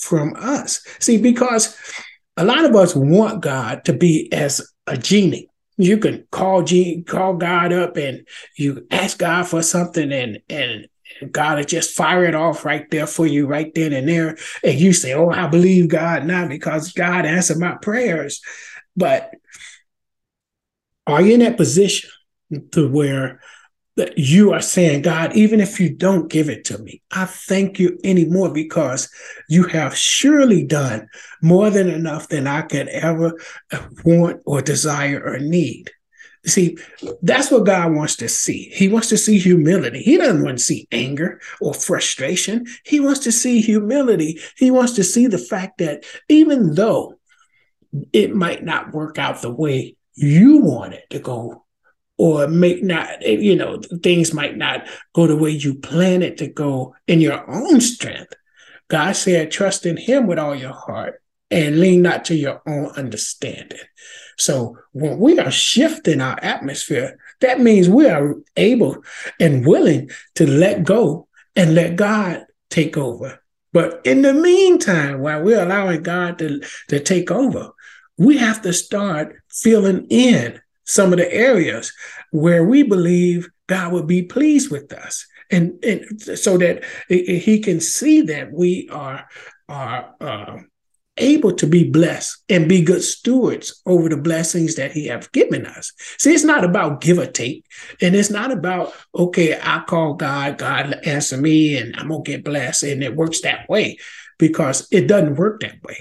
from 0.00 0.34
us? 0.36 0.84
See, 0.98 1.20
because 1.20 1.76
a 2.36 2.44
lot 2.44 2.64
of 2.64 2.74
us 2.74 2.94
want 2.94 3.42
God 3.42 3.84
to 3.84 3.92
be 3.92 4.32
as 4.32 4.60
a 4.86 4.96
genie. 4.96 5.48
You 5.76 5.98
can 5.98 6.26
call 6.30 6.62
G, 6.62 7.02
call 7.02 7.36
God 7.36 7.72
up 7.72 7.96
and 7.96 8.26
you 8.56 8.86
ask 8.90 9.18
God 9.18 9.46
for 9.46 9.62
something, 9.62 10.12
and 10.12 10.38
and 10.48 10.86
God 11.32 11.58
will 11.58 11.64
just 11.64 11.96
fire 11.96 12.24
it 12.24 12.34
off 12.34 12.64
right 12.64 12.90
there 12.90 13.06
for 13.06 13.26
you, 13.26 13.46
right 13.46 13.72
then 13.74 13.92
and 13.92 14.08
there. 14.08 14.36
And 14.62 14.78
you 14.78 14.92
say, 14.92 15.12
Oh, 15.12 15.30
I 15.30 15.46
believe 15.48 15.88
God 15.88 16.24
now 16.24 16.46
because 16.48 16.92
God 16.92 17.26
answered 17.26 17.58
my 17.58 17.76
prayers. 17.82 18.40
But 18.96 19.30
are 21.06 21.22
you 21.22 21.34
in 21.34 21.40
that 21.40 21.56
position 21.56 22.10
to 22.72 22.88
where 22.88 23.40
that 23.96 24.16
you 24.16 24.52
are 24.52 24.62
saying, 24.62 25.02
God, 25.02 25.34
even 25.34 25.60
if 25.60 25.80
you 25.80 25.94
don't 25.94 26.30
give 26.30 26.48
it 26.48 26.64
to 26.66 26.78
me, 26.78 27.02
I 27.10 27.26
thank 27.26 27.78
you 27.78 27.98
anymore 28.04 28.52
because 28.52 29.10
you 29.48 29.64
have 29.64 29.96
surely 29.96 30.64
done 30.64 31.08
more 31.42 31.70
than 31.70 31.88
enough 31.88 32.28
than 32.28 32.46
I 32.46 32.62
could 32.62 32.88
ever 32.88 33.38
want 34.04 34.42
or 34.46 34.62
desire 34.62 35.22
or 35.22 35.38
need. 35.38 35.90
See, 36.46 36.78
that's 37.20 37.50
what 37.50 37.66
God 37.66 37.92
wants 37.92 38.16
to 38.16 38.28
see. 38.28 38.70
He 38.74 38.88
wants 38.88 39.10
to 39.10 39.18
see 39.18 39.38
humility. 39.38 40.00
He 40.00 40.16
doesn't 40.16 40.42
want 40.42 40.58
to 40.58 40.64
see 40.64 40.88
anger 40.90 41.38
or 41.60 41.74
frustration. 41.74 42.66
He 42.86 42.98
wants 43.00 43.20
to 43.20 43.32
see 43.32 43.60
humility. 43.60 44.40
He 44.56 44.70
wants 44.70 44.94
to 44.94 45.04
see 45.04 45.26
the 45.26 45.36
fact 45.36 45.78
that 45.78 46.04
even 46.30 46.74
though 46.74 47.18
it 48.14 48.34
might 48.34 48.64
not 48.64 48.94
work 48.94 49.18
out 49.18 49.42
the 49.42 49.52
way 49.52 49.96
you 50.22 50.58
want 50.58 50.94
it 50.94 51.08
to 51.10 51.18
go, 51.18 51.64
or 52.18 52.46
may 52.48 52.80
not, 52.80 53.08
eh, 53.22 53.38
you 53.38 53.56
know, 53.56 53.80
things 54.02 54.34
might 54.34 54.56
not 54.56 54.86
go 55.14 55.26
the 55.26 55.36
way 55.36 55.50
you 55.50 55.74
plan 55.74 56.22
it 56.22 56.38
to 56.38 56.46
go 56.46 56.94
in 57.06 57.20
your 57.20 57.48
own 57.50 57.80
strength. 57.80 58.34
God 58.88 59.12
said, 59.12 59.50
trust 59.50 59.86
in 59.86 59.96
Him 59.96 60.26
with 60.26 60.38
all 60.38 60.54
your 60.54 60.72
heart 60.72 61.22
and 61.50 61.80
lean 61.80 62.02
not 62.02 62.26
to 62.26 62.34
your 62.34 62.60
own 62.66 62.86
understanding. 62.90 63.78
So 64.38 64.78
when 64.92 65.18
we 65.18 65.38
are 65.38 65.50
shifting 65.50 66.20
our 66.20 66.38
atmosphere, 66.42 67.18
that 67.40 67.60
means 67.60 67.88
we 67.88 68.08
are 68.08 68.36
able 68.56 69.02
and 69.38 69.66
willing 69.66 70.10
to 70.36 70.46
let 70.46 70.84
go 70.84 71.28
and 71.56 71.74
let 71.74 71.96
God 71.96 72.46
take 72.68 72.96
over. 72.96 73.40
But 73.72 74.00
in 74.04 74.22
the 74.22 74.34
meantime, 74.34 75.20
while 75.20 75.42
we're 75.42 75.62
allowing 75.62 76.02
God 76.02 76.38
to, 76.38 76.60
to 76.88 77.00
take 77.00 77.30
over, 77.30 77.70
we 78.18 78.36
have 78.38 78.62
to 78.62 78.72
start 78.72 79.39
filling 79.50 80.06
in 80.08 80.60
some 80.84 81.12
of 81.12 81.18
the 81.18 81.32
areas 81.32 81.92
where 82.32 82.64
we 82.64 82.82
believe 82.82 83.48
God 83.68 83.92
would 83.92 84.06
be 84.06 84.22
pleased 84.22 84.70
with 84.70 84.92
us. 84.92 85.26
And, 85.50 85.82
and 85.84 86.20
so 86.20 86.58
that 86.58 86.84
he 87.08 87.60
can 87.60 87.80
see 87.80 88.22
that 88.22 88.52
we 88.52 88.88
are, 88.92 89.28
are 89.68 90.14
uh, 90.20 90.58
able 91.16 91.52
to 91.54 91.66
be 91.66 91.88
blessed 91.88 92.44
and 92.48 92.68
be 92.68 92.82
good 92.82 93.02
stewards 93.02 93.82
over 93.86 94.08
the 94.08 94.16
blessings 94.16 94.76
that 94.76 94.92
he 94.92 95.06
have 95.06 95.30
given 95.32 95.66
us. 95.66 95.92
See, 96.18 96.32
it's 96.32 96.44
not 96.44 96.64
about 96.64 97.00
give 97.00 97.18
or 97.18 97.26
take. 97.26 97.64
And 98.00 98.16
it's 98.16 98.30
not 98.30 98.50
about, 98.50 98.92
okay, 99.14 99.58
I 99.60 99.82
call 99.86 100.14
God, 100.14 100.58
God 100.58 101.00
answer 101.04 101.36
me, 101.36 101.76
and 101.76 101.94
I'm 101.96 102.08
going 102.08 102.24
to 102.24 102.30
get 102.30 102.44
blessed. 102.44 102.84
And 102.84 103.02
it 103.02 103.14
works 103.16 103.42
that 103.42 103.68
way 103.68 103.98
because 104.38 104.88
it 104.90 105.06
doesn't 105.06 105.36
work 105.36 105.60
that 105.60 105.82
way. 105.84 105.98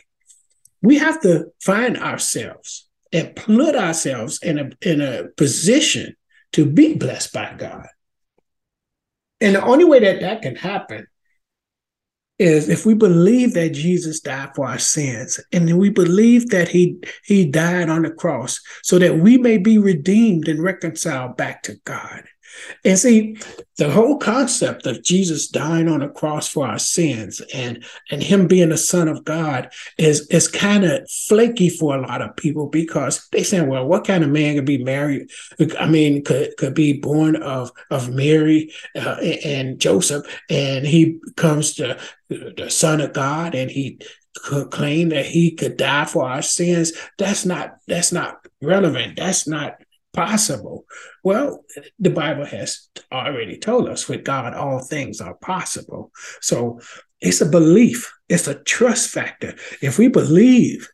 We 0.81 0.97
have 0.97 1.21
to 1.21 1.51
find 1.61 1.97
ourselves 1.97 2.88
and 3.11 3.35
put 3.35 3.75
ourselves 3.75 4.39
in 4.43 4.59
a, 4.59 4.69
in 4.81 5.01
a 5.01 5.29
position 5.37 6.15
to 6.53 6.65
be 6.65 6.95
blessed 6.95 7.33
by 7.33 7.53
God. 7.57 7.87
And 9.41 9.55
the 9.55 9.63
only 9.63 9.85
way 9.85 9.99
that 9.99 10.21
that 10.21 10.41
can 10.41 10.55
happen 10.55 11.07
is 12.39 12.69
if 12.69 12.85
we 12.85 12.93
believe 12.93 13.53
that 13.53 13.73
Jesus 13.73 14.21
died 14.21 14.51
for 14.55 14.65
our 14.65 14.79
sins 14.79 15.39
and 15.51 15.77
we 15.77 15.89
believe 15.89 16.49
that 16.49 16.69
he 16.69 16.97
he 17.25 17.45
died 17.45 17.89
on 17.89 18.03
the 18.03 18.11
cross 18.11 18.61
so 18.81 18.97
that 18.97 19.19
we 19.19 19.37
may 19.37 19.57
be 19.57 19.77
redeemed 19.77 20.47
and 20.47 20.63
reconciled 20.63 21.35
back 21.35 21.63
to 21.63 21.75
God. 21.83 22.23
And 22.83 22.97
see, 22.97 23.37
the 23.77 23.91
whole 23.91 24.17
concept 24.17 24.85
of 24.85 25.03
Jesus 25.03 25.47
dying 25.47 25.87
on 25.87 26.01
a 26.01 26.09
cross 26.09 26.47
for 26.47 26.67
our 26.67 26.79
sins 26.79 27.41
and 27.53 27.83
and 28.11 28.21
him 28.21 28.47
being 28.47 28.69
the 28.69 28.77
son 28.77 29.07
of 29.07 29.23
God 29.23 29.71
is 29.97 30.27
is 30.27 30.47
kind 30.47 30.83
of 30.83 31.09
flaky 31.09 31.69
for 31.69 31.95
a 31.95 32.01
lot 32.01 32.21
of 32.21 32.35
people 32.35 32.67
because 32.67 33.27
they 33.31 33.43
say, 33.43 33.61
well, 33.61 33.85
what 33.85 34.05
kind 34.05 34.23
of 34.23 34.29
man 34.29 34.55
could 34.55 34.65
be 34.65 34.83
married? 34.83 35.29
I 35.79 35.87
mean, 35.87 36.23
could 36.23 36.55
could 36.57 36.73
be 36.73 36.93
born 36.93 37.35
of 37.37 37.71
of 37.89 38.09
Mary 38.09 38.71
uh, 38.95 39.17
and 39.43 39.79
Joseph, 39.79 40.25
and 40.49 40.85
he 40.85 41.19
comes 41.35 41.75
to 41.75 41.97
the 42.29 42.69
son 42.69 43.01
of 43.01 43.13
God, 43.13 43.55
and 43.55 43.71
he 43.71 43.99
could 44.35 44.71
claim 44.71 45.09
that 45.09 45.25
he 45.25 45.51
could 45.51 45.77
die 45.77 46.05
for 46.05 46.25
our 46.25 46.41
sins. 46.41 46.91
That's 47.17 47.45
not 47.45 47.77
that's 47.87 48.11
not 48.11 48.45
relevant. 48.61 49.17
That's 49.17 49.47
not 49.47 49.81
possible. 50.13 50.85
Well, 51.23 51.63
the 51.99 52.09
Bible 52.09 52.45
has 52.45 52.89
already 53.11 53.57
told 53.57 53.89
us 53.89 54.07
with 54.07 54.23
God, 54.23 54.53
all 54.53 54.79
things 54.79 55.21
are 55.21 55.35
possible. 55.35 56.11
So 56.41 56.79
it's 57.21 57.41
a 57.41 57.45
belief, 57.45 58.11
it's 58.27 58.47
a 58.47 58.55
trust 58.63 59.09
factor. 59.09 59.55
If 59.81 59.97
we 59.97 60.07
believe 60.07 60.89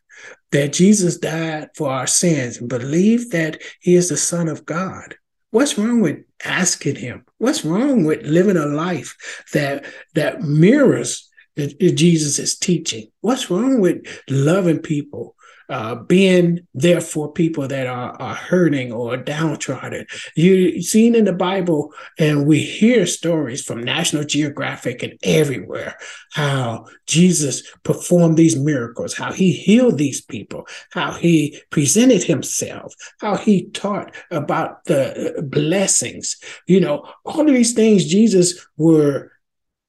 that 0.52 0.72
Jesus 0.72 1.18
died 1.18 1.68
for 1.74 1.90
our 1.90 2.06
sins 2.06 2.58
and 2.58 2.68
believe 2.68 3.30
that 3.30 3.60
he 3.80 3.94
is 3.94 4.08
the 4.08 4.16
Son 4.16 4.48
of 4.48 4.66
God, 4.66 5.16
what's 5.50 5.78
wrong 5.78 6.00
with 6.00 6.18
asking 6.44 6.96
him? 6.96 7.24
What's 7.38 7.64
wrong 7.64 8.04
with 8.04 8.22
living 8.22 8.56
a 8.56 8.66
life 8.66 9.16
that 9.52 9.84
that 10.14 10.42
mirrors 10.42 11.30
Jesus' 11.56 12.58
teaching? 12.58 13.08
What's 13.20 13.50
wrong 13.50 13.80
with 13.80 14.06
loving 14.28 14.80
people 14.80 15.35
uh, 15.68 15.96
being 15.96 16.66
there 16.74 17.00
for 17.00 17.32
people 17.32 17.66
that 17.68 17.86
are, 17.86 18.20
are 18.20 18.34
hurting 18.34 18.92
or 18.92 19.16
downtrodden. 19.16 20.06
You've 20.34 20.84
seen 20.84 21.14
in 21.14 21.24
the 21.24 21.32
Bible, 21.32 21.92
and 22.18 22.46
we 22.46 22.60
hear 22.60 23.06
stories 23.06 23.62
from 23.62 23.82
National 23.82 24.24
Geographic 24.24 25.02
and 25.02 25.18
everywhere 25.22 25.96
how 26.32 26.86
Jesus 27.06 27.62
performed 27.82 28.36
these 28.36 28.56
miracles, 28.56 29.14
how 29.14 29.32
he 29.32 29.52
healed 29.52 29.98
these 29.98 30.20
people, 30.20 30.66
how 30.90 31.12
he 31.12 31.60
presented 31.70 32.22
himself, 32.22 32.94
how 33.20 33.36
he 33.36 33.70
taught 33.70 34.14
about 34.30 34.84
the 34.84 35.42
blessings. 35.48 36.36
You 36.66 36.80
know, 36.80 37.08
all 37.24 37.40
of 37.40 37.46
these 37.46 37.72
things 37.72 38.06
Jesus 38.06 38.66
were 38.76 39.32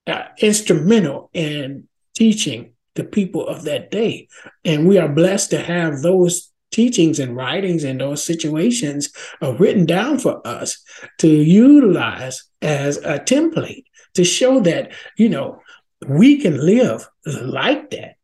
uh, 0.08 0.24
instrumental 0.40 1.30
in 1.34 1.88
teaching 2.16 2.74
the 2.98 3.06
people 3.06 3.48
of 3.48 3.64
that 3.64 3.90
day. 3.92 4.28
And 4.66 4.88
we 4.88 4.98
are 4.98 5.08
blessed 5.08 5.52
to 5.52 5.60
have 5.60 6.02
those 6.02 6.52
teachings 6.72 7.20
and 7.20 7.36
writings 7.36 7.84
and 7.84 8.02
those 8.02 8.24
situations 8.24 9.12
are 9.42 9.56
written 9.56 9.86
down 9.86 10.20
for 10.20 10.46
us 10.46 10.84
to 11.20 11.28
utilize 11.30 12.44
as 12.62 12.98
a 12.98 13.20
template 13.20 13.86
to 14.16 14.26
show 14.26 14.60
that, 14.60 14.92
you 15.16 15.30
know, 15.30 15.62
we 16.08 16.38
can 16.38 16.64
live 16.64 17.08
like 17.26 17.90
that 17.92 18.16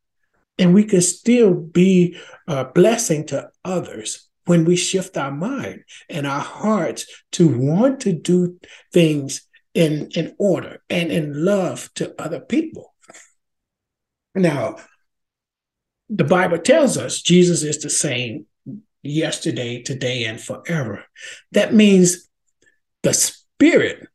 and 0.59 0.73
we 0.73 0.83
can 0.83 1.01
still 1.01 1.53
be 1.53 2.17
a 2.47 2.65
blessing 2.65 3.25
to 3.27 3.49
others 3.63 4.27
when 4.45 4.65
we 4.65 4.75
shift 4.75 5.17
our 5.17 5.31
mind 5.31 5.83
and 6.09 6.27
our 6.27 6.41
hearts 6.41 7.05
to 7.31 7.47
want 7.47 8.01
to 8.01 8.13
do 8.13 8.59
things 8.91 9.47
in, 9.73 10.09
in 10.15 10.35
order 10.37 10.83
and 10.89 11.11
in 11.11 11.45
love 11.45 11.89
to 11.95 12.13
other 12.21 12.39
people. 12.39 12.92
Now, 14.35 14.77
the 16.09 16.23
Bible 16.23 16.59
tells 16.59 16.97
us 16.97 17.21
Jesus 17.21 17.63
is 17.63 17.79
the 17.79 17.89
same 17.89 18.45
yesterday, 19.01 19.81
today, 19.81 20.25
and 20.25 20.39
forever. 20.39 21.05
That 21.51 21.73
means 21.73 22.29
the 23.03 23.13
spirit 23.13 24.07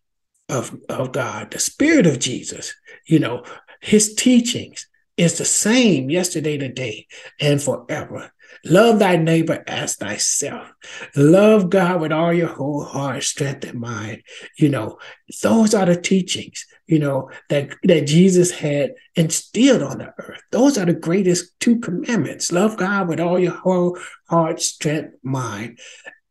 of, 0.48 0.76
of 0.88 1.12
God, 1.12 1.50
the 1.50 1.58
spirit 1.58 2.06
of 2.06 2.18
Jesus, 2.18 2.74
you 3.06 3.18
know, 3.18 3.44
his 3.80 4.14
teachings 4.14 4.88
is 5.16 5.38
the 5.38 5.44
same 5.44 6.10
yesterday, 6.10 6.56
today, 6.56 7.06
and 7.40 7.62
forever. 7.62 8.32
Love 8.64 8.98
thy 8.98 9.16
neighbor 9.16 9.62
as 9.66 9.96
thyself. 9.96 10.68
Love 11.16 11.70
God 11.70 12.00
with 12.00 12.12
all 12.12 12.32
your 12.32 12.48
whole 12.48 12.82
heart, 12.82 13.22
strength, 13.22 13.64
and 13.64 13.80
mind. 13.80 14.22
You 14.56 14.68
know, 14.68 14.98
those 15.42 15.74
are 15.74 15.86
the 15.86 16.00
teachings, 16.00 16.66
you 16.86 16.98
know, 16.98 17.30
that, 17.48 17.70
that 17.84 18.06
Jesus 18.06 18.50
had 18.50 18.94
instilled 19.14 19.82
on 19.82 19.98
the 19.98 20.12
earth. 20.18 20.42
Those 20.50 20.76
are 20.76 20.86
the 20.86 20.94
greatest 20.94 21.58
two 21.60 21.78
commandments. 21.78 22.52
Love 22.52 22.76
God 22.76 23.08
with 23.08 23.20
all 23.20 23.38
your 23.38 23.52
whole 23.52 23.98
heart, 24.28 24.60
strength, 24.60 25.14
mind, 25.22 25.78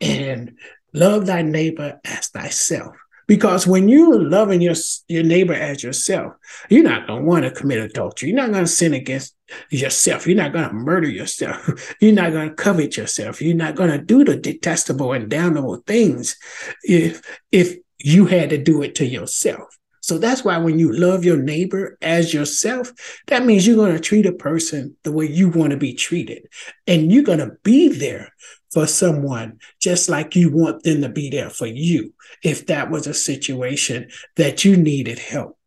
and 0.01 0.57
love 0.93 1.25
thy 1.25 1.41
neighbor 1.41 1.99
as 2.03 2.27
thyself. 2.27 2.95
Because 3.27 3.67
when 3.67 3.89
you're 3.89 4.23
loving 4.23 4.61
your, 4.61 4.75
your 5.07 5.23
neighbor 5.23 5.53
as 5.53 5.83
yourself, 5.83 6.33
you're 6.69 6.83
not 6.83 7.07
going 7.07 7.21
to 7.21 7.25
want 7.25 7.43
to 7.43 7.51
commit 7.51 7.79
adultery. 7.79 8.29
You're 8.29 8.37
not 8.37 8.51
going 8.51 8.63
to 8.63 8.71
sin 8.71 8.93
against 8.93 9.35
yourself. 9.69 10.25
You're 10.25 10.37
not 10.37 10.53
going 10.53 10.67
to 10.67 10.73
murder 10.73 11.09
yourself. 11.09 11.95
You're 12.01 12.13
not 12.13 12.31
going 12.31 12.49
to 12.49 12.55
covet 12.55 12.97
yourself. 12.97 13.41
You're 13.41 13.55
not 13.55 13.75
going 13.75 13.91
to 13.91 13.97
do 13.97 14.23
the 14.23 14.37
detestable 14.37 15.13
and 15.13 15.29
damnable 15.29 15.77
things 15.87 16.37
if, 16.83 17.21
if 17.51 17.77
you 17.99 18.25
had 18.25 18.49
to 18.51 18.57
do 18.57 18.81
it 18.81 18.95
to 18.95 19.05
yourself. 19.05 19.77
So 20.01 20.17
that's 20.17 20.45
why 20.45 20.57
when 20.57 20.79
you 20.79 20.93
love 20.93 21.25
your 21.25 21.35
neighbor 21.35 21.97
as 22.01 22.33
yourself, 22.33 22.93
that 23.27 23.45
means 23.45 23.67
you're 23.67 23.75
going 23.75 23.93
to 23.93 23.99
treat 23.99 24.25
a 24.25 24.31
person 24.31 24.95
the 25.03 25.11
way 25.11 25.25
you 25.25 25.49
want 25.49 25.71
to 25.71 25.77
be 25.77 25.93
treated. 25.93 26.47
And 26.87 27.11
you're 27.11 27.23
going 27.23 27.39
to 27.39 27.57
be 27.63 27.89
there 27.89 28.31
for 28.71 28.87
someone 28.87 29.59
just 29.79 30.09
like 30.09 30.35
you 30.35 30.51
want 30.51 30.83
them 30.83 31.01
to 31.01 31.09
be 31.09 31.29
there 31.29 31.49
for 31.49 31.67
you 31.67 32.13
if 32.43 32.65
that 32.67 32.89
was 32.89 33.07
a 33.07 33.13
situation 33.13 34.09
that 34.35 34.65
you 34.65 34.75
needed 34.77 35.19
help. 35.19 35.57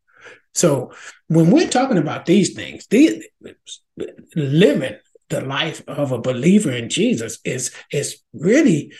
So 0.55 0.93
when 1.29 1.51
we're 1.51 1.69
talking 1.69 1.99
about 1.99 2.27
these 2.27 2.55
things, 2.55 2.87
these, 2.89 3.25
living 4.35 4.97
the 5.29 5.41
life 5.41 5.83
of 5.87 6.13
a 6.13 6.19
believer 6.19 6.73
in 6.73 6.89
Jesus 6.89 7.39
is, 7.45 7.73
is 7.93 8.21
really 8.33 8.93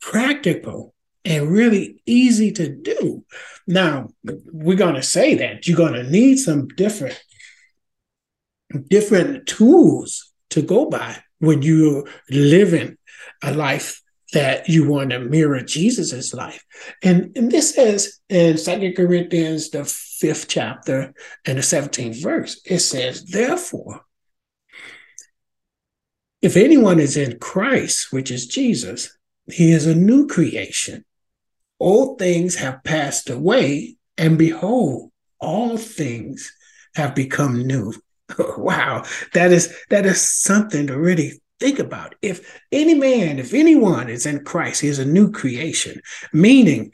practical 0.00 0.94
and 1.24 1.50
really 1.50 2.02
easy 2.06 2.52
to 2.52 2.68
do. 2.68 3.24
Now, 3.66 4.10
we're 4.24 4.76
going 4.76 4.94
to 4.94 5.02
say 5.02 5.34
that 5.36 5.66
you're 5.66 5.76
going 5.76 5.94
to 5.94 6.08
need 6.08 6.38
some 6.38 6.68
different 6.68 7.20
different 8.88 9.46
tools 9.46 10.30
to 10.50 10.60
go 10.60 10.90
by 10.90 11.22
when 11.38 11.62
you're 11.62 12.04
living 12.30 12.96
a 13.42 13.52
life 13.52 14.02
that 14.32 14.68
you 14.68 14.86
want 14.88 15.10
to 15.10 15.18
mirror 15.18 15.62
Jesus's 15.62 16.34
life. 16.34 16.64
And, 17.02 17.32
and 17.36 17.50
this 17.50 17.74
says 17.74 18.20
in 18.28 18.58
Second 18.58 18.94
Corinthians, 18.94 19.70
the 19.70 19.84
fifth 19.84 20.48
chapter 20.48 21.14
and 21.46 21.58
the 21.58 21.62
17th 21.62 22.22
verse, 22.22 22.60
it 22.64 22.80
says, 22.80 23.24
Therefore, 23.24 24.02
if 26.42 26.56
anyone 26.56 27.00
is 27.00 27.16
in 27.16 27.38
Christ, 27.38 28.12
which 28.12 28.30
is 28.30 28.46
Jesus, 28.46 29.16
he 29.46 29.72
is 29.72 29.86
a 29.86 29.94
new 29.94 30.26
creation. 30.26 31.04
Old 31.80 32.18
things 32.18 32.56
have 32.56 32.84
passed 32.84 33.30
away, 33.30 33.96
and 34.16 34.36
behold, 34.36 35.10
all 35.40 35.76
things 35.78 36.52
have 36.94 37.14
become 37.14 37.66
new. 37.66 37.94
wow, 38.58 39.04
that 39.34 39.52
is 39.52 39.74
that 39.90 40.06
is 40.06 40.20
something 40.20 40.86
to 40.86 40.98
really 40.98 41.40
think 41.60 41.78
about. 41.78 42.14
If 42.22 42.60
any 42.72 42.94
man, 42.94 43.38
if 43.38 43.54
anyone 43.54 44.08
is 44.08 44.26
in 44.26 44.44
Christ, 44.44 44.80
he 44.80 44.88
is 44.88 44.98
a 44.98 45.04
new 45.04 45.30
creation, 45.30 46.00
meaning 46.32 46.92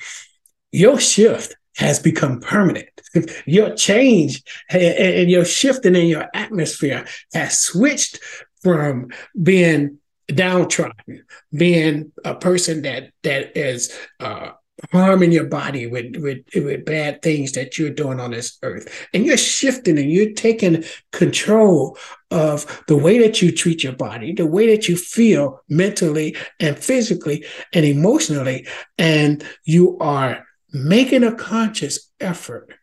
your 0.72 0.98
shift 0.98 1.56
has 1.76 1.98
become 1.98 2.40
permanent. 2.40 2.88
your 3.46 3.74
change 3.74 4.42
and 4.70 5.30
your 5.30 5.44
shifting 5.44 5.96
in 5.96 6.06
your 6.06 6.28
atmosphere 6.34 7.06
has 7.32 7.60
switched 7.60 8.20
from 8.62 9.08
being 9.42 9.98
downtrodden, 10.28 11.24
being 11.52 12.12
a 12.24 12.34
person 12.34 12.82
that 12.82 13.10
that 13.22 13.56
is 13.56 13.96
uh, 14.20 14.52
harming 14.92 15.32
your 15.32 15.46
body 15.46 15.86
with, 15.86 16.16
with 16.16 16.44
with 16.54 16.84
bad 16.84 17.22
things 17.22 17.52
that 17.52 17.78
you're 17.78 17.90
doing 17.90 18.20
on 18.20 18.30
this 18.30 18.58
earth. 18.62 19.08
And 19.12 19.24
you're 19.24 19.36
shifting 19.36 19.98
and 19.98 20.10
you're 20.10 20.32
taking 20.32 20.84
control 21.12 21.96
of 22.30 22.82
the 22.88 22.96
way 22.96 23.18
that 23.18 23.40
you 23.40 23.52
treat 23.52 23.84
your 23.84 23.92
body 23.92 24.32
the 24.32 24.46
way 24.46 24.66
that 24.74 24.88
you 24.88 24.96
feel 24.96 25.60
mentally 25.68 26.36
and 26.58 26.78
physically 26.78 27.44
and 27.72 27.84
emotionally. 27.84 28.66
And 28.98 29.44
you 29.64 29.98
are 29.98 30.44
making 30.72 31.22
a 31.22 31.34
conscious 31.34 32.10
effort 32.20 32.74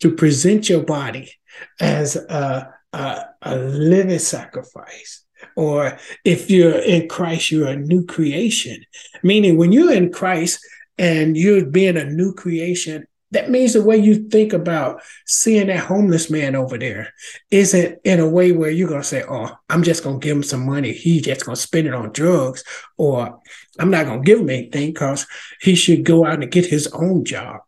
to 0.00 0.14
present 0.14 0.68
your 0.68 0.82
body 0.82 1.32
as 1.80 2.16
a, 2.16 2.74
a, 2.92 3.24
a 3.42 3.56
living 3.56 4.18
sacrifice. 4.18 5.24
Or 5.56 5.98
if 6.24 6.50
you're 6.50 6.78
in 6.78 7.08
Christ, 7.08 7.50
you're 7.50 7.68
a 7.68 7.76
new 7.76 8.04
creation. 8.04 8.84
Meaning, 9.22 9.56
when 9.56 9.72
you're 9.72 9.92
in 9.92 10.12
Christ, 10.12 10.60
and 11.00 11.34
you're 11.34 11.64
being 11.64 11.96
a 11.96 12.04
new 12.04 12.34
creation, 12.34 13.06
that 13.30 13.48
means 13.48 13.72
the 13.72 13.82
way 13.82 13.96
you 13.96 14.28
think 14.28 14.52
about 14.52 15.00
seeing 15.24 15.68
that 15.68 15.78
homeless 15.78 16.30
man 16.30 16.54
over 16.54 16.76
there 16.76 17.14
isn't 17.50 17.98
in 18.04 18.20
a 18.20 18.28
way 18.28 18.52
where 18.52 18.70
you're 18.70 18.88
going 18.88 19.00
to 19.00 19.06
say, 19.06 19.24
Oh, 19.26 19.50
I'm 19.70 19.82
just 19.82 20.04
going 20.04 20.20
to 20.20 20.24
give 20.24 20.36
him 20.36 20.42
some 20.42 20.66
money. 20.66 20.92
He's 20.92 21.22
just 21.22 21.46
going 21.46 21.56
to 21.56 21.60
spend 21.60 21.86
it 21.86 21.94
on 21.94 22.12
drugs, 22.12 22.64
or 22.98 23.40
I'm 23.78 23.90
not 23.90 24.04
going 24.06 24.22
to 24.22 24.26
give 24.26 24.40
him 24.40 24.50
anything 24.50 24.92
because 24.92 25.26
he 25.62 25.74
should 25.74 26.04
go 26.04 26.26
out 26.26 26.42
and 26.42 26.52
get 26.52 26.66
his 26.66 26.88
own 26.88 27.24
job. 27.24 27.60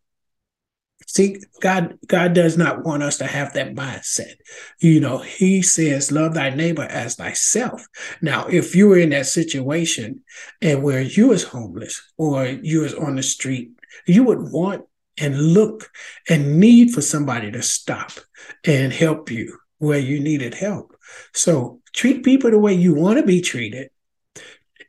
See, 1.12 1.36
God, 1.60 1.98
God 2.06 2.32
does 2.32 2.56
not 2.56 2.86
want 2.86 3.02
us 3.02 3.18
to 3.18 3.26
have 3.26 3.52
that 3.52 3.74
mindset. 3.74 4.32
You 4.80 4.98
know, 4.98 5.18
He 5.18 5.60
says, 5.60 6.10
"Love 6.10 6.32
thy 6.32 6.48
neighbor 6.48 6.84
as 6.84 7.16
thyself." 7.16 7.86
Now, 8.22 8.46
if 8.46 8.74
you 8.74 8.88
were 8.88 8.96
in 8.96 9.10
that 9.10 9.26
situation 9.26 10.22
and 10.62 10.82
where 10.82 11.02
you 11.02 11.28
was 11.28 11.42
homeless 11.42 12.00
or 12.16 12.46
you 12.46 12.80
was 12.80 12.94
on 12.94 13.16
the 13.16 13.22
street, 13.22 13.72
you 14.06 14.24
would 14.24 14.38
want 14.38 14.86
and 15.18 15.52
look 15.52 15.90
and 16.30 16.58
need 16.58 16.94
for 16.94 17.02
somebody 17.02 17.50
to 17.50 17.60
stop 17.60 18.12
and 18.64 18.90
help 18.90 19.30
you 19.30 19.58
where 19.76 19.98
you 19.98 20.18
needed 20.18 20.54
help. 20.54 20.96
So 21.34 21.82
treat 21.92 22.24
people 22.24 22.50
the 22.50 22.58
way 22.58 22.72
you 22.72 22.94
want 22.94 23.18
to 23.18 23.26
be 23.26 23.42
treated, 23.42 23.90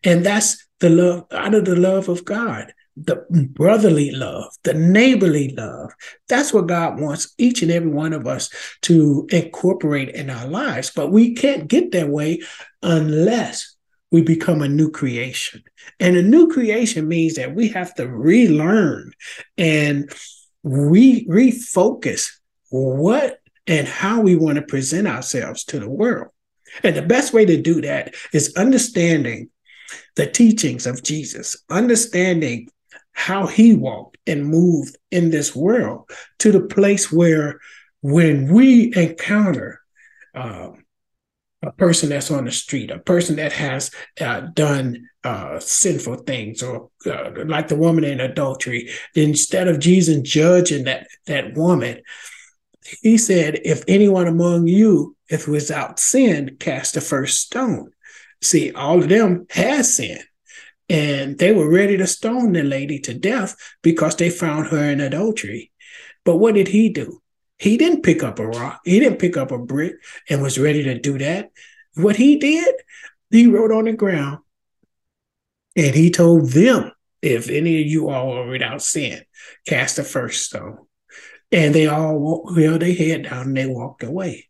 and 0.06 0.26
that's 0.26 0.66
the 0.80 0.90
love 0.90 1.26
out 1.34 1.54
of 1.54 1.66
the 1.66 1.76
love 1.76 2.08
of 2.08 2.24
God 2.24 2.74
the 2.96 3.26
brotherly 3.30 4.12
love, 4.12 4.54
the 4.64 4.74
neighborly 4.74 5.50
love. 5.56 5.92
That's 6.28 6.54
what 6.54 6.68
God 6.68 7.00
wants 7.00 7.34
each 7.38 7.62
and 7.62 7.72
every 7.72 7.90
one 7.90 8.14
of 8.14 8.28
us 8.28 8.50
to 8.84 9.28
incorporate 9.32 10.10
in 10.10 10.30
our 10.30 10.48
lives. 10.48 10.92
But 10.96 11.12
we 11.12 11.34
can't 11.34 11.68
get 11.68 11.92
that 11.92 12.10
way 12.10 12.42
unless 12.82 13.76
we 14.12 14.22
become 14.22 14.62
a 14.62 14.70
new 14.70 14.92
creation. 14.92 15.64
And 16.00 16.16
a 16.16 16.22
new 16.22 16.48
creation 16.48 17.08
means 17.08 17.36
that 17.36 17.56
we 17.56 17.70
have 17.70 17.96
to 17.96 18.08
relearn 18.08 19.12
and 19.58 20.12
re- 20.64 21.26
refocus 21.28 22.30
what 22.70 23.40
and 23.66 23.88
how 23.88 24.22
we 24.22 24.36
want 24.36 24.58
to 24.58 24.62
present 24.62 25.08
ourselves 25.08 25.64
to 25.66 25.80
the 25.80 25.90
world. 25.90 26.28
And 26.84 26.96
the 26.96 27.02
best 27.02 27.34
way 27.34 27.46
to 27.46 27.60
do 27.60 27.82
that 27.82 28.14
is 28.34 28.54
understanding 28.56 29.50
the 30.16 30.28
teachings 30.28 30.86
of 30.86 31.04
Jesus, 31.04 31.56
understanding 31.70 32.70
how 33.14 33.48
he 33.48 33.76
walked 33.76 34.18
and 34.28 34.46
moved 34.46 34.98
in 35.12 35.30
this 35.32 35.56
world 35.56 36.10
to 36.40 36.52
the 36.52 36.62
place 36.62 37.12
where 37.12 37.60
when 38.02 38.52
we 38.52 38.94
encounter 38.96 39.80
um, 40.36 40.84
a 41.64 41.72
person 41.72 42.10
that's 42.10 42.32
on 42.32 42.46
the 42.46 42.52
street, 42.52 42.92
a 42.92 43.00
person 43.00 43.38
that 43.38 43.54
has 43.54 43.92
uh, 44.20 44.42
done 44.54 45.08
uh, 45.24 45.60
sinful 45.60 46.18
things, 46.18 46.62
or 46.62 46.90
uh, 47.06 47.32
like 47.46 47.70
the 47.70 47.76
woman 47.76 48.04
in 48.04 48.20
adultery, 48.20 48.90
instead 49.16 49.68
of 49.68 49.80
Jesus 49.80 50.20
judging 50.22 50.84
that 50.84 51.08
that 51.28 51.54
woman, 51.54 52.02
he 53.02 53.18
said, 53.18 53.62
"If 53.64 53.84
anyone 53.88 54.28
among 54.28 54.68
you, 54.68 55.16
if 55.30 55.48
without 55.48 56.00
sin, 56.00 56.58
cast 56.60 56.96
the 56.96 57.02
first 57.02 57.40
stone." 57.40 57.92
See, 58.42 58.74
all 58.74 59.02
of 59.02 59.08
them 59.08 59.48
has 59.52 59.96
sin, 59.96 60.20
and 60.94 61.40
they 61.40 61.52
were 61.52 61.68
ready 61.68 61.98
to 61.98 62.06
stone 62.06 62.54
the 62.54 62.62
lady 62.62 63.00
to 63.00 63.16
death 63.16 63.56
because 63.82 64.16
they 64.16 64.30
found 64.30 64.68
her 64.68 64.92
in 64.92 65.02
adultery. 65.02 65.72
But 66.24 66.38
what 66.38 66.54
did 66.54 66.68
he 66.68 66.90
do? 66.90 67.20
He 67.58 67.78
didn't 67.78 68.04
pick 68.04 68.22
up 68.22 68.38
a 68.38 68.46
rock, 68.46 68.82
he 68.86 69.00
didn't 69.00 69.18
pick 69.18 69.36
up 69.36 69.52
a 69.52 69.58
brick 69.58 69.96
and 70.30 70.42
was 70.42 70.60
ready 70.60 70.84
to 70.84 71.00
do 71.00 71.18
that. 71.18 71.50
What 71.96 72.16
he 72.16 72.38
did, 72.38 72.76
he 73.32 73.48
wrote 73.48 73.72
on 73.72 73.86
the 73.86 73.94
ground 73.94 74.40
and 75.76 75.96
he 75.96 76.12
told 76.12 76.52
them, 76.52 76.92
if 77.24 77.50
any 77.50 77.82
of 77.82 77.88
you 77.88 78.10
all 78.10 78.38
are 78.38 78.48
without 78.48 78.84
sin, 78.84 79.24
cast 79.66 79.96
the 79.96 80.04
first 80.04 80.46
stone. 80.46 80.78
And 81.52 81.74
they 81.74 81.88
all 81.88 82.54
held 82.54 82.82
their 82.82 82.94
head 82.94 83.24
down 83.24 83.48
and 83.48 83.58
they 83.58 83.66
walked 83.66 84.04
away. 84.04 84.50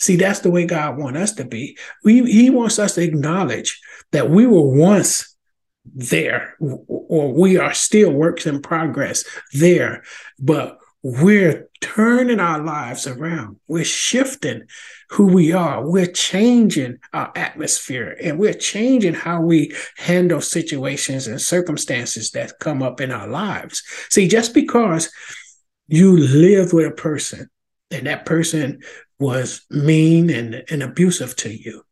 See, 0.00 0.16
that's 0.16 0.40
the 0.40 0.50
way 0.50 0.64
God 0.64 0.96
wants 0.96 1.20
us 1.20 1.32
to 1.34 1.44
be. 1.44 1.76
We, 2.02 2.24
he 2.24 2.50
wants 2.50 2.78
us 2.78 2.94
to 2.94 3.02
acknowledge 3.02 3.80
that 4.10 4.30
we 4.30 4.46
were 4.46 4.62
once 4.62 5.27
there, 5.94 6.54
or 6.60 7.32
we 7.32 7.56
are 7.56 7.74
still 7.74 8.12
works 8.12 8.46
in 8.46 8.62
progress 8.62 9.24
there, 9.52 10.02
but 10.38 10.78
we're 11.02 11.68
turning 11.80 12.40
our 12.40 12.62
lives 12.62 13.06
around. 13.06 13.56
We're 13.68 13.84
shifting 13.84 14.64
who 15.10 15.26
we 15.26 15.52
are. 15.52 15.86
We're 15.86 16.10
changing 16.10 16.98
our 17.12 17.32
atmosphere 17.36 18.16
and 18.20 18.38
we're 18.38 18.54
changing 18.54 19.14
how 19.14 19.40
we 19.40 19.74
handle 19.96 20.40
situations 20.40 21.26
and 21.28 21.40
circumstances 21.40 22.32
that 22.32 22.58
come 22.58 22.82
up 22.82 23.00
in 23.00 23.12
our 23.12 23.28
lives. 23.28 23.82
See, 24.10 24.26
just 24.26 24.54
because 24.54 25.10
you 25.86 26.16
live 26.16 26.72
with 26.72 26.86
a 26.86 26.90
person 26.90 27.48
and 27.90 28.06
that 28.06 28.26
person 28.26 28.80
was 29.20 29.64
mean 29.70 30.30
and, 30.30 30.64
and 30.68 30.82
abusive 30.82 31.36
to 31.36 31.50
you, 31.50 31.84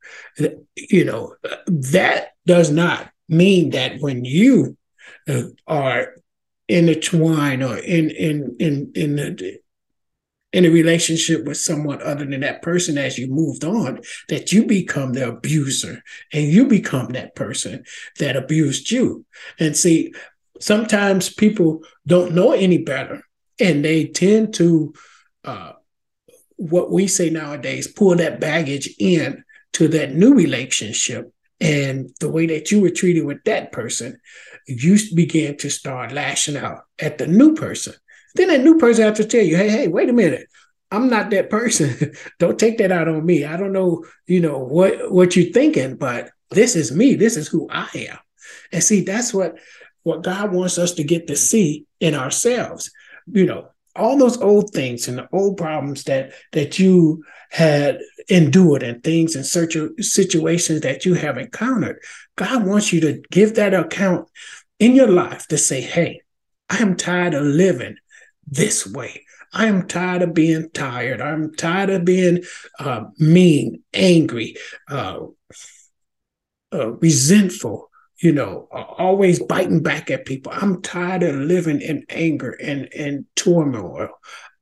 you 0.76 1.05
know, 1.05 1.34
that 1.66 2.32
does 2.44 2.70
not 2.70 3.11
mean 3.28 3.70
that 3.70 4.00
when 4.00 4.24
you 4.24 4.76
uh, 5.28 5.42
are 5.66 6.14
intertwined 6.68 7.62
or 7.62 7.76
in 7.76 8.10
in 8.10 8.56
in 8.58 8.92
in 8.94 9.16
the 9.16 9.58
in 10.52 10.64
a 10.64 10.70
relationship 10.70 11.44
with 11.44 11.58
someone 11.58 12.00
other 12.02 12.24
than 12.24 12.40
that 12.40 12.62
person 12.62 12.96
as 12.96 13.18
you 13.18 13.26
moved 13.26 13.62
on, 13.62 14.00
that 14.28 14.52
you 14.52 14.64
become 14.64 15.12
the 15.12 15.28
abuser 15.28 16.02
and 16.32 16.44
you 16.44 16.66
become 16.66 17.08
that 17.08 17.34
person 17.34 17.84
that 18.20 18.36
abused 18.36 18.90
you. 18.90 19.26
And 19.58 19.76
see, 19.76 20.14
sometimes 20.58 21.28
people 21.28 21.82
don't 22.06 22.34
know 22.34 22.52
any 22.52 22.78
better 22.78 23.22
and 23.60 23.84
they 23.84 24.06
tend 24.06 24.54
to, 24.54 24.94
uh, 25.44 25.72
what 26.56 26.90
we 26.90 27.06
say 27.06 27.28
nowadays, 27.28 27.86
pull 27.86 28.14
that 28.16 28.40
baggage 28.40 28.94
in 28.98 29.44
to 29.74 29.88
that 29.88 30.14
new 30.14 30.32
relationship 30.32 31.30
and 31.61 32.11
the 32.20 32.30
way 32.30 32.46
that 32.46 32.70
you 32.70 32.80
were 32.80 32.90
treated 32.90 33.24
with 33.24 33.42
that 33.44 33.72
person, 33.72 34.18
you 34.66 34.98
began 35.14 35.57
to 35.59 35.70
start 35.70 36.12
lashing 36.12 36.57
out 36.57 36.82
at 36.98 37.18
the 37.18 37.26
new 37.26 37.54
person. 37.54 37.94
Then 38.34 38.48
that 38.48 38.62
new 38.62 38.78
person 38.78 39.04
has 39.04 39.16
to 39.18 39.24
tell 39.24 39.42
you, 39.42 39.57
hey, 39.57 39.68
hey, 39.68 39.88
wait 39.88 40.11
a 40.11 40.12
minute. 40.12 40.48
I'm 40.90 41.09
not 41.09 41.30
that 41.30 41.50
person. 41.50 42.12
don't 42.38 42.59
take 42.59 42.78
that 42.78 42.92
out 42.92 43.09
on 43.09 43.24
me. 43.24 43.44
I 43.44 43.57
don't 43.57 43.72
know, 43.72 44.04
you 44.26 44.40
know, 44.40 44.59
what 44.59 45.11
what 45.11 45.34
you're 45.34 45.52
thinking, 45.52 45.96
but 45.96 46.30
this 46.50 46.76
is 46.76 46.92
me. 46.92 47.14
This 47.14 47.36
is 47.36 47.48
who 47.48 47.68
I 47.70 47.88
am. 47.94 48.18
And 48.72 48.82
see, 48.82 49.00
that's 49.00 49.32
what 49.32 49.59
what 50.02 50.22
God 50.22 50.52
wants 50.52 50.78
us 50.78 50.92
to 50.94 51.04
get 51.04 51.26
to 51.26 51.36
see 51.36 51.86
in 52.00 52.14
ourselves. 52.14 52.90
You 53.26 53.46
know, 53.46 53.68
all 53.97 54.16
those 54.18 54.40
old 54.40 54.70
things 54.72 55.09
and 55.09 55.18
the 55.18 55.28
old 55.32 55.57
problems 55.57 56.05
that 56.05 56.32
that 56.53 56.78
you 56.78 57.24
had 57.51 57.99
endured 58.28 58.82
and 58.82 59.03
things 59.05 59.36
and 59.36 59.47
search 59.47 59.76
situations 60.01 60.80
that 60.80 61.05
you 61.05 61.14
have 61.14 61.38
encountered 61.38 61.99
God 62.36 62.66
wants 62.66 62.92
you 62.92 63.01
to 63.01 63.22
give 63.30 63.55
that 63.55 63.74
account 63.74 64.28
in 64.78 64.94
your 64.94 65.09
life 65.09 65.47
to 65.49 65.59
say, 65.59 65.80
hey, 65.80 66.20
I 66.68 66.78
am 66.78 66.97
tired 66.97 67.34
of 67.34 67.44
living 67.44 67.97
this 68.47 68.86
way. 68.86 69.24
I 69.53 69.66
am 69.66 69.86
tired 69.86 70.22
of 70.22 70.34
being 70.34 70.68
tired. 70.70 71.20
I'm 71.20 71.55
tired 71.55 71.90
of 71.90 72.05
being 72.05 72.44
uh, 72.78 73.05
mean, 73.18 73.82
angry, 73.94 74.57
uh, 74.90 75.20
uh, 76.72 76.92
resentful, 76.94 77.90
you 78.18 78.32
know, 78.32 78.68
always 78.70 79.42
biting 79.42 79.82
back 79.82 80.10
at 80.10 80.24
people. 80.24 80.52
I'm 80.54 80.80
tired 80.82 81.22
of 81.22 81.36
living 81.36 81.80
in 81.80 82.04
anger 82.08 82.52
and, 82.52 82.88
and 82.94 83.26
turmoil. 83.34 84.08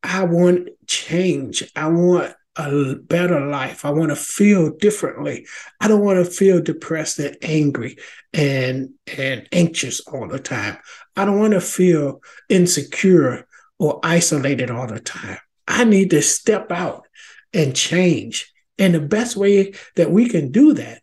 I 0.03 0.25
want 0.25 0.69
change. 0.87 1.63
I 1.77 1.89
want 1.89 2.35
a 2.57 2.95
better 2.97 3.47
life. 3.47 3.85
I 3.85 3.91
want 3.91 4.11
to 4.11 4.17
feel 4.17 4.71
differently. 4.71 5.47
I 5.81 5.89
don't 5.89 6.05
want 6.05 6.25
to 6.25 6.31
feel 6.31 6.61
depressed 6.61 7.19
and 7.19 7.37
angry 7.43 7.97
and 8.33 8.91
and 9.19 9.49
anxious 9.53 10.01
all 10.01 10.29
the 10.29 10.39
time. 10.39 10.79
I 11.17 11.25
don't 11.25 11.41
want 11.41 11.55
to 11.55 11.61
feel 11.61 12.21
insecure 12.49 13.47
or 13.79 14.01
isolated 14.03 14.71
all 14.71 14.87
the 14.87 15.01
time. 15.01 15.39
I 15.67 15.85
need 15.85 16.11
to 16.11 16.23
step 16.23 16.71
out 16.71 17.07
and 17.53 17.75
change. 17.75 18.53
And 18.79 18.95
the 18.95 19.01
best 19.01 19.37
way 19.37 19.75
that 19.97 20.11
we 20.11 20.29
can 20.29 20.53
do 20.53 20.75
that 20.75 21.01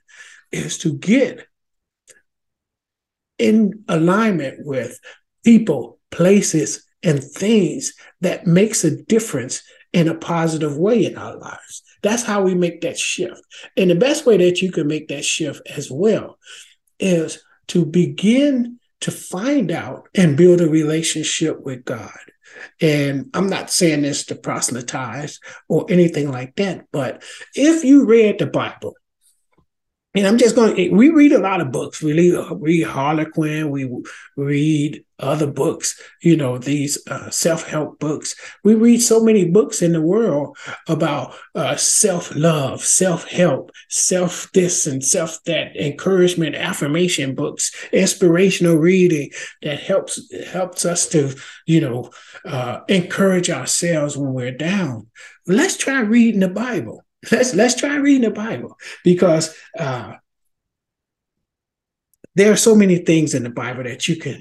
is 0.52 0.78
to 0.80 0.98
get 0.98 1.48
in 3.42 3.84
alignment 3.88 4.66
with 4.66 5.00
people, 5.44 6.00
places, 6.12 6.86
and 7.04 7.24
things 7.24 7.94
that 8.22 8.46
makes 8.46 8.84
a 8.84 9.04
difference 9.04 9.64
in 9.92 10.08
a 10.08 10.16
positive 10.16 10.78
way 10.78 11.06
in 11.06 11.18
our 11.18 11.36
lives. 11.38 11.84
That's 12.04 12.24
how 12.24 12.44
we 12.44 12.56
make 12.56 12.82
that 12.82 12.98
shift. 12.98 13.42
And 13.76 13.90
the 13.90 13.96
best 13.96 14.26
way 14.26 14.38
that 14.38 14.62
you 14.62 14.72
can 14.72 14.88
make 14.88 15.08
that 15.10 15.26
shift 15.26 15.62
as 15.70 15.92
well 15.92 16.38
is 17.00 17.44
to 17.68 17.86
begin 17.86 18.80
to 19.02 19.12
find 19.12 19.72
out 19.72 20.08
and 20.16 20.38
build 20.38 20.62
a 20.62 20.70
relationship 20.70 21.62
with 21.62 21.84
God. 21.84 22.12
And 22.80 23.30
I'm 23.34 23.50
not 23.50 23.72
saying 23.72 24.04
this 24.04 24.26
to 24.26 24.36
proselytize 24.36 25.40
or 25.68 25.86
anything 25.90 26.32
like 26.32 26.56
that, 26.58 26.86
but 26.92 27.24
if 27.56 27.84
you 27.84 28.06
read 28.06 28.38
the 28.38 28.46
Bible 28.46 28.94
and 30.14 30.28
I'm 30.28 30.38
just 30.38 30.56
going. 30.56 30.76
to 30.76 30.90
We 30.90 31.10
read 31.10 31.32
a 31.32 31.40
lot 31.40 31.62
of 31.62 31.72
books. 31.72 32.02
We 32.02 32.14
read, 32.14 32.86
Harlequin. 32.86 33.70
We 33.70 33.90
read 34.36 35.06
other 35.20 35.48
books. 35.48 36.02
You 36.22 36.36
know 36.36 36.58
these 36.58 37.02
uh, 37.08 37.30
self 37.30 37.66
help 37.66 38.00
books. 38.00 38.36
We 38.64 38.76
read 38.76 39.02
so 39.02 39.24
many 39.24 39.50
books 39.50 39.82
in 39.82 39.94
the 39.94 40.02
world 40.02 40.58
about 40.90 41.36
uh, 41.56 41.78
self 41.78 42.36
love, 42.36 42.82
self 42.82 43.26
help, 43.30 43.72
self 43.88 44.52
this 44.52 44.86
and 44.86 45.02
self 45.04 45.42
that, 45.46 45.78
encouragement, 45.78 46.56
affirmation 46.56 47.34
books, 47.34 47.74
inspirational 47.94 48.76
reading 48.76 49.30
that 49.62 49.80
helps 49.80 50.20
helps 50.48 50.86
us 50.86 51.08
to 51.10 51.34
you 51.66 51.80
know 51.80 52.12
uh, 52.46 52.82
encourage 52.90 53.50
ourselves 53.50 54.18
when 54.18 54.34
we're 54.34 54.52
down. 54.52 55.08
Let's 55.48 55.78
try 55.78 56.02
reading 56.02 56.42
the 56.42 56.50
Bible 56.50 57.06
Let's 57.32 57.54
let's 57.54 57.76
try 57.76 57.96
reading 57.98 58.30
the 58.30 58.32
Bible 58.32 58.78
because 59.04 59.56
uh, 59.78 60.14
there 62.36 62.52
are 62.52 62.58
so 62.58 62.76
many 62.76 62.98
things 62.98 63.34
in 63.34 63.44
the 63.44 63.50
Bible 63.50 63.84
that 63.84 64.08
you 64.08 64.16
can 64.16 64.40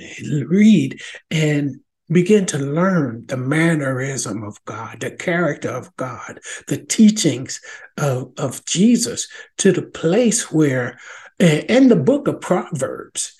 read 0.48 1.00
and 1.30 1.80
begin 2.10 2.46
to 2.46 2.58
learn 2.58 3.24
the 3.26 3.36
mannerism 3.36 4.42
of 4.42 4.62
God, 4.64 5.00
the 5.00 5.10
character 5.10 5.70
of 5.70 5.94
God, 5.96 6.40
the 6.66 6.78
teachings 6.78 7.60
of, 7.96 8.32
of 8.36 8.64
Jesus 8.64 9.28
to 9.58 9.72
the 9.72 9.82
place 9.82 10.50
where, 10.50 10.98
in 11.38 11.88
the 11.88 11.96
book 11.96 12.28
of 12.28 12.40
Proverbs, 12.40 13.36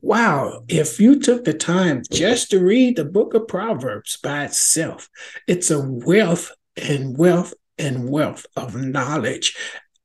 wow, 0.00 0.62
if 0.68 1.00
you 1.00 1.18
took 1.18 1.44
the 1.44 1.54
time 1.54 2.02
just 2.10 2.50
to 2.50 2.60
read 2.60 2.96
the 2.96 3.04
book 3.04 3.34
of 3.34 3.48
Proverbs 3.48 4.18
by 4.22 4.44
itself, 4.44 5.08
it's 5.46 5.70
a 5.70 5.80
wealth 5.80 6.52
and 6.76 7.16
wealth 7.16 7.54
and 7.82 8.08
wealth 8.08 8.46
of 8.56 8.76
knowledge 8.76 9.56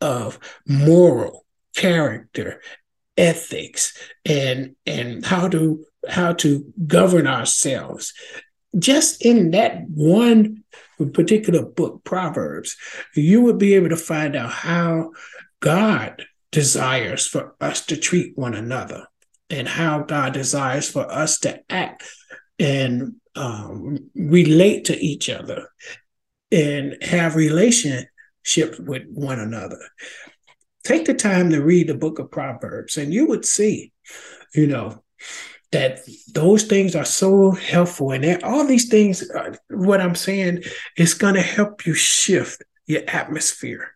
of 0.02 0.40
moral 0.68 1.46
character 1.76 2.62
ethics 3.18 3.98
and 4.26 4.76
and 4.86 5.26
how 5.26 5.48
to 5.48 5.84
how 6.10 6.34
to 6.34 6.66
govern 6.86 7.28
ourselves. 7.28 8.14
Just 8.78 9.26
in 9.26 9.52
that 9.52 9.84
one 9.88 10.64
particular 11.06 11.64
book 11.64 12.04
proverbs 12.04 12.76
you 13.16 13.42
would 13.42 13.58
be 13.58 13.76
able 13.76 13.90
to 13.90 13.96
find 13.96 14.36
out 14.36 14.52
how 14.52 15.12
god 15.60 16.26
desires 16.52 17.28
for 17.28 17.56
us 17.62 17.86
to 17.86 17.96
treat 17.96 18.38
one 18.38 18.56
another 18.56 19.06
and 19.50 19.68
how 19.68 20.00
god 20.00 20.34
desires 20.34 20.90
for 20.90 21.10
us 21.12 21.40
to 21.40 21.60
act 21.70 22.04
and 22.58 23.14
um, 23.36 24.10
relate 24.16 24.86
to 24.86 24.98
each 24.98 25.30
other 25.30 25.68
and 26.52 26.98
have 27.02 27.36
relationships 27.36 28.80
with 28.80 29.04
one 29.08 29.40
another. 29.40 29.80
Take 30.84 31.06
the 31.06 31.14
time 31.14 31.50
to 31.50 31.62
read 31.62 31.88
the 31.88 31.96
book 31.96 32.20
of 32.20 32.32
Proverbs, 32.32 32.98
and 32.98 33.14
you 33.14 33.28
would 33.28 33.46
see, 33.46 33.92
you 34.54 34.68
know, 34.68 35.04
that 35.72 36.00
those 36.34 36.64
things 36.64 36.96
are 36.96 37.06
so 37.06 37.52
helpful. 37.52 38.12
And 38.12 38.42
all 38.44 38.66
these 38.66 38.88
things, 38.88 39.30
uh, 39.30 39.56
what 39.70 40.00
I'm 40.00 40.16
saying, 40.16 40.64
is 40.96 41.14
going 41.14 41.36
to 41.36 41.42
help 41.42 41.86
you 41.86 41.94
shift 41.94 42.64
your 42.86 43.02
atmosphere. 43.08 43.92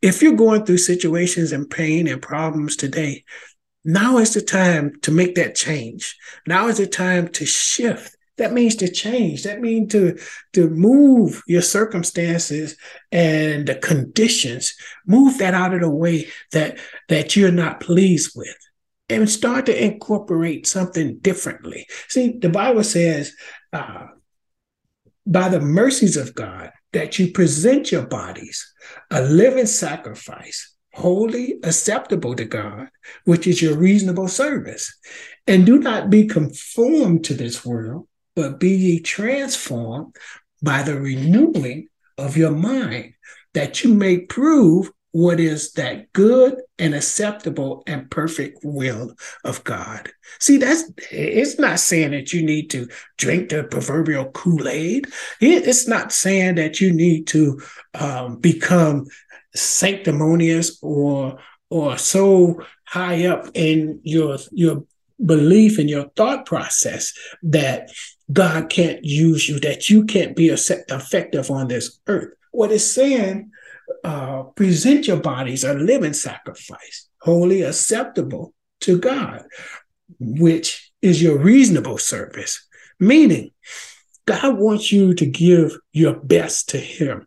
If 0.00 0.20
you're 0.20 0.32
going 0.34 0.66
through 0.66 0.78
situations 0.78 1.52
and 1.52 1.70
pain 1.70 2.08
and 2.08 2.20
problems 2.20 2.74
today, 2.74 3.24
now 3.84 4.18
is 4.18 4.34
the 4.34 4.42
time 4.42 4.92
to 5.02 5.12
make 5.12 5.36
that 5.36 5.54
change. 5.54 6.16
Now 6.46 6.66
is 6.66 6.78
the 6.78 6.86
time 6.86 7.28
to 7.28 7.46
shift 7.46 8.16
that 8.38 8.52
means 8.52 8.76
to 8.76 8.90
change. 8.90 9.44
That 9.44 9.60
means 9.60 9.92
to 9.92 10.18
to 10.54 10.68
move 10.70 11.42
your 11.46 11.62
circumstances 11.62 12.76
and 13.10 13.66
the 13.66 13.74
conditions, 13.74 14.74
move 15.06 15.38
that 15.38 15.54
out 15.54 15.74
of 15.74 15.80
the 15.80 15.90
way 15.90 16.28
that 16.52 16.78
that 17.08 17.36
you're 17.36 17.52
not 17.52 17.80
pleased 17.80 18.32
with, 18.34 18.56
and 19.08 19.28
start 19.28 19.66
to 19.66 19.84
incorporate 19.84 20.66
something 20.66 21.18
differently. 21.18 21.86
See, 22.08 22.38
the 22.38 22.48
Bible 22.48 22.84
says, 22.84 23.34
uh, 23.72 24.06
by 25.26 25.48
the 25.48 25.60
mercies 25.60 26.16
of 26.16 26.34
God, 26.34 26.72
that 26.92 27.18
you 27.18 27.32
present 27.32 27.92
your 27.92 28.06
bodies 28.06 28.72
a 29.10 29.22
living 29.22 29.66
sacrifice, 29.66 30.74
holy, 30.94 31.58
acceptable 31.62 32.34
to 32.34 32.44
God, 32.44 32.88
which 33.24 33.46
is 33.46 33.62
your 33.62 33.76
reasonable 33.76 34.28
service. 34.28 34.94
And 35.46 35.66
do 35.66 35.78
not 35.78 36.10
be 36.10 36.26
conformed 36.26 37.24
to 37.24 37.34
this 37.34 37.64
world, 37.64 38.08
but 38.34 38.60
be 38.60 38.70
ye 38.70 39.00
transformed 39.00 40.16
by 40.62 40.82
the 40.82 40.98
renewing 40.98 41.88
of 42.18 42.36
your 42.36 42.52
mind, 42.52 43.14
that 43.54 43.82
you 43.82 43.92
may 43.92 44.18
prove 44.18 44.90
what 45.12 45.38
is 45.38 45.72
that 45.72 46.10
good 46.14 46.56
and 46.78 46.94
acceptable 46.94 47.82
and 47.86 48.10
perfect 48.10 48.60
will 48.64 49.14
of 49.44 49.62
God. 49.62 50.10
See, 50.40 50.56
that's 50.56 50.84
it's 51.10 51.58
not 51.58 51.80
saying 51.80 52.12
that 52.12 52.32
you 52.32 52.42
need 52.42 52.70
to 52.70 52.88
drink 53.18 53.50
the 53.50 53.64
proverbial 53.64 54.30
Kool-Aid. 54.30 55.06
It's 55.40 55.86
not 55.86 56.12
saying 56.12 56.54
that 56.54 56.80
you 56.80 56.92
need 56.92 57.26
to 57.28 57.60
um, 57.94 58.38
become 58.38 59.06
sanctimonious 59.54 60.78
or 60.82 61.38
or 61.68 61.98
so 61.98 62.62
high 62.86 63.26
up 63.26 63.48
in 63.54 64.00
your 64.02 64.38
your 64.50 64.84
belief 65.24 65.78
in 65.78 65.88
your 65.88 66.08
thought 66.16 66.46
process 66.46 67.12
that 67.42 67.90
God 68.32 68.70
can't 68.70 69.04
use 69.04 69.48
you, 69.48 69.60
that 69.60 69.88
you 69.88 70.04
can't 70.04 70.34
be 70.34 70.48
effective 70.48 71.50
on 71.50 71.68
this 71.68 71.98
earth. 72.06 72.34
What 72.50 72.72
it's 72.72 72.92
saying, 72.92 73.50
uh, 74.04 74.44
present 74.54 75.06
your 75.06 75.18
bodies 75.18 75.64
a 75.64 75.74
living 75.74 76.12
sacrifice, 76.12 77.08
wholly 77.20 77.62
acceptable 77.62 78.54
to 78.80 78.98
God, 78.98 79.44
which 80.18 80.92
is 81.02 81.22
your 81.22 81.38
reasonable 81.38 81.98
service. 81.98 82.66
Meaning, 82.98 83.50
God 84.26 84.58
wants 84.58 84.92
you 84.92 85.14
to 85.14 85.26
give 85.26 85.76
your 85.92 86.14
best 86.14 86.70
to 86.70 86.78
Him. 86.78 87.26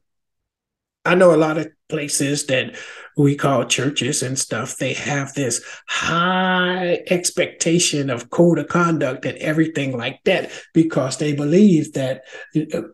I 1.03 1.15
know 1.15 1.35
a 1.35 1.37
lot 1.37 1.57
of 1.57 1.67
places 1.89 2.45
that 2.47 2.77
we 3.17 3.35
call 3.35 3.65
churches 3.65 4.21
and 4.21 4.37
stuff, 4.37 4.77
they 4.77 4.93
have 4.93 5.33
this 5.33 5.63
high 5.87 7.03
expectation 7.09 8.09
of 8.09 8.29
code 8.29 8.59
of 8.59 8.67
conduct 8.67 9.25
and 9.25 9.37
everything 9.37 9.97
like 9.97 10.19
that 10.25 10.51
because 10.73 11.17
they 11.17 11.33
believe 11.33 11.93
that 11.93 12.23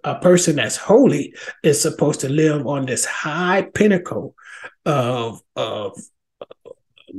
a 0.04 0.16
person 0.16 0.58
that's 0.58 0.78
holy 0.78 1.34
is 1.64 1.82
supposed 1.82 2.20
to 2.20 2.30
live 2.30 2.68
on 2.68 2.86
this 2.86 3.06
high 3.06 3.64
pinnacle 3.74 4.36
of, 4.86 5.42
of 5.56 6.00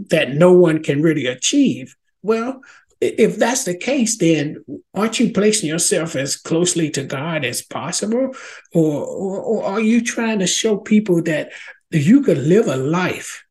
that 0.09 0.31
no 0.31 0.53
one 0.53 0.83
can 0.83 1.03
really 1.03 1.27
achieve. 1.27 1.97
Well, 2.23 2.61
if 3.01 3.37
that's 3.37 3.65
the 3.65 3.77
case, 3.77 4.17
then 4.17 4.65
aren't 4.95 5.19
you 5.19 5.33
placing 5.33 5.69
yourself 5.69 6.15
as 6.15 6.37
closely 6.37 6.89
to 6.91 7.03
God 7.03 7.45
as 7.45 7.61
possible? 7.61 8.33
Or, 8.73 9.05
or, 9.05 9.41
or, 9.41 9.65
are 9.65 9.81
you 9.81 10.03
trying 10.03 10.39
to 10.39 10.47
show 10.47 10.77
people 10.77 11.21
that 11.23 11.51
you 11.93 12.22
could 12.22 12.38
live 12.38 12.66
a 12.66 12.76
life 12.76 13.45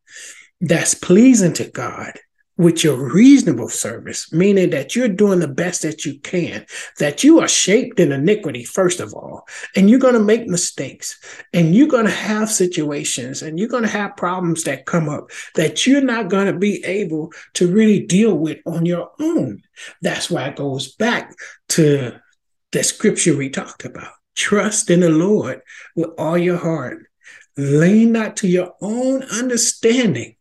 that's 0.59 0.93
pleasing 0.93 1.53
to 1.53 1.69
God 1.69 2.13
with 2.61 2.83
your 2.83 3.11
reasonable 3.11 3.69
service, 3.69 4.31
meaning 4.31 4.69
that 4.69 4.95
you're 4.95 5.07
doing 5.07 5.39
the 5.39 5.47
best 5.47 5.81
that 5.81 6.05
you 6.05 6.19
can, 6.19 6.63
that 6.99 7.23
you 7.23 7.39
are 7.39 7.47
shaped 7.47 7.99
in 7.99 8.11
iniquity, 8.11 8.63
first 8.63 8.99
of 8.99 9.13
all, 9.15 9.47
and 9.75 9.89
you're 9.89 9.99
going 9.99 10.13
to 10.13 10.19
make 10.19 10.45
mistakes 10.47 11.19
and 11.53 11.73
you're 11.73 11.87
going 11.87 12.05
to 12.05 12.11
have 12.11 12.51
situations 12.51 13.41
and 13.41 13.57
you're 13.57 13.67
going 13.67 13.81
to 13.81 13.89
have 13.89 14.15
problems 14.15 14.63
that 14.63 14.85
come 14.85 15.09
up 15.09 15.31
that 15.55 15.87
you're 15.87 16.01
not 16.01 16.29
going 16.29 16.45
to 16.45 16.57
be 16.57 16.85
able 16.85 17.31
to 17.53 17.71
really 17.71 18.05
deal 18.05 18.37
with 18.37 18.59
on 18.67 18.85
your 18.85 19.09
own. 19.19 19.63
That's 20.03 20.29
why 20.29 20.49
it 20.49 20.55
goes 20.55 20.93
back 20.93 21.33
to 21.69 22.19
the 22.71 22.83
scripture 22.83 23.35
we 23.35 23.49
talked 23.49 23.85
about. 23.85 24.11
Trust 24.35 24.91
in 24.91 24.99
the 24.99 25.09
Lord 25.09 25.61
with 25.95 26.11
all 26.19 26.37
your 26.37 26.57
heart. 26.57 27.07
Lean 27.57 28.11
not 28.11 28.37
to 28.37 28.47
your 28.47 28.73
own 28.81 29.23
understanding 29.23 30.35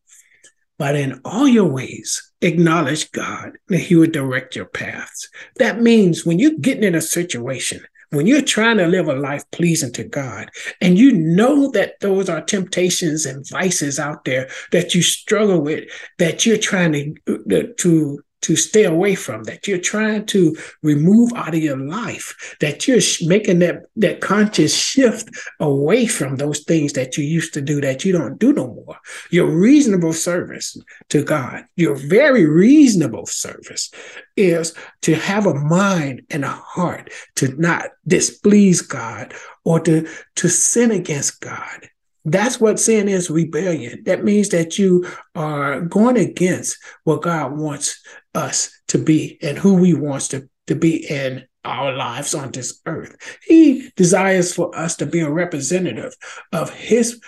but 0.81 0.97
in 0.97 1.21
all 1.27 1.47
your 1.47 1.67
ways, 1.67 2.33
acknowledge 2.41 3.13
God 3.13 3.59
and 3.69 3.79
He 3.79 3.95
will 3.97 4.11
direct 4.11 4.57
your 4.57 4.65
paths. 4.65 5.29
That 5.57 5.83
means 5.83 6.25
when 6.25 6.39
you're 6.39 6.57
getting 6.59 6.85
in 6.85 6.95
a 6.95 7.03
situation, 7.03 7.83
when 8.13 8.27
you're 8.27 8.41
trying 8.41 8.79
to 8.79 8.87
live 8.87 9.07
a 9.07 9.13
life 9.13 9.45
pleasing 9.51 9.93
to 9.93 10.05
God, 10.05 10.51
and 10.81 10.97
you 10.97 11.13
know 11.13 11.71
that 11.73 12.01
those 12.01 12.31
are 12.31 12.41
temptations 12.41 13.27
and 13.27 13.47
vices 13.47 13.99
out 13.99 14.25
there 14.25 14.49
that 14.73 14.95
you 14.95 15.03
struggle 15.03 15.61
with, 15.61 15.85
that 16.19 16.47
you're 16.47 16.57
trying 16.57 17.19
to, 17.27 17.75
to 17.75 18.25
to 18.43 18.57
stay 18.57 18.85
away 18.85 19.15
from, 19.15 19.45
that 19.45 19.67
you're 19.67 19.79
trying 19.79 20.27
to 20.27 20.57
remove 20.83 21.33
out 21.35 21.55
of 21.55 21.63
your 21.63 21.77
life, 21.77 22.57
that 22.61 22.87
you're 22.87 23.01
making 23.23 23.59
that, 23.61 23.83
that 23.97 24.21
conscious 24.21 24.75
shift 24.75 25.31
away 25.61 26.07
from 26.07 26.37
those 26.37 26.61
things 26.61 26.93
that 26.95 27.17
you 27.17 27.25
used 27.25 27.55
to 27.55 27.61
do 27.61 27.81
that 27.81 28.05
you 28.05 28.13
don't 28.13 28.39
do 28.39 28.53
no 28.53 28.67
more. 28.67 28.99
Your 29.31 29.47
reasonable 29.47 30.13
service 30.13 30.77
to 31.09 31.23
God, 31.23 31.65
your 31.77 31.97
very 31.97 32.47
reasonable 32.47 33.27
service 33.27 33.91
is 34.37 34.75
to 35.03 35.15
have 35.15 35.47
a 35.47 35.55
mind 35.55 36.23
and 36.31 36.45
a 36.45 36.49
heart 36.49 37.11
to 37.37 37.49
not 37.61 37.87
displease 38.07 38.81
God 38.83 39.35
or 39.65 39.81
to, 39.81 40.09
to 40.37 40.49
sin 40.49 40.91
against 40.91 41.41
God. 41.41 41.89
That's 42.25 42.61
what 42.61 42.79
sin 42.79 43.09
is 43.09 43.31
rebellion. 43.31 44.03
That 44.05 44.25
means 44.25 44.51
that 44.51 44.79
you 44.79 45.07
are 45.35 45.81
going 45.81 46.17
against 46.17 46.77
what 47.05 47.23
God 47.23 47.57
wants 47.57 48.03
us 48.35 48.71
to 48.89 48.99
be 48.99 49.39
and 49.43 49.59
who 49.59 49.83
He 49.83 49.95
wants 49.95 50.29
to, 50.29 50.49
to 50.67 50.75
be 50.75 50.97
in 50.97 51.47
our 51.65 51.95
lives 51.95 52.35
on 52.35 52.51
this 52.51 52.81
earth. 52.87 53.17
He 53.45 53.91
desires 53.97 54.55
for 54.55 54.77
us 54.77 54.97
to 54.97 55.07
be 55.07 55.21
a 55.21 55.31
representative 55.31 56.15
of 56.53 56.71
His 56.71 57.21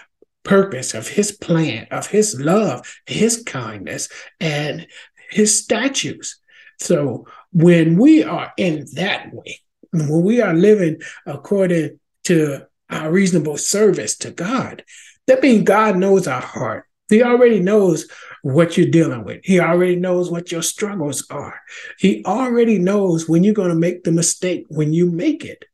purpose, 0.43 0.95
of 0.95 1.09
His 1.09 1.33
plan, 1.33 1.87
of 1.91 2.07
His 2.07 2.39
love, 2.41 2.87
His 3.07 3.43
kindness, 3.43 4.09
and 4.41 4.87
His 5.31 5.59
statutes. 5.59 6.39
So 6.81 7.27
when 7.53 7.97
we 7.97 8.25
are 8.25 8.53
in 8.57 8.87
that 8.95 9.33
way, 9.33 9.61
when 9.93 10.23
we 10.23 10.41
are 10.41 10.55
living 10.55 11.01
according 11.27 12.01
to 12.25 12.67
our 12.93 13.11
reasonable 13.11 13.57
service 13.57 14.17
to 14.19 14.31
God. 14.31 14.85
That 15.27 15.43
means 15.43 15.65
God 15.65 15.97
knows 15.97 16.27
our 16.27 16.41
heart. 16.41 16.87
He 17.09 17.23
already 17.23 17.61
knows 17.61 18.09
what 18.43 18.77
you're 18.77 18.91
dealing 18.91 19.25
with. 19.25 19.41
He 19.45 19.61
already 19.61 19.97
knows 19.97 20.31
what 20.31 20.51
your 20.51 20.63
struggles 20.63 21.27
are. 21.31 21.61
He 21.99 22.25
already 22.25 22.79
knows 22.79 23.29
when 23.29 23.45
you're 23.45 23.55
going 23.55 23.69
to 23.69 23.75
make 23.75 24.05
the 24.05 24.13
mistake 24.13 24.65
when 24.69 24.93
you 24.93 25.11
make 25.11 25.45
it. 25.45 25.65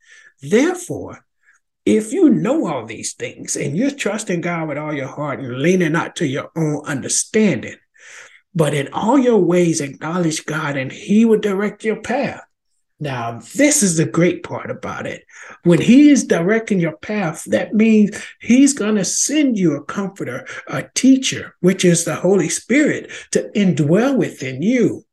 Therefore, 0.43 1.25
if 1.87 2.13
you 2.13 2.29
know 2.29 2.67
all 2.67 2.85
these 2.85 3.15
things 3.15 3.57
and 3.57 3.77
you're 3.77 3.91
trusting 3.91 4.43
God 4.43 4.69
with 4.69 4.79
all 4.79 4.93
your 4.93 5.09
heart 5.09 5.41
and 5.41 5.59
leaning 5.59 5.93
not 5.93 6.17
to 6.17 6.27
your 6.27 6.51
own 6.55 6.85
understanding, 6.85 7.77
but 8.55 8.75
in 8.75 8.89
all 8.93 9.19
your 9.19 9.39
ways 9.39 9.81
acknowledge 9.81 10.45
God 10.45 10.77
and 10.77 10.93
He 10.93 11.25
will 11.25 11.41
direct 11.41 11.85
your 11.85 12.03
path. 12.03 12.43
Now, 13.01 13.41
this 13.55 13.83
is 13.83 13.97
the 13.97 14.07
great 14.07 14.43
part 14.43 14.71
about 14.71 15.07
it. 15.07 15.25
When 15.63 15.81
he 15.81 16.11
is 16.11 16.25
directing 16.25 16.81
your 16.81 16.97
path, 16.97 17.45
that 17.45 17.75
means 17.75 18.21
he's 18.41 18.73
going 18.73 18.97
to 18.97 19.05
send 19.05 19.57
you 19.57 19.77
a 19.77 19.85
comforter, 19.85 20.47
a 20.67 20.85
teacher, 20.95 21.55
which 21.61 21.85
is 21.85 22.05
the 22.05 22.17
Holy 22.17 22.49
Spirit, 22.49 23.11
to 23.31 23.51
indwell 23.55 24.17
within 24.17 24.63
you. 24.63 25.05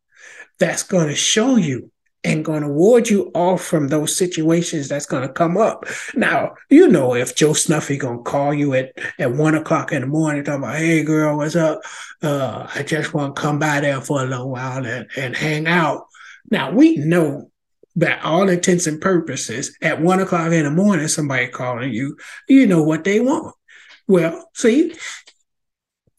That's 0.57 0.83
going 0.83 1.09
to 1.09 1.15
show 1.15 1.57
you 1.57 1.91
and 2.23 2.43
going 2.43 2.63
to 2.63 2.69
ward 2.69 3.07
you 3.07 3.29
off 3.35 3.63
from 3.63 3.87
those 3.87 4.17
situations 4.17 4.87
that's 4.87 5.05
going 5.05 5.21
to 5.21 5.31
come 5.31 5.57
up. 5.57 5.85
Now, 6.15 6.55
you 6.71 6.87
know, 6.87 7.13
if 7.13 7.35
Joe 7.35 7.53
Snuffy 7.53 7.97
going 7.97 8.17
to 8.17 8.23
call 8.23 8.51
you 8.51 8.73
at, 8.73 8.93
at 9.19 9.31
one 9.31 9.53
o'clock 9.53 9.91
in 9.91 10.01
the 10.01 10.07
morning, 10.07 10.43
talking 10.43 10.63
about, 10.63 10.77
hey, 10.77 11.03
girl, 11.03 11.37
what's 11.37 11.55
up? 11.55 11.81
Uh, 12.23 12.67
I 12.73 12.81
just 12.81 13.13
want 13.13 13.35
to 13.35 13.41
come 13.41 13.59
by 13.59 13.79
there 13.79 14.01
for 14.01 14.23
a 14.23 14.25
little 14.25 14.49
while 14.49 14.83
and, 14.83 15.07
and 15.15 15.35
hang 15.35 15.67
out. 15.67 16.07
Now, 16.49 16.71
we 16.71 16.95
know 16.95 17.51
by 17.95 18.19
all 18.19 18.49
intents 18.49 18.87
and 18.87 18.99
purposes, 18.99 19.75
at 19.81 20.01
one 20.01 20.19
o'clock 20.19 20.51
in 20.51 20.65
the 20.65 20.71
morning, 20.71 21.07
somebody 21.07 21.47
calling 21.47 21.93
you, 21.93 22.17
you 22.47 22.67
know 22.67 22.83
what 22.83 23.03
they 23.03 23.19
want. 23.19 23.55
Well, 24.07 24.49
see, 24.53 24.95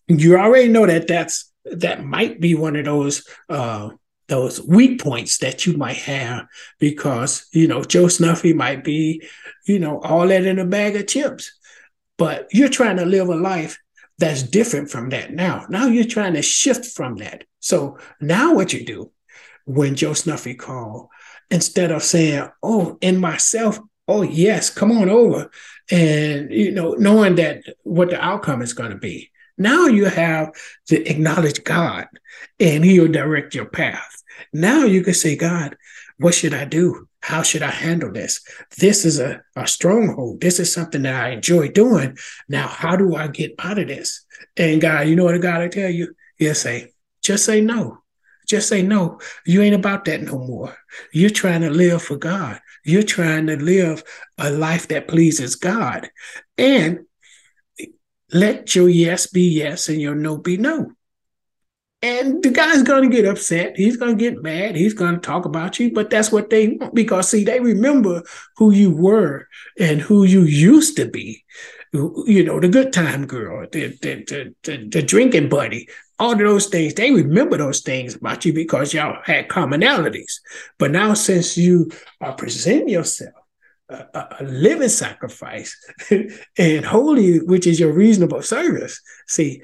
you 0.09 0.37
already 0.37 0.68
know 0.68 0.87
that 0.87 1.07
that's 1.07 1.53
that 1.64 2.05
might 2.05 2.41
be 2.41 2.55
one 2.55 2.77
of 2.77 2.85
those 2.85 3.27
uh, 3.49 3.91
those 4.29 4.61
weak 4.62 5.03
points 5.03 5.39
that 5.39 5.66
you 5.66 5.77
might 5.77 5.99
have 5.99 6.47
because 6.79 7.47
you 7.53 7.68
know 7.68 7.83
Joe 7.83 8.09
Snuffy 8.09 8.53
might 8.53 8.83
be, 8.83 9.22
you 9.66 9.79
know, 9.79 10.01
all 10.01 10.27
that 10.29 10.47
in 10.47 10.59
a 10.59 10.64
bag 10.64 10.97
of 10.97 11.07
chips, 11.07 11.53
but 12.16 12.49
you're 12.53 12.68
trying 12.68 12.97
to 12.97 13.05
live 13.05 13.29
a 13.29 13.37
life 13.37 13.79
that's 14.18 14.43
different 14.43 14.91
from 14.91 15.11
that 15.11 15.33
now. 15.33 15.66
Now 15.68 15.87
you're 15.87 16.05
trying 16.05 16.35
to 16.35 16.43
shift 16.43 16.87
from 16.87 17.16
that. 17.16 17.45
So 17.61 17.99
now 18.20 18.55
what 18.55 18.72
you 18.72 18.85
do 18.85 19.11
when 19.64 19.95
Joe 19.95 20.14
Snuffy 20.14 20.55
call 20.55 21.11
instead 21.51 21.90
of 21.90 22.03
saying, 22.03 22.49
oh, 22.62 22.99
in 23.01 23.18
myself, 23.18 23.78
oh, 24.09 24.22
yes, 24.22 24.70
come 24.70 24.92
on 24.92 25.09
over. 25.09 25.51
And, 25.90 26.51
you 26.51 26.72
know, 26.72 26.92
knowing 26.94 27.36
that 27.36 27.62
what 27.82 28.11
the 28.11 28.22
outcome 28.22 28.62
is 28.62 28.72
going 28.72 28.90
to 28.90 28.99
be. 28.99 29.30
Now 29.59 29.86
you 29.86 30.05
have 30.05 30.53
to 30.88 31.11
acknowledge 31.11 31.64
God 31.64 32.07
and 32.61 32.84
he'll 32.84 33.11
direct 33.11 33.55
your 33.55 33.64
path. 33.66 34.22
Now 34.53 34.84
you 34.84 35.03
can 35.03 35.14
say, 35.14 35.36
God, 35.36 35.76
what 36.18 36.34
should 36.34 36.53
I 36.53 36.64
do? 36.64 37.09
How 37.20 37.42
should 37.42 37.62
I 37.62 37.70
handle 37.70 38.12
this? 38.12 38.40
This 38.78 39.05
is 39.05 39.18
a, 39.18 39.42
a 39.57 39.66
stronghold. 39.66 40.40
This 40.40 40.61
is 40.61 40.72
something 40.72 41.03
that 41.03 41.14
I 41.14 41.30
enjoy 41.30 41.68
doing. 41.68 42.16
Now, 42.49 42.68
how 42.68 42.97
do 42.97 43.16
I 43.16 43.28
get 43.28 43.55
out 43.59 43.78
of 43.78 43.88
this? 43.88 44.24
And 44.57 44.80
God, 44.80 45.09
you 45.09 45.16
know 45.16 45.24
what 45.24 45.40
God 45.40 45.61
will 45.62 45.68
tell 45.68 45.90
you? 45.90 46.14
He'll 46.36 46.55
say, 46.55 46.92
just 47.22 47.44
say 47.44 47.61
no. 47.61 47.99
Just 48.47 48.68
say, 48.68 48.82
no, 48.82 49.20
you 49.44 49.62
ain't 49.62 49.74
about 49.74 50.05
that 50.07 50.22
no 50.22 50.38
more. 50.38 50.76
You're 51.12 51.30
trying 51.30 51.62
to 51.62 51.70
live 51.70 52.03
for 52.03 52.16
God. 52.16 52.61
You're 52.84 53.03
trying 53.03 53.47
to 53.49 53.57
live 53.57 54.05
a 54.38 54.51
life 54.51 54.88
that 54.88 55.09
pleases 55.09 55.57
God. 55.57 56.09
And 56.57 57.01
let 58.32 58.74
your 58.74 58.88
yes 58.88 59.26
be 59.26 59.42
yes 59.42 59.88
and 59.88 60.01
your 60.01 60.14
no 60.14 60.38
be 60.38 60.57
no. 60.57 60.92
And 62.03 62.42
the 62.42 62.51
guy's 62.51 62.82
going 62.82 63.09
to 63.09 63.16
get 63.16 63.24
upset. 63.24 63.76
He's 63.76 63.97
going 63.97 64.16
to 64.16 64.22
get 64.22 64.42
mad. 64.42 64.76
He's 64.76 64.94
going 64.94 65.14
to 65.14 65.20
talk 65.20 65.44
about 65.44 65.80
you, 65.80 65.92
but 65.92 66.11
that's 66.11 66.30
what 66.30 66.51
they 66.51 66.68
want 66.68 66.94
because, 66.94 67.30
see, 67.30 67.42
they 67.42 67.59
remember 67.59 68.22
who 68.57 68.70
you 68.70 68.94
were 68.94 69.49
and 69.78 70.01
who 70.01 70.24
you 70.24 70.42
used 70.42 70.97
to 70.97 71.07
be. 71.07 71.42
You 71.93 72.45
know, 72.45 72.61
the 72.61 72.68
good 72.68 72.93
time 72.93 73.26
girl, 73.26 73.66
the, 73.70 73.97
the, 74.03 74.55
the, 74.64 74.89
the 74.89 75.03
drinking 75.03 75.49
buddy, 75.49 75.89
all 76.18 76.32
of 76.32 76.39
those 76.39 76.66
things, 76.66 76.95
they 76.95 77.11
remember 77.11 77.57
those 77.57 77.80
things 77.80 78.16
about 78.16 78.45
you 78.45 78.53
because 78.53 78.95
y'all 78.95 79.22
had 79.24 79.49
commonalities. 79.49 80.41
But 80.78 80.91
now, 80.91 81.14
since 81.14 81.57
you 81.57 81.91
are 82.20 82.34
presenting 82.34 82.89
yourself 82.89 83.34
a, 83.89 84.26
a 84.41 84.45
living 84.45 84.89
sacrifice 84.89 85.76
and 86.59 86.84
holy, 86.84 87.39
which 87.39 87.66
is 87.66 87.78
your 87.78 87.93
reasonable 87.93 88.43
service, 88.43 89.01
see, 89.26 89.62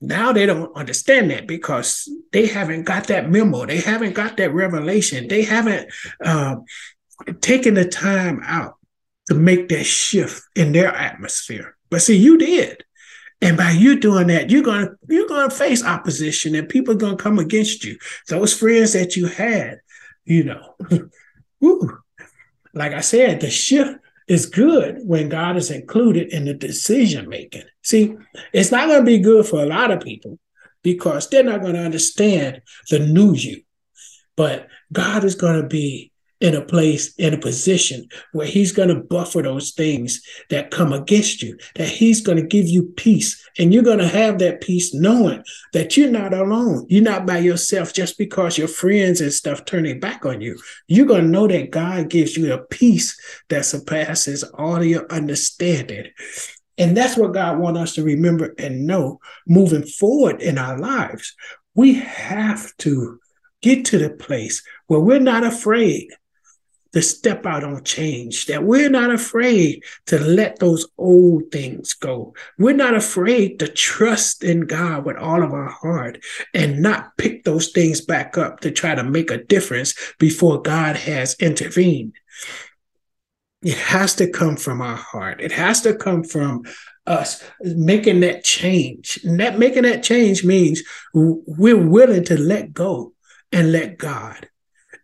now 0.00 0.32
they 0.32 0.46
don't 0.46 0.74
understand 0.76 1.30
that 1.30 1.46
because 1.46 2.08
they 2.32 2.46
haven't 2.46 2.84
got 2.84 3.08
that 3.08 3.30
memo, 3.30 3.66
they 3.66 3.80
haven't 3.80 4.14
got 4.14 4.36
that 4.36 4.54
revelation, 4.54 5.28
they 5.28 5.42
haven't 5.42 5.90
uh, 6.24 6.56
taken 7.40 7.74
the 7.74 7.84
time 7.84 8.40
out 8.44 8.77
to 9.28 9.34
make 9.34 9.68
that 9.68 9.84
shift 9.84 10.42
in 10.56 10.72
their 10.72 10.94
atmosphere. 10.94 11.76
But 11.90 12.02
see, 12.02 12.16
you 12.16 12.38
did. 12.38 12.84
And 13.40 13.56
by 13.56 13.70
you 13.70 14.00
doing 14.00 14.26
that, 14.28 14.50
you're 14.50 14.62
gonna 14.62 14.90
you're 15.08 15.28
gonna 15.28 15.50
face 15.50 15.84
opposition, 15.84 16.54
and 16.56 16.68
people 16.68 16.94
are 16.94 16.98
gonna 16.98 17.16
come 17.16 17.38
against 17.38 17.84
you. 17.84 17.96
Those 18.28 18.52
friends 18.52 18.94
that 18.94 19.14
you 19.14 19.26
had, 19.26 19.78
you 20.24 20.44
know, 20.44 20.74
woo, 21.60 21.98
like 22.74 22.92
I 22.92 23.00
said, 23.00 23.40
the 23.40 23.50
shift 23.50 24.00
is 24.26 24.46
good 24.46 24.98
when 25.02 25.28
God 25.28 25.56
is 25.56 25.70
included 25.70 26.32
in 26.32 26.46
the 26.46 26.54
decision 26.54 27.28
making. 27.28 27.64
See, 27.82 28.16
it's 28.52 28.72
not 28.72 28.86
to 28.86 29.02
be 29.02 29.20
good 29.20 29.46
for 29.46 29.62
a 29.62 29.66
lot 29.66 29.90
of 29.90 30.00
people 30.00 30.38
because 30.82 31.28
they're 31.28 31.44
not 31.44 31.62
to 31.74 31.84
understand 31.84 32.62
the 32.90 32.98
new 32.98 33.34
you. 33.34 33.62
But 34.36 34.68
God 34.92 35.24
is 35.24 35.36
to 35.62 35.68
be 35.68 36.12
in 36.40 36.54
a 36.54 36.64
place, 36.64 37.14
in 37.16 37.34
a 37.34 37.38
position 37.38 38.08
where 38.32 38.46
he's 38.46 38.72
going 38.72 38.88
to 38.88 39.02
buffer 39.02 39.42
those 39.42 39.72
things 39.72 40.22
that 40.50 40.70
come 40.70 40.92
against 40.92 41.42
you, 41.42 41.58
that 41.74 41.88
he's 41.88 42.20
going 42.20 42.38
to 42.38 42.46
give 42.46 42.66
you 42.66 42.84
peace. 42.96 43.44
And 43.58 43.74
you're 43.74 43.82
going 43.82 43.98
to 43.98 44.08
have 44.08 44.38
that 44.38 44.60
peace 44.60 44.94
knowing 44.94 45.42
that 45.72 45.96
you're 45.96 46.10
not 46.10 46.32
alone. 46.32 46.86
You're 46.88 47.02
not 47.02 47.26
by 47.26 47.38
yourself 47.38 47.92
just 47.92 48.18
because 48.18 48.56
your 48.56 48.68
friends 48.68 49.20
and 49.20 49.32
stuff 49.32 49.64
turn 49.64 49.98
back 49.98 50.26
on 50.26 50.40
you. 50.40 50.58
You're 50.86 51.06
going 51.06 51.24
to 51.24 51.28
know 51.28 51.48
that 51.48 51.70
God 51.70 52.10
gives 52.10 52.36
you 52.36 52.52
a 52.52 52.58
peace 52.58 53.18
that 53.48 53.64
surpasses 53.64 54.44
all 54.44 54.82
your 54.84 55.10
understanding. 55.10 56.06
And 56.76 56.96
that's 56.96 57.16
what 57.16 57.34
God 57.34 57.58
wants 57.58 57.80
us 57.80 57.94
to 57.94 58.04
remember 58.04 58.54
and 58.58 58.86
know 58.86 59.18
moving 59.46 59.84
forward 59.84 60.40
in 60.40 60.58
our 60.58 60.78
lives. 60.78 61.34
We 61.74 61.94
have 61.94 62.76
to 62.78 63.18
get 63.62 63.84
to 63.86 63.98
the 63.98 64.10
place 64.10 64.62
where 64.86 65.00
we're 65.00 65.18
not 65.18 65.44
afraid 65.44 66.08
to 66.92 67.02
step 67.02 67.44
out 67.46 67.64
on 67.64 67.84
change, 67.84 68.46
that 68.46 68.64
we're 68.64 68.90
not 68.90 69.10
afraid 69.10 69.82
to 70.06 70.18
let 70.18 70.58
those 70.58 70.86
old 70.96 71.50
things 71.50 71.92
go. 71.92 72.34
We're 72.58 72.74
not 72.74 72.94
afraid 72.94 73.58
to 73.58 73.68
trust 73.68 74.42
in 74.42 74.62
God 74.62 75.04
with 75.04 75.16
all 75.16 75.42
of 75.42 75.52
our 75.52 75.68
heart 75.68 76.18
and 76.54 76.80
not 76.82 77.16
pick 77.18 77.44
those 77.44 77.68
things 77.68 78.00
back 78.00 78.38
up 78.38 78.60
to 78.60 78.70
try 78.70 78.94
to 78.94 79.04
make 79.04 79.30
a 79.30 79.42
difference 79.44 79.94
before 80.18 80.62
God 80.62 80.96
has 80.96 81.34
intervened. 81.40 82.14
It 83.62 83.76
has 83.76 84.14
to 84.16 84.30
come 84.30 84.56
from 84.56 84.80
our 84.80 84.96
heart. 84.96 85.40
It 85.40 85.52
has 85.52 85.82
to 85.82 85.94
come 85.94 86.22
from 86.22 86.62
us 87.06 87.42
making 87.60 88.20
that 88.20 88.44
change. 88.44 89.18
And 89.24 89.40
that 89.40 89.58
making 89.58 89.82
that 89.82 90.02
change 90.02 90.44
means 90.44 90.82
we're 91.12 91.76
willing 91.76 92.24
to 92.24 92.38
let 92.38 92.72
go 92.72 93.14
and 93.50 93.72
let 93.72 93.98
God. 93.98 94.48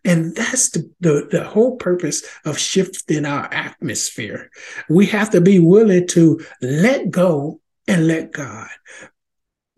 And 0.05 0.35
that's 0.35 0.69
the, 0.69 0.89
the, 0.99 1.27
the, 1.31 1.43
whole 1.43 1.77
purpose 1.77 2.23
of 2.45 2.59
shifting 2.59 3.25
our 3.25 3.51
atmosphere. 3.51 4.51
We 4.87 5.07
have 5.07 5.31
to 5.31 5.41
be 5.41 5.57
willing 5.57 6.07
to 6.09 6.39
let 6.61 7.09
go 7.09 7.59
and 7.87 8.07
let 8.07 8.31
God. 8.31 8.69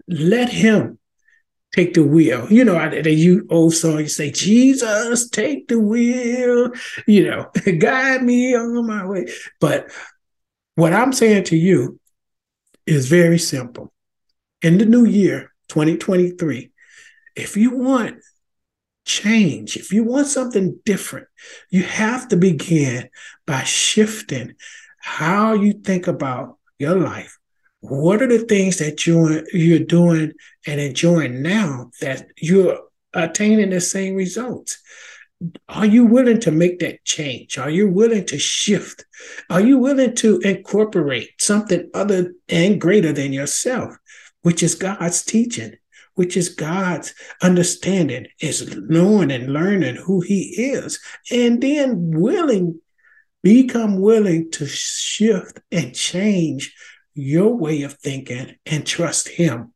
Let 0.08 0.50
Him 0.50 1.00
take 1.74 1.94
the 1.94 2.04
wheel. 2.04 2.48
You 2.52 2.66
know, 2.66 2.90
the 2.90 3.12
you 3.12 3.48
old 3.50 3.74
song, 3.74 4.00
you 4.00 4.10
say, 4.10 4.32
Jesus, 4.32 5.30
take 5.30 5.70
the 5.70 5.80
wheel, 5.80 6.72
you 7.06 7.30
know, 7.30 7.50
guide 7.80 8.24
me 8.24 8.54
on 8.54 8.86
my 8.86 9.06
way. 9.06 9.28
But 9.62 9.90
what 10.76 10.94
I'm 10.94 11.14
saying 11.14 11.46
to 11.46 11.58
you 11.58 12.00
is 12.86 13.08
very 13.08 13.40
simple. 13.40 13.94
In 14.62 14.78
the 14.78 14.86
new 14.86 15.06
year, 15.06 15.54
2023, 15.70 16.72
if 17.36 17.56
you 17.56 17.78
want 17.78 18.18
change, 19.08 19.78
if 19.78 19.92
you 19.92 20.04
want 20.04 20.28
something 20.28 20.80
different, 20.86 21.28
you 21.72 21.84
have 21.84 22.28
to 22.28 22.38
begin 22.38 23.10
by 23.48 23.64
shifting 23.64 24.54
how 25.00 25.54
you 25.54 25.74
think 25.74 26.08
about 26.08 26.58
your 26.78 26.96
life. 26.96 27.38
What 27.80 28.22
are 28.22 28.28
the 28.28 28.40
things 28.40 28.78
that 28.78 29.08
you're, 29.08 29.48
you're 29.54 29.80
doing 29.80 30.34
and 30.68 30.80
enjoying 30.80 31.42
now 31.42 31.92
that 32.02 32.28
you're 32.38 32.80
attaining 33.14 33.70
the 33.70 33.82
same 33.82 34.16
results? 34.16 34.78
Are 35.70 35.86
you 35.86 36.06
willing 36.06 36.40
to 36.42 36.52
make 36.52 36.80
that 36.80 37.06
change? 37.06 37.58
Are 37.58 37.70
you 37.70 37.90
willing 37.90 38.26
to 38.26 38.40
shift? 38.40 39.06
Are 39.50 39.62
you 39.62 39.78
willing 39.78 40.16
to 40.16 40.40
incorporate 40.40 41.30
something 41.40 41.90
other 41.94 42.34
and 42.50 42.82
greater 42.82 43.14
than 43.14 43.32
yourself, 43.32 43.96
which 44.42 44.64
is 44.64 44.76
God's 44.76 45.24
teaching? 45.24 45.76
Which 46.18 46.36
is 46.36 46.50
God's 46.50 47.14
understanding, 47.44 48.26
is 48.42 48.76
knowing 48.76 49.30
and 49.30 49.54
learning 49.54 49.98
who 49.98 50.22
He 50.22 50.46
is, 50.58 51.00
and 51.32 51.62
then 51.62 52.10
willing, 52.10 52.82
become 53.44 54.02
willing 54.02 54.50
to 54.52 54.66
shift 54.66 55.60
and 55.72 55.94
change 55.94 56.74
your 57.14 57.56
way 57.56 57.84
of 57.84 57.94
thinking 57.94 58.56
and 58.66 58.84
trust 58.84 59.28
Him. 59.28 59.74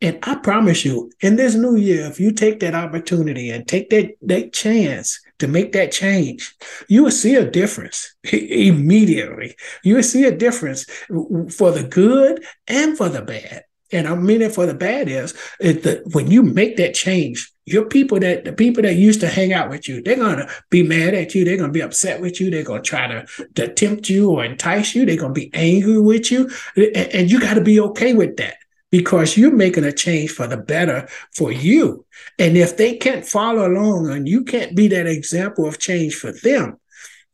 And 0.00 0.18
I 0.22 0.36
promise 0.36 0.86
you, 0.86 1.12
in 1.20 1.36
this 1.36 1.54
new 1.54 1.76
year, 1.76 2.06
if 2.06 2.18
you 2.18 2.32
take 2.32 2.60
that 2.60 2.74
opportunity 2.74 3.50
and 3.50 3.68
take 3.68 3.90
that, 3.90 4.12
that 4.22 4.54
chance 4.54 5.20
to 5.38 5.48
make 5.48 5.72
that 5.72 5.92
change, 5.92 6.54
you 6.88 7.04
will 7.04 7.10
see 7.10 7.34
a 7.34 7.50
difference 7.50 8.14
immediately. 8.32 9.54
You 9.84 9.96
will 9.96 10.02
see 10.02 10.24
a 10.24 10.34
difference 10.34 10.84
for 11.50 11.72
the 11.72 11.86
good 11.86 12.42
and 12.66 12.96
for 12.96 13.10
the 13.10 13.20
bad 13.20 13.65
and 13.92 14.06
I 14.08 14.14
mean 14.14 14.42
it 14.42 14.52
for 14.52 14.66
the 14.66 14.74
bad 14.74 15.08
is, 15.08 15.34
is 15.60 15.82
that 15.82 16.02
when 16.14 16.30
you 16.30 16.42
make 16.42 16.76
that 16.76 16.94
change, 16.94 17.52
your 17.64 17.84
people 17.84 18.20
that 18.20 18.44
the 18.44 18.52
people 18.52 18.82
that 18.82 18.94
used 18.94 19.20
to 19.20 19.28
hang 19.28 19.52
out 19.52 19.68
with 19.68 19.88
you, 19.88 20.00
they're 20.02 20.16
gonna 20.16 20.48
be 20.70 20.82
mad 20.82 21.14
at 21.14 21.34
you. 21.34 21.44
They're 21.44 21.56
gonna 21.56 21.72
be 21.72 21.82
upset 21.82 22.20
with 22.20 22.40
you. 22.40 22.50
They're 22.50 22.62
gonna 22.62 22.82
try 22.82 23.08
to, 23.08 23.26
to 23.54 23.72
tempt 23.72 24.08
you 24.08 24.30
or 24.30 24.44
entice 24.44 24.94
you. 24.94 25.04
They're 25.04 25.16
gonna 25.16 25.32
be 25.32 25.50
angry 25.52 26.00
with 26.00 26.30
you, 26.30 26.50
and, 26.76 26.96
and 26.96 27.30
you 27.30 27.40
got 27.40 27.54
to 27.54 27.60
be 27.60 27.80
okay 27.80 28.14
with 28.14 28.36
that 28.36 28.56
because 28.90 29.36
you're 29.36 29.54
making 29.54 29.84
a 29.84 29.92
change 29.92 30.30
for 30.30 30.46
the 30.46 30.56
better 30.56 31.08
for 31.34 31.50
you. 31.50 32.04
And 32.38 32.56
if 32.56 32.76
they 32.76 32.96
can't 32.96 33.26
follow 33.26 33.66
along 33.66 34.10
and 34.10 34.28
you 34.28 34.44
can't 34.44 34.76
be 34.76 34.88
that 34.88 35.06
example 35.06 35.66
of 35.66 35.78
change 35.78 36.14
for 36.14 36.32
them, 36.32 36.78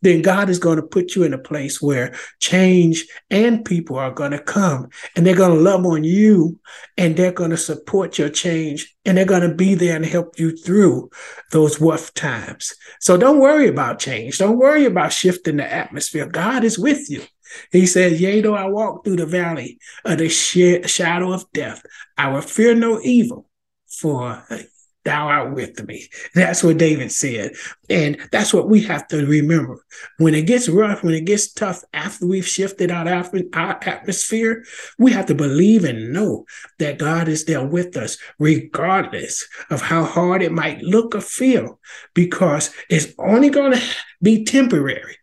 then 0.03 0.21
God 0.23 0.51
is 0.51 0.59
going 0.59 0.77
to 0.77 0.83
put 0.83 1.15
you 1.15 1.23
in 1.23 1.33
a 1.33 1.39
place 1.39 1.81
where 1.81 2.15
change 2.41 3.07
and 3.31 3.65
people 3.65 3.97
are 3.97 4.11
going 4.11 4.33
to 4.33 4.39
come 4.39 4.89
and 5.17 5.27
they're 5.27 5.35
going 5.35 5.57
to 5.57 5.63
love 5.63 5.87
on 5.87 6.05
you 6.05 6.59
and 6.97 7.17
they're 7.17 7.33
going 7.33 7.51
to 7.51 7.57
support 7.57 8.19
your 8.19 8.29
change 8.29 8.95
and 9.05 9.17
they're 9.17 9.25
going 9.25 9.49
to 9.49 9.55
be 9.55 9.75
there 9.75 9.97
and 9.97 10.05
help 10.05 10.39
you 10.39 10.57
through 10.57 11.11
those 11.51 11.81
rough 11.81 12.13
times. 12.15 12.75
So 13.01 13.17
don't 13.17 13.41
worry 13.41 13.69
about 13.69 13.99
change. 13.99 14.39
Don't 14.39 14.59
worry 14.59 14.85
about 14.85 15.13
shifting 15.13 15.57
the 15.57 15.73
atmosphere. 15.73 16.27
God 16.27 16.65
is 16.65 16.79
with 16.79 17.11
you. 17.11 17.23
He 17.71 17.87
says, 17.87 18.21
Yea, 18.21 18.41
though 18.41 18.55
I 18.55 18.67
walk 18.67 19.05
through 19.05 19.17
the 19.17 19.27
valley 19.27 19.79
of 20.05 20.19
the 20.19 20.29
shadow 20.29 21.33
of 21.33 21.51
death, 21.53 21.83
I 22.17 22.31
will 22.31 22.41
fear 22.41 22.75
no 22.75 23.01
evil, 23.03 23.47
for 23.89 24.43
thou 25.05 25.29
art 25.29 25.55
with 25.55 25.87
me. 25.87 26.09
That's 26.35 26.63
what 26.63 26.79
David 26.79 27.13
said. 27.13 27.53
And 27.91 28.17
that's 28.31 28.55
what 28.55 28.69
we 28.69 28.83
have 28.83 29.07
to 29.09 29.27
remember. 29.27 29.79
When 30.19 30.35
it 30.35 30.47
gets 30.47 30.69
rough, 30.69 31.03
when 31.03 31.15
it 31.15 31.25
gets 31.25 31.53
tough, 31.53 31.83
after 31.93 32.27
we've 32.27 32.47
shifted 32.47 32.91
our, 32.91 33.09
our 33.09 33.81
atmosphere, 33.85 34.65
we 34.99 35.13
have 35.13 35.27
to 35.27 35.35
believe 35.35 35.85
and 35.85 36.13
know 36.13 36.45
that 36.79 36.99
God 36.99 37.29
is 37.29 37.45
there 37.45 37.65
with 37.65 37.97
us, 37.97 38.17
regardless 38.39 39.47
of 39.71 39.83
how 39.83 40.05
hard 40.05 40.43
it 40.43 40.53
might 40.53 40.81
look 40.83 41.15
or 41.15 41.21
feel, 41.21 41.81
because 42.15 42.73
it's 42.89 43.13
only 43.19 43.51
going 43.51 43.73
to 43.73 43.83
be 44.21 44.45
temporary 44.45 45.17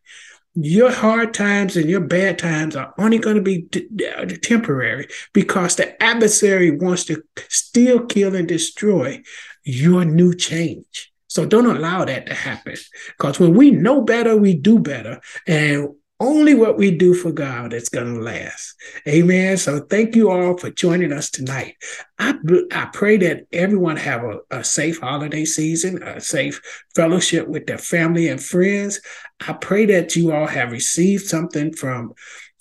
your 0.56 0.92
hard 0.92 1.34
times 1.34 1.78
and 1.78 1.90
your 1.90 2.02
bad 2.02 2.40
times 2.40 2.76
are 2.76 2.94
only 2.98 3.18
going 3.18 3.36
to 3.36 3.42
be 3.42 3.64
t- 3.64 3.88
uh, 4.18 4.26
temporary 4.42 5.08
because 5.34 5.76
the 5.76 6.02
adversary 6.02 6.72
wants 6.72 7.06
to 7.06 7.24
steal, 7.50 8.06
kill, 8.06 8.36
and 8.36 8.48
destroy 8.48 9.22
your 9.64 10.06
new 10.06 10.34
change. 10.34 11.12
So 11.28 11.46
don't 11.46 11.68
allow 11.68 12.06
that 12.06 12.26
to 12.26 12.34
happen. 12.34 12.76
Because 13.18 13.40
when 13.40 13.54
we 13.54 13.70
know 13.72 14.02
better, 14.02 14.36
we 14.36 14.56
do 14.56 14.80
better. 14.80 15.22
And 15.46 15.90
only 16.20 16.54
what 16.54 16.78
we 16.78 16.92
do 16.92 17.14
for 17.14 17.32
God 17.32 17.74
is 17.74 17.90
going 17.90 18.16
to 18.16 18.22
last. 18.22 18.76
Amen. 19.08 19.58
So 19.58 19.80
thank 19.80 20.16
you 20.16 20.30
all 20.30 20.58
for 20.58 20.70
joining 20.70 21.14
us 21.14 21.30
tonight. 21.30 21.76
I, 22.18 22.36
I 22.72 22.90
pray 22.92 23.18
that 23.18 23.46
everyone 23.54 23.96
have 23.98 24.24
a, 24.24 24.40
a 24.52 24.64
safe 24.64 25.00
holiday 25.00 25.46
season, 25.46 26.04
a 26.04 26.20
safe 26.20 26.62
fellowship 26.94 27.48
with 27.48 27.68
their 27.68 27.78
family 27.78 28.28
and 28.28 28.44
friends. 28.44 29.00
I 29.48 29.54
pray 29.54 29.86
that 29.88 30.16
you 30.16 30.34
all 30.34 30.48
have 30.48 30.72
received 30.72 31.26
something 31.26 31.74
from 31.74 32.14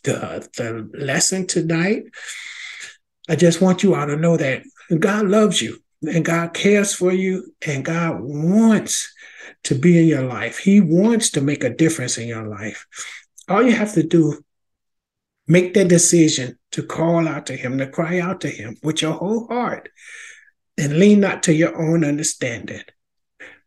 the, 0.05 0.49
the 0.57 0.89
lesson 0.95 1.47
tonight. 1.47 2.05
I 3.29 3.37
just 3.37 3.61
want 3.61 3.83
you 3.83 3.95
all 3.95 4.07
to 4.07 4.17
know 4.17 4.37
that 4.37 4.63
God 4.99 5.27
loves 5.27 5.61
you 5.61 5.79
and 6.03 6.25
God 6.25 6.55
cares 6.55 6.95
for 6.95 7.13
you 7.13 7.53
and 7.67 7.85
God 7.85 8.21
wants 8.21 9.13
to 9.65 9.75
be 9.75 9.99
in 9.99 10.07
your 10.07 10.23
life. 10.23 10.59
He 10.59 10.81
wants 10.81 11.31
to 11.31 11.41
make 11.41 11.65
a 11.65 11.75
difference 11.75 12.19
in 12.19 12.29
your 12.29 12.47
life. 12.47 12.87
All 13.49 13.63
you 13.63 13.73
have 13.73 13.95
to 13.95 14.03
do, 14.03 14.43
make 15.47 15.75
that 15.75 15.89
decision 15.89 16.59
to 16.73 16.83
call 16.83 17.27
out 17.27 17.47
to 17.47 17.57
him, 17.57 17.79
to 17.79 17.87
cry 17.87 18.21
out 18.21 18.43
to 18.43 18.49
him 18.49 18.77
with 18.83 19.03
your 19.03 19.13
whole 19.13 19.47
heart 19.47 19.89
and 20.77 20.99
lean 20.99 21.21
not 21.21 21.43
to 21.45 21.55
your 21.55 21.81
own 21.81 22.05
understanding. 22.05 22.83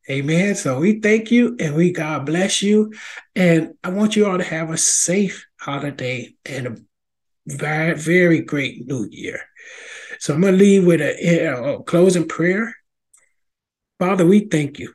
Amen. 0.10 0.56
So 0.56 0.80
we 0.80 1.00
thank 1.00 1.32
you 1.32 1.56
and 1.60 1.76
we 1.76 1.92
God 1.92 2.26
bless 2.26 2.62
you. 2.62 2.94
And 3.36 3.76
I 3.84 3.90
want 3.90 4.16
you 4.16 4.26
all 4.26 4.38
to 4.38 4.44
have 4.44 4.70
a 4.70 4.78
safe 4.78 5.46
holiday 5.60 6.36
and 6.46 6.68
a 6.68 6.76
very, 7.48 7.96
very 7.96 8.42
great 8.42 8.88
new 8.88 9.08
year. 9.10 9.40
So 10.20 10.34
I'm 10.34 10.42
going 10.42 10.54
to 10.54 10.60
leave 10.60 10.86
with 10.86 11.02
a, 11.02 11.48
a 11.48 11.84
closing 11.84 12.28
prayer. 12.28 12.76
Father, 14.00 14.26
we 14.26 14.42
thank 14.42 14.80
you 14.80 14.94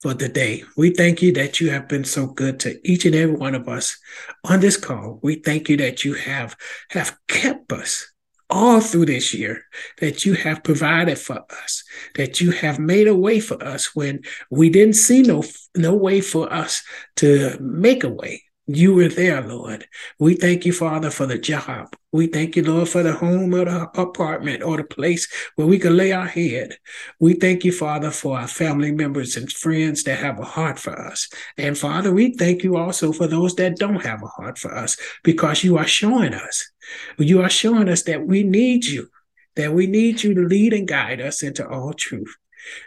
for 0.00 0.14
the 0.14 0.28
day. 0.28 0.62
We 0.76 0.90
thank 0.90 1.22
you 1.22 1.32
that 1.32 1.60
you 1.60 1.70
have 1.70 1.88
been 1.88 2.04
so 2.04 2.26
good 2.26 2.60
to 2.60 2.78
each 2.88 3.04
and 3.04 3.14
every 3.14 3.34
one 3.34 3.54
of 3.54 3.68
us 3.68 3.98
on 4.44 4.60
this 4.60 4.76
call. 4.76 5.18
We 5.22 5.36
thank 5.36 5.68
you 5.68 5.76
that 5.78 6.04
you 6.04 6.14
have 6.14 6.56
have 6.90 7.16
kept 7.26 7.72
us 7.72 8.06
all 8.50 8.80
through 8.80 9.06
this 9.06 9.34
year 9.34 9.64
that 10.00 10.24
you 10.24 10.34
have 10.34 10.64
provided 10.64 11.18
for 11.18 11.44
us, 11.62 11.84
that 12.14 12.40
you 12.40 12.50
have 12.50 12.78
made 12.78 13.06
a 13.06 13.14
way 13.14 13.40
for 13.40 13.62
us 13.62 13.94
when 13.94 14.20
we 14.50 14.70
didn't 14.70 14.94
see 14.94 15.22
no, 15.22 15.42
no 15.76 15.94
way 15.94 16.20
for 16.20 16.50
us 16.52 16.82
to 17.16 17.58
make 17.60 18.04
a 18.04 18.08
way. 18.08 18.42
You 18.66 18.94
were 18.94 19.08
there, 19.08 19.42
Lord. 19.42 19.86
We 20.18 20.34
thank 20.34 20.64
you, 20.64 20.72
Father, 20.72 21.10
for 21.10 21.26
the 21.26 21.38
job. 21.38 21.94
We 22.10 22.26
thank 22.26 22.56
you, 22.56 22.62
Lord, 22.62 22.88
for 22.88 23.02
the 23.02 23.12
home 23.12 23.52
or 23.52 23.66
the 23.66 23.82
apartment 24.00 24.62
or 24.62 24.78
the 24.78 24.84
place 24.84 25.28
where 25.56 25.66
we 25.66 25.78
can 25.78 25.94
lay 25.94 26.12
our 26.12 26.26
head. 26.26 26.78
We 27.20 27.34
thank 27.34 27.64
you, 27.64 27.72
Father, 27.72 28.10
for 28.10 28.38
our 28.38 28.48
family 28.48 28.92
members 28.92 29.36
and 29.36 29.52
friends 29.52 30.04
that 30.04 30.18
have 30.18 30.38
a 30.38 30.44
heart 30.44 30.78
for 30.78 30.98
us. 30.98 31.28
And 31.58 31.76
Father, 31.76 32.12
we 32.12 32.32
thank 32.32 32.62
you 32.64 32.78
also 32.78 33.12
for 33.12 33.26
those 33.26 33.54
that 33.56 33.76
don't 33.76 34.04
have 34.06 34.22
a 34.22 34.26
heart 34.26 34.56
for 34.56 34.74
us 34.74 34.96
because 35.22 35.62
you 35.62 35.76
are 35.76 35.86
showing 35.86 36.32
us. 36.32 36.70
You 37.18 37.42
are 37.42 37.50
showing 37.50 37.90
us 37.90 38.04
that 38.04 38.26
we 38.26 38.42
need 38.42 38.86
you, 38.86 39.08
that 39.56 39.74
we 39.74 39.86
need 39.86 40.22
you 40.22 40.32
to 40.32 40.46
lead 40.46 40.72
and 40.72 40.88
guide 40.88 41.20
us 41.20 41.42
into 41.42 41.68
all 41.68 41.92
truth. 41.92 42.34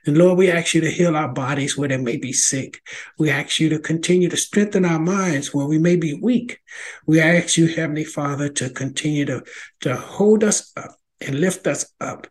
And 0.06 0.18
Lord, 0.18 0.38
we 0.38 0.52
ask 0.52 0.74
you 0.74 0.82
to 0.82 0.92
heal 0.92 1.16
our 1.16 1.32
bodies 1.32 1.78
where 1.78 1.90
they 1.90 1.98
may 1.98 2.18
be 2.18 2.34
sick. 2.34 2.82
We 3.18 3.30
ask 3.30 3.60
you 3.60 3.70
to 3.70 3.80
continue 3.80 4.30
to 4.30 4.38
strengthen 4.38 4.86
our 4.86 5.00
minds 5.00 5.54
where 5.54 5.66
we 5.66 5.78
may 5.78 5.96
be 5.96 6.14
weak. 6.14 6.60
We 7.06 7.22
ask 7.22 7.58
you, 7.58 7.68
Heavenly 7.68 8.06
Father, 8.06 8.50
to 8.50 8.70
continue 8.70 9.26
to, 9.26 9.44
to 9.82 9.96
hold 9.96 10.44
us 10.44 10.72
up 10.76 10.98
and 11.20 11.40
lift 11.40 11.68
us 11.68 11.86
up 12.00 12.28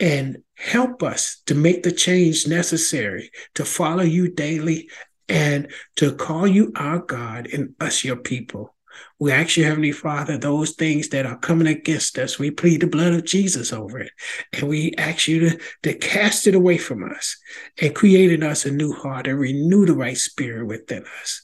and 0.00 0.38
help 0.54 1.02
us 1.02 1.42
to 1.46 1.54
make 1.54 1.82
the 1.82 1.92
change 1.92 2.46
necessary 2.46 3.30
to 3.54 3.64
follow 3.64 4.02
you 4.02 4.28
daily 4.28 4.88
and 5.28 5.72
to 5.96 6.14
call 6.14 6.46
you 6.46 6.72
our 6.76 6.98
God 6.98 7.48
and 7.52 7.74
us 7.80 8.04
your 8.04 8.16
people. 8.16 8.74
We 9.18 9.32
ask 9.32 9.56
you, 9.56 9.64
Heavenly 9.64 9.92
Father, 9.92 10.36
those 10.36 10.72
things 10.72 11.08
that 11.08 11.24
are 11.24 11.38
coming 11.38 11.66
against 11.66 12.18
us, 12.18 12.38
we 12.38 12.50
plead 12.50 12.82
the 12.82 12.86
blood 12.86 13.14
of 13.14 13.24
Jesus 13.24 13.72
over 13.72 13.98
it. 13.98 14.12
And 14.52 14.68
we 14.68 14.92
ask 14.98 15.26
you 15.26 15.40
to, 15.40 15.58
to 15.84 15.94
cast 15.94 16.46
it 16.46 16.54
away 16.54 16.76
from 16.76 17.02
us 17.02 17.34
and 17.80 17.94
create 17.94 18.30
in 18.30 18.42
us 18.42 18.66
a 18.66 18.70
new 18.70 18.92
heart 18.92 19.26
and 19.26 19.38
renew 19.38 19.86
the 19.86 19.94
right 19.94 20.18
spirit 20.18 20.66
within 20.66 21.04
us. 21.22 21.42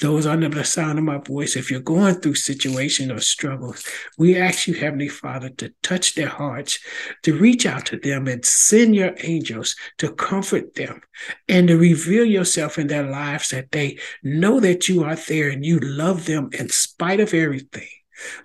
Those 0.00 0.26
under 0.26 0.48
the 0.48 0.64
sound 0.64 0.98
of 0.98 1.04
my 1.04 1.18
voice, 1.18 1.54
if 1.54 1.70
you're 1.70 1.78
going 1.78 2.16
through 2.16 2.34
situation 2.34 3.12
or 3.12 3.20
struggles, 3.20 3.86
we 4.18 4.36
ask 4.36 4.66
you, 4.66 4.74
Heavenly 4.74 5.08
Father, 5.08 5.50
to 5.50 5.72
touch 5.84 6.16
their 6.16 6.28
hearts, 6.28 6.80
to 7.22 7.38
reach 7.38 7.66
out 7.66 7.86
to 7.86 7.98
them 7.98 8.26
and 8.26 8.44
send 8.44 8.96
your 8.96 9.14
angels 9.22 9.76
to 9.98 10.12
comfort 10.12 10.74
them 10.74 11.00
and 11.48 11.68
to 11.68 11.76
reveal 11.76 12.24
yourself 12.24 12.78
in 12.78 12.88
their 12.88 13.08
lives 13.08 13.50
that 13.50 13.70
they 13.70 13.98
know 14.24 14.58
that 14.58 14.88
you 14.88 15.04
are 15.04 15.16
there 15.16 15.50
and 15.50 15.64
you 15.64 15.78
love 15.78 16.26
them 16.26 16.50
and 16.58 16.72
of 17.00 17.34
everything. 17.34 17.88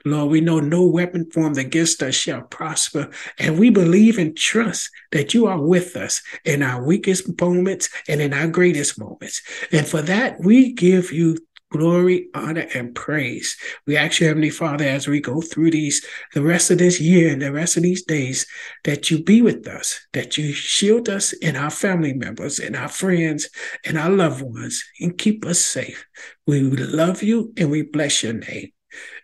Lord, 0.04 0.32
we 0.32 0.42
know 0.42 0.60
no 0.60 0.86
weapon 0.86 1.30
formed 1.32 1.58
against 1.58 2.04
us 2.04 2.16
shall 2.16 2.42
prosper, 2.42 3.10
and 3.40 3.58
we 3.58 3.70
believe 3.70 4.18
and 4.18 4.36
trust 4.36 4.90
that 5.12 5.34
you 5.34 5.48
are 5.48 5.62
with 5.62 5.96
us 5.96 6.22
in 6.44 6.62
our 6.62 6.84
weakest 6.84 7.40
moments 7.40 7.90
and 8.08 8.22
in 8.22 8.34
our 8.34 8.48
greatest 8.48 9.00
moments. 9.00 9.42
And 9.72 9.88
for 9.88 10.02
that, 10.02 10.42
we 10.42 10.74
give 10.74 11.12
you 11.12 11.38
glory, 11.72 12.28
honor, 12.36 12.68
and 12.76 12.94
praise. 12.94 13.58
We 13.88 13.98
ask 13.98 14.20
you, 14.20 14.28
Heavenly 14.28 14.50
Father, 14.50 14.86
as 14.86 15.08
we 15.08 15.20
go 15.20 15.42
through 15.42 15.72
these, 15.72 16.06
the 16.34 16.42
rest 16.42 16.70
of 16.70 16.78
this 16.78 17.02
year 17.02 17.32
and 17.32 17.42
the 17.42 17.52
rest 17.52 17.78
of 17.78 17.84
these 17.84 18.04
days, 18.04 18.46
that 18.84 19.10
you 19.10 19.24
be 19.24 19.42
with 19.42 19.68
us, 19.68 20.00
that 20.14 20.38
you 20.38 20.54
shield 20.54 21.10
us 21.10 21.34
and 21.42 21.58
our 21.58 21.70
family 21.72 22.14
members 22.14 22.60
and 22.60 22.76
our 22.76 22.90
friends 22.90 23.50
and 23.86 23.98
our 23.98 24.10
loved 24.10 24.42
ones 24.42 24.84
and 25.00 25.18
keep 25.18 25.46
us 25.46 25.60
safe. 25.60 26.06
We 26.46 26.62
love 26.62 27.24
you 27.24 27.54
and 27.58 27.72
we 27.72 27.84
bless 27.84 28.22
your 28.22 28.34
name. 28.34 28.72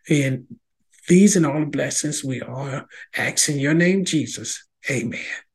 And 0.09 0.45
these 1.07 1.35
and 1.35 1.45
all 1.45 1.59
the 1.59 1.65
blessings 1.65 2.23
we 2.23 2.41
are 2.41 2.87
asking 3.15 3.59
your 3.59 3.73
name, 3.73 4.05
Jesus. 4.05 4.65
Amen. 4.89 5.46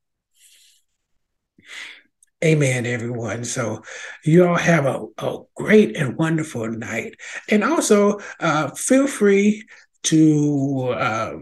Amen, 2.44 2.86
everyone. 2.86 3.44
So 3.44 3.82
you 4.24 4.46
all 4.46 4.56
have 4.56 4.84
a, 4.84 5.06
a 5.18 5.38
great 5.54 5.96
and 5.96 6.16
wonderful 6.16 6.68
night. 6.68 7.14
And 7.48 7.62
also 7.62 8.18
uh, 8.40 8.70
feel 8.70 9.06
free 9.06 9.64
to 10.04 10.88
uh, 10.96 11.34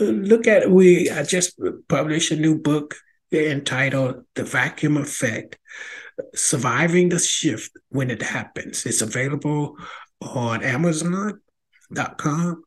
look 0.00 0.46
at 0.46 0.70
we 0.70 1.10
I 1.10 1.22
just 1.22 1.60
published 1.88 2.30
a 2.30 2.36
new 2.36 2.58
book 2.58 2.94
entitled 3.30 4.24
The 4.34 4.44
Vacuum 4.44 4.96
Effect 4.96 5.58
Surviving 6.34 7.10
the 7.10 7.18
Shift 7.18 7.72
When 7.90 8.10
It 8.10 8.22
Happens. 8.22 8.86
It's 8.86 9.02
available 9.02 9.76
on 10.22 10.62
Amazon 10.62 11.40
com 12.18 12.62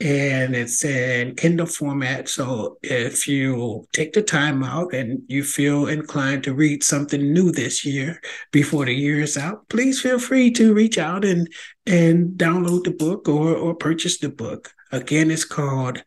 and 0.00 0.54
it's 0.54 0.84
in 0.84 1.34
Kindle 1.36 1.66
format. 1.66 2.28
So 2.28 2.78
if 2.82 3.28
you 3.28 3.86
take 3.92 4.12
the 4.12 4.22
time 4.22 4.62
out 4.62 4.92
and 4.92 5.22
you 5.28 5.44
feel 5.44 5.86
inclined 5.86 6.44
to 6.44 6.54
read 6.54 6.82
something 6.82 7.32
new 7.32 7.52
this 7.52 7.84
year 7.84 8.20
before 8.52 8.84
the 8.84 8.94
year 8.94 9.20
is 9.20 9.36
out, 9.36 9.68
please 9.68 10.00
feel 10.00 10.18
free 10.18 10.50
to 10.52 10.74
reach 10.74 10.98
out 10.98 11.24
and 11.24 11.48
and 11.86 12.38
download 12.38 12.84
the 12.84 12.90
book 12.90 13.28
or 13.28 13.54
or 13.54 13.74
purchase 13.74 14.18
the 14.18 14.28
book. 14.28 14.72
Again, 14.92 15.30
it's 15.30 15.44
called 15.44 16.02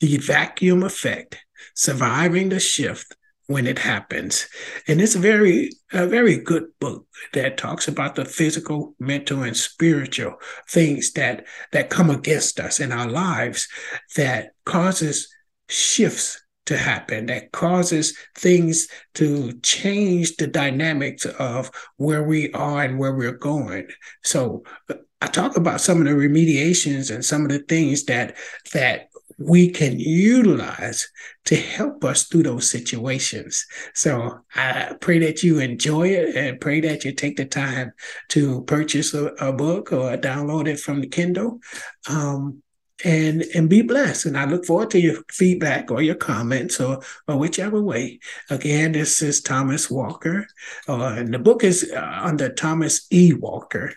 The 0.00 0.16
Vacuum 0.18 0.82
Effect: 0.82 1.38
Surviving 1.74 2.48
the 2.48 2.60
Shift 2.60 3.16
when 3.50 3.66
it 3.66 3.80
happens. 3.80 4.46
And 4.86 5.00
it's 5.00 5.16
a 5.16 5.18
very, 5.18 5.72
a 5.92 6.06
very 6.06 6.36
good 6.36 6.66
book 6.78 7.04
that 7.32 7.56
talks 7.56 7.88
about 7.88 8.14
the 8.14 8.24
physical, 8.24 8.94
mental, 9.00 9.42
and 9.42 9.56
spiritual 9.56 10.36
things 10.68 11.12
that 11.14 11.46
that 11.72 11.90
come 11.90 12.10
against 12.10 12.60
us 12.60 12.78
in 12.78 12.92
our 12.92 13.08
lives 13.08 13.66
that 14.14 14.50
causes 14.66 15.28
shifts 15.68 16.40
to 16.66 16.76
happen, 16.76 17.26
that 17.26 17.50
causes 17.50 18.16
things 18.38 18.86
to 19.14 19.52
change 19.62 20.36
the 20.36 20.46
dynamics 20.46 21.24
of 21.24 21.72
where 21.96 22.22
we 22.22 22.52
are 22.52 22.84
and 22.84 23.00
where 23.00 23.16
we're 23.16 23.32
going. 23.32 23.88
So 24.22 24.62
uh, 24.88 24.94
I 25.20 25.26
talk 25.26 25.56
about 25.56 25.80
some 25.80 25.98
of 25.98 26.04
the 26.04 26.12
remediations 26.12 27.12
and 27.12 27.24
some 27.24 27.42
of 27.42 27.48
the 27.48 27.58
things 27.58 28.04
that 28.04 28.36
that 28.72 29.08
we 29.40 29.70
can 29.70 29.98
utilize 29.98 31.08
to 31.46 31.56
help 31.56 32.04
us 32.04 32.24
through 32.24 32.42
those 32.42 32.70
situations. 32.70 33.66
So 33.94 34.40
I 34.54 34.94
pray 35.00 35.18
that 35.20 35.42
you 35.42 35.58
enjoy 35.58 36.08
it 36.08 36.36
and 36.36 36.60
pray 36.60 36.80
that 36.82 37.04
you 37.04 37.12
take 37.12 37.36
the 37.36 37.46
time 37.46 37.92
to 38.28 38.62
purchase 38.64 39.14
a, 39.14 39.26
a 39.40 39.52
book 39.52 39.92
or 39.92 40.16
download 40.18 40.68
it 40.68 40.78
from 40.78 41.00
the 41.00 41.06
Kindle. 41.06 41.60
Um, 42.08 42.62
and 43.02 43.44
and 43.54 43.70
be 43.70 43.82
blessed. 43.82 44.26
And 44.26 44.36
I 44.36 44.44
look 44.44 44.66
forward 44.66 44.90
to 44.90 45.00
your 45.00 45.22
feedback 45.30 45.90
or 45.90 46.02
your 46.02 46.16
comments 46.16 46.80
or 46.80 47.00
or 47.26 47.38
whichever 47.38 47.82
way. 47.82 48.20
Again, 48.50 48.92
this 48.92 49.22
is 49.22 49.40
Thomas 49.40 49.90
Walker, 49.90 50.46
uh, 50.88 51.14
and 51.16 51.32
the 51.32 51.38
book 51.38 51.64
is 51.64 51.90
uh, 51.94 52.20
under 52.22 52.52
Thomas 52.52 53.06
E. 53.10 53.32
Walker, 53.32 53.94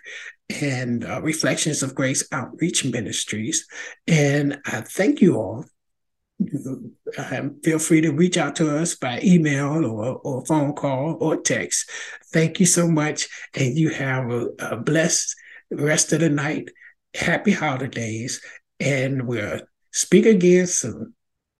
and 0.62 1.06
uh, 1.06 1.22
Reflections 1.22 1.84
of 1.84 1.96
Grace 1.96 2.28
Outreach 2.32 2.86
Ministries. 2.86 3.66
And 4.08 4.60
I 4.66 4.82
thank 4.82 5.22
you 5.22 5.36
all. 5.36 5.66
Um, 7.18 7.60
feel 7.64 7.80
free 7.80 8.02
to 8.02 8.12
reach 8.12 8.38
out 8.38 8.56
to 8.58 8.78
us 8.78 8.96
by 8.96 9.22
email 9.24 9.86
or, 9.86 10.20
or 10.24 10.46
phone 10.46 10.74
call 10.74 11.18
or 11.20 11.38
text. 11.38 11.90
Thank 12.34 12.60
you 12.60 12.66
so 12.66 12.88
much. 12.88 13.30
And 13.54 13.78
you 13.78 13.90
have 13.90 14.30
a, 14.30 14.48
a 14.60 14.78
blessed 14.78 15.36
rest 15.72 16.12
of 16.14 16.20
the 16.20 16.30
night. 16.30 16.70
Happy 17.14 17.52
holidays. 17.52 18.42
And 18.80 19.28
we'll 19.28 19.62
speak 19.92 20.26
again 20.26 20.68
soon. 20.68 21.14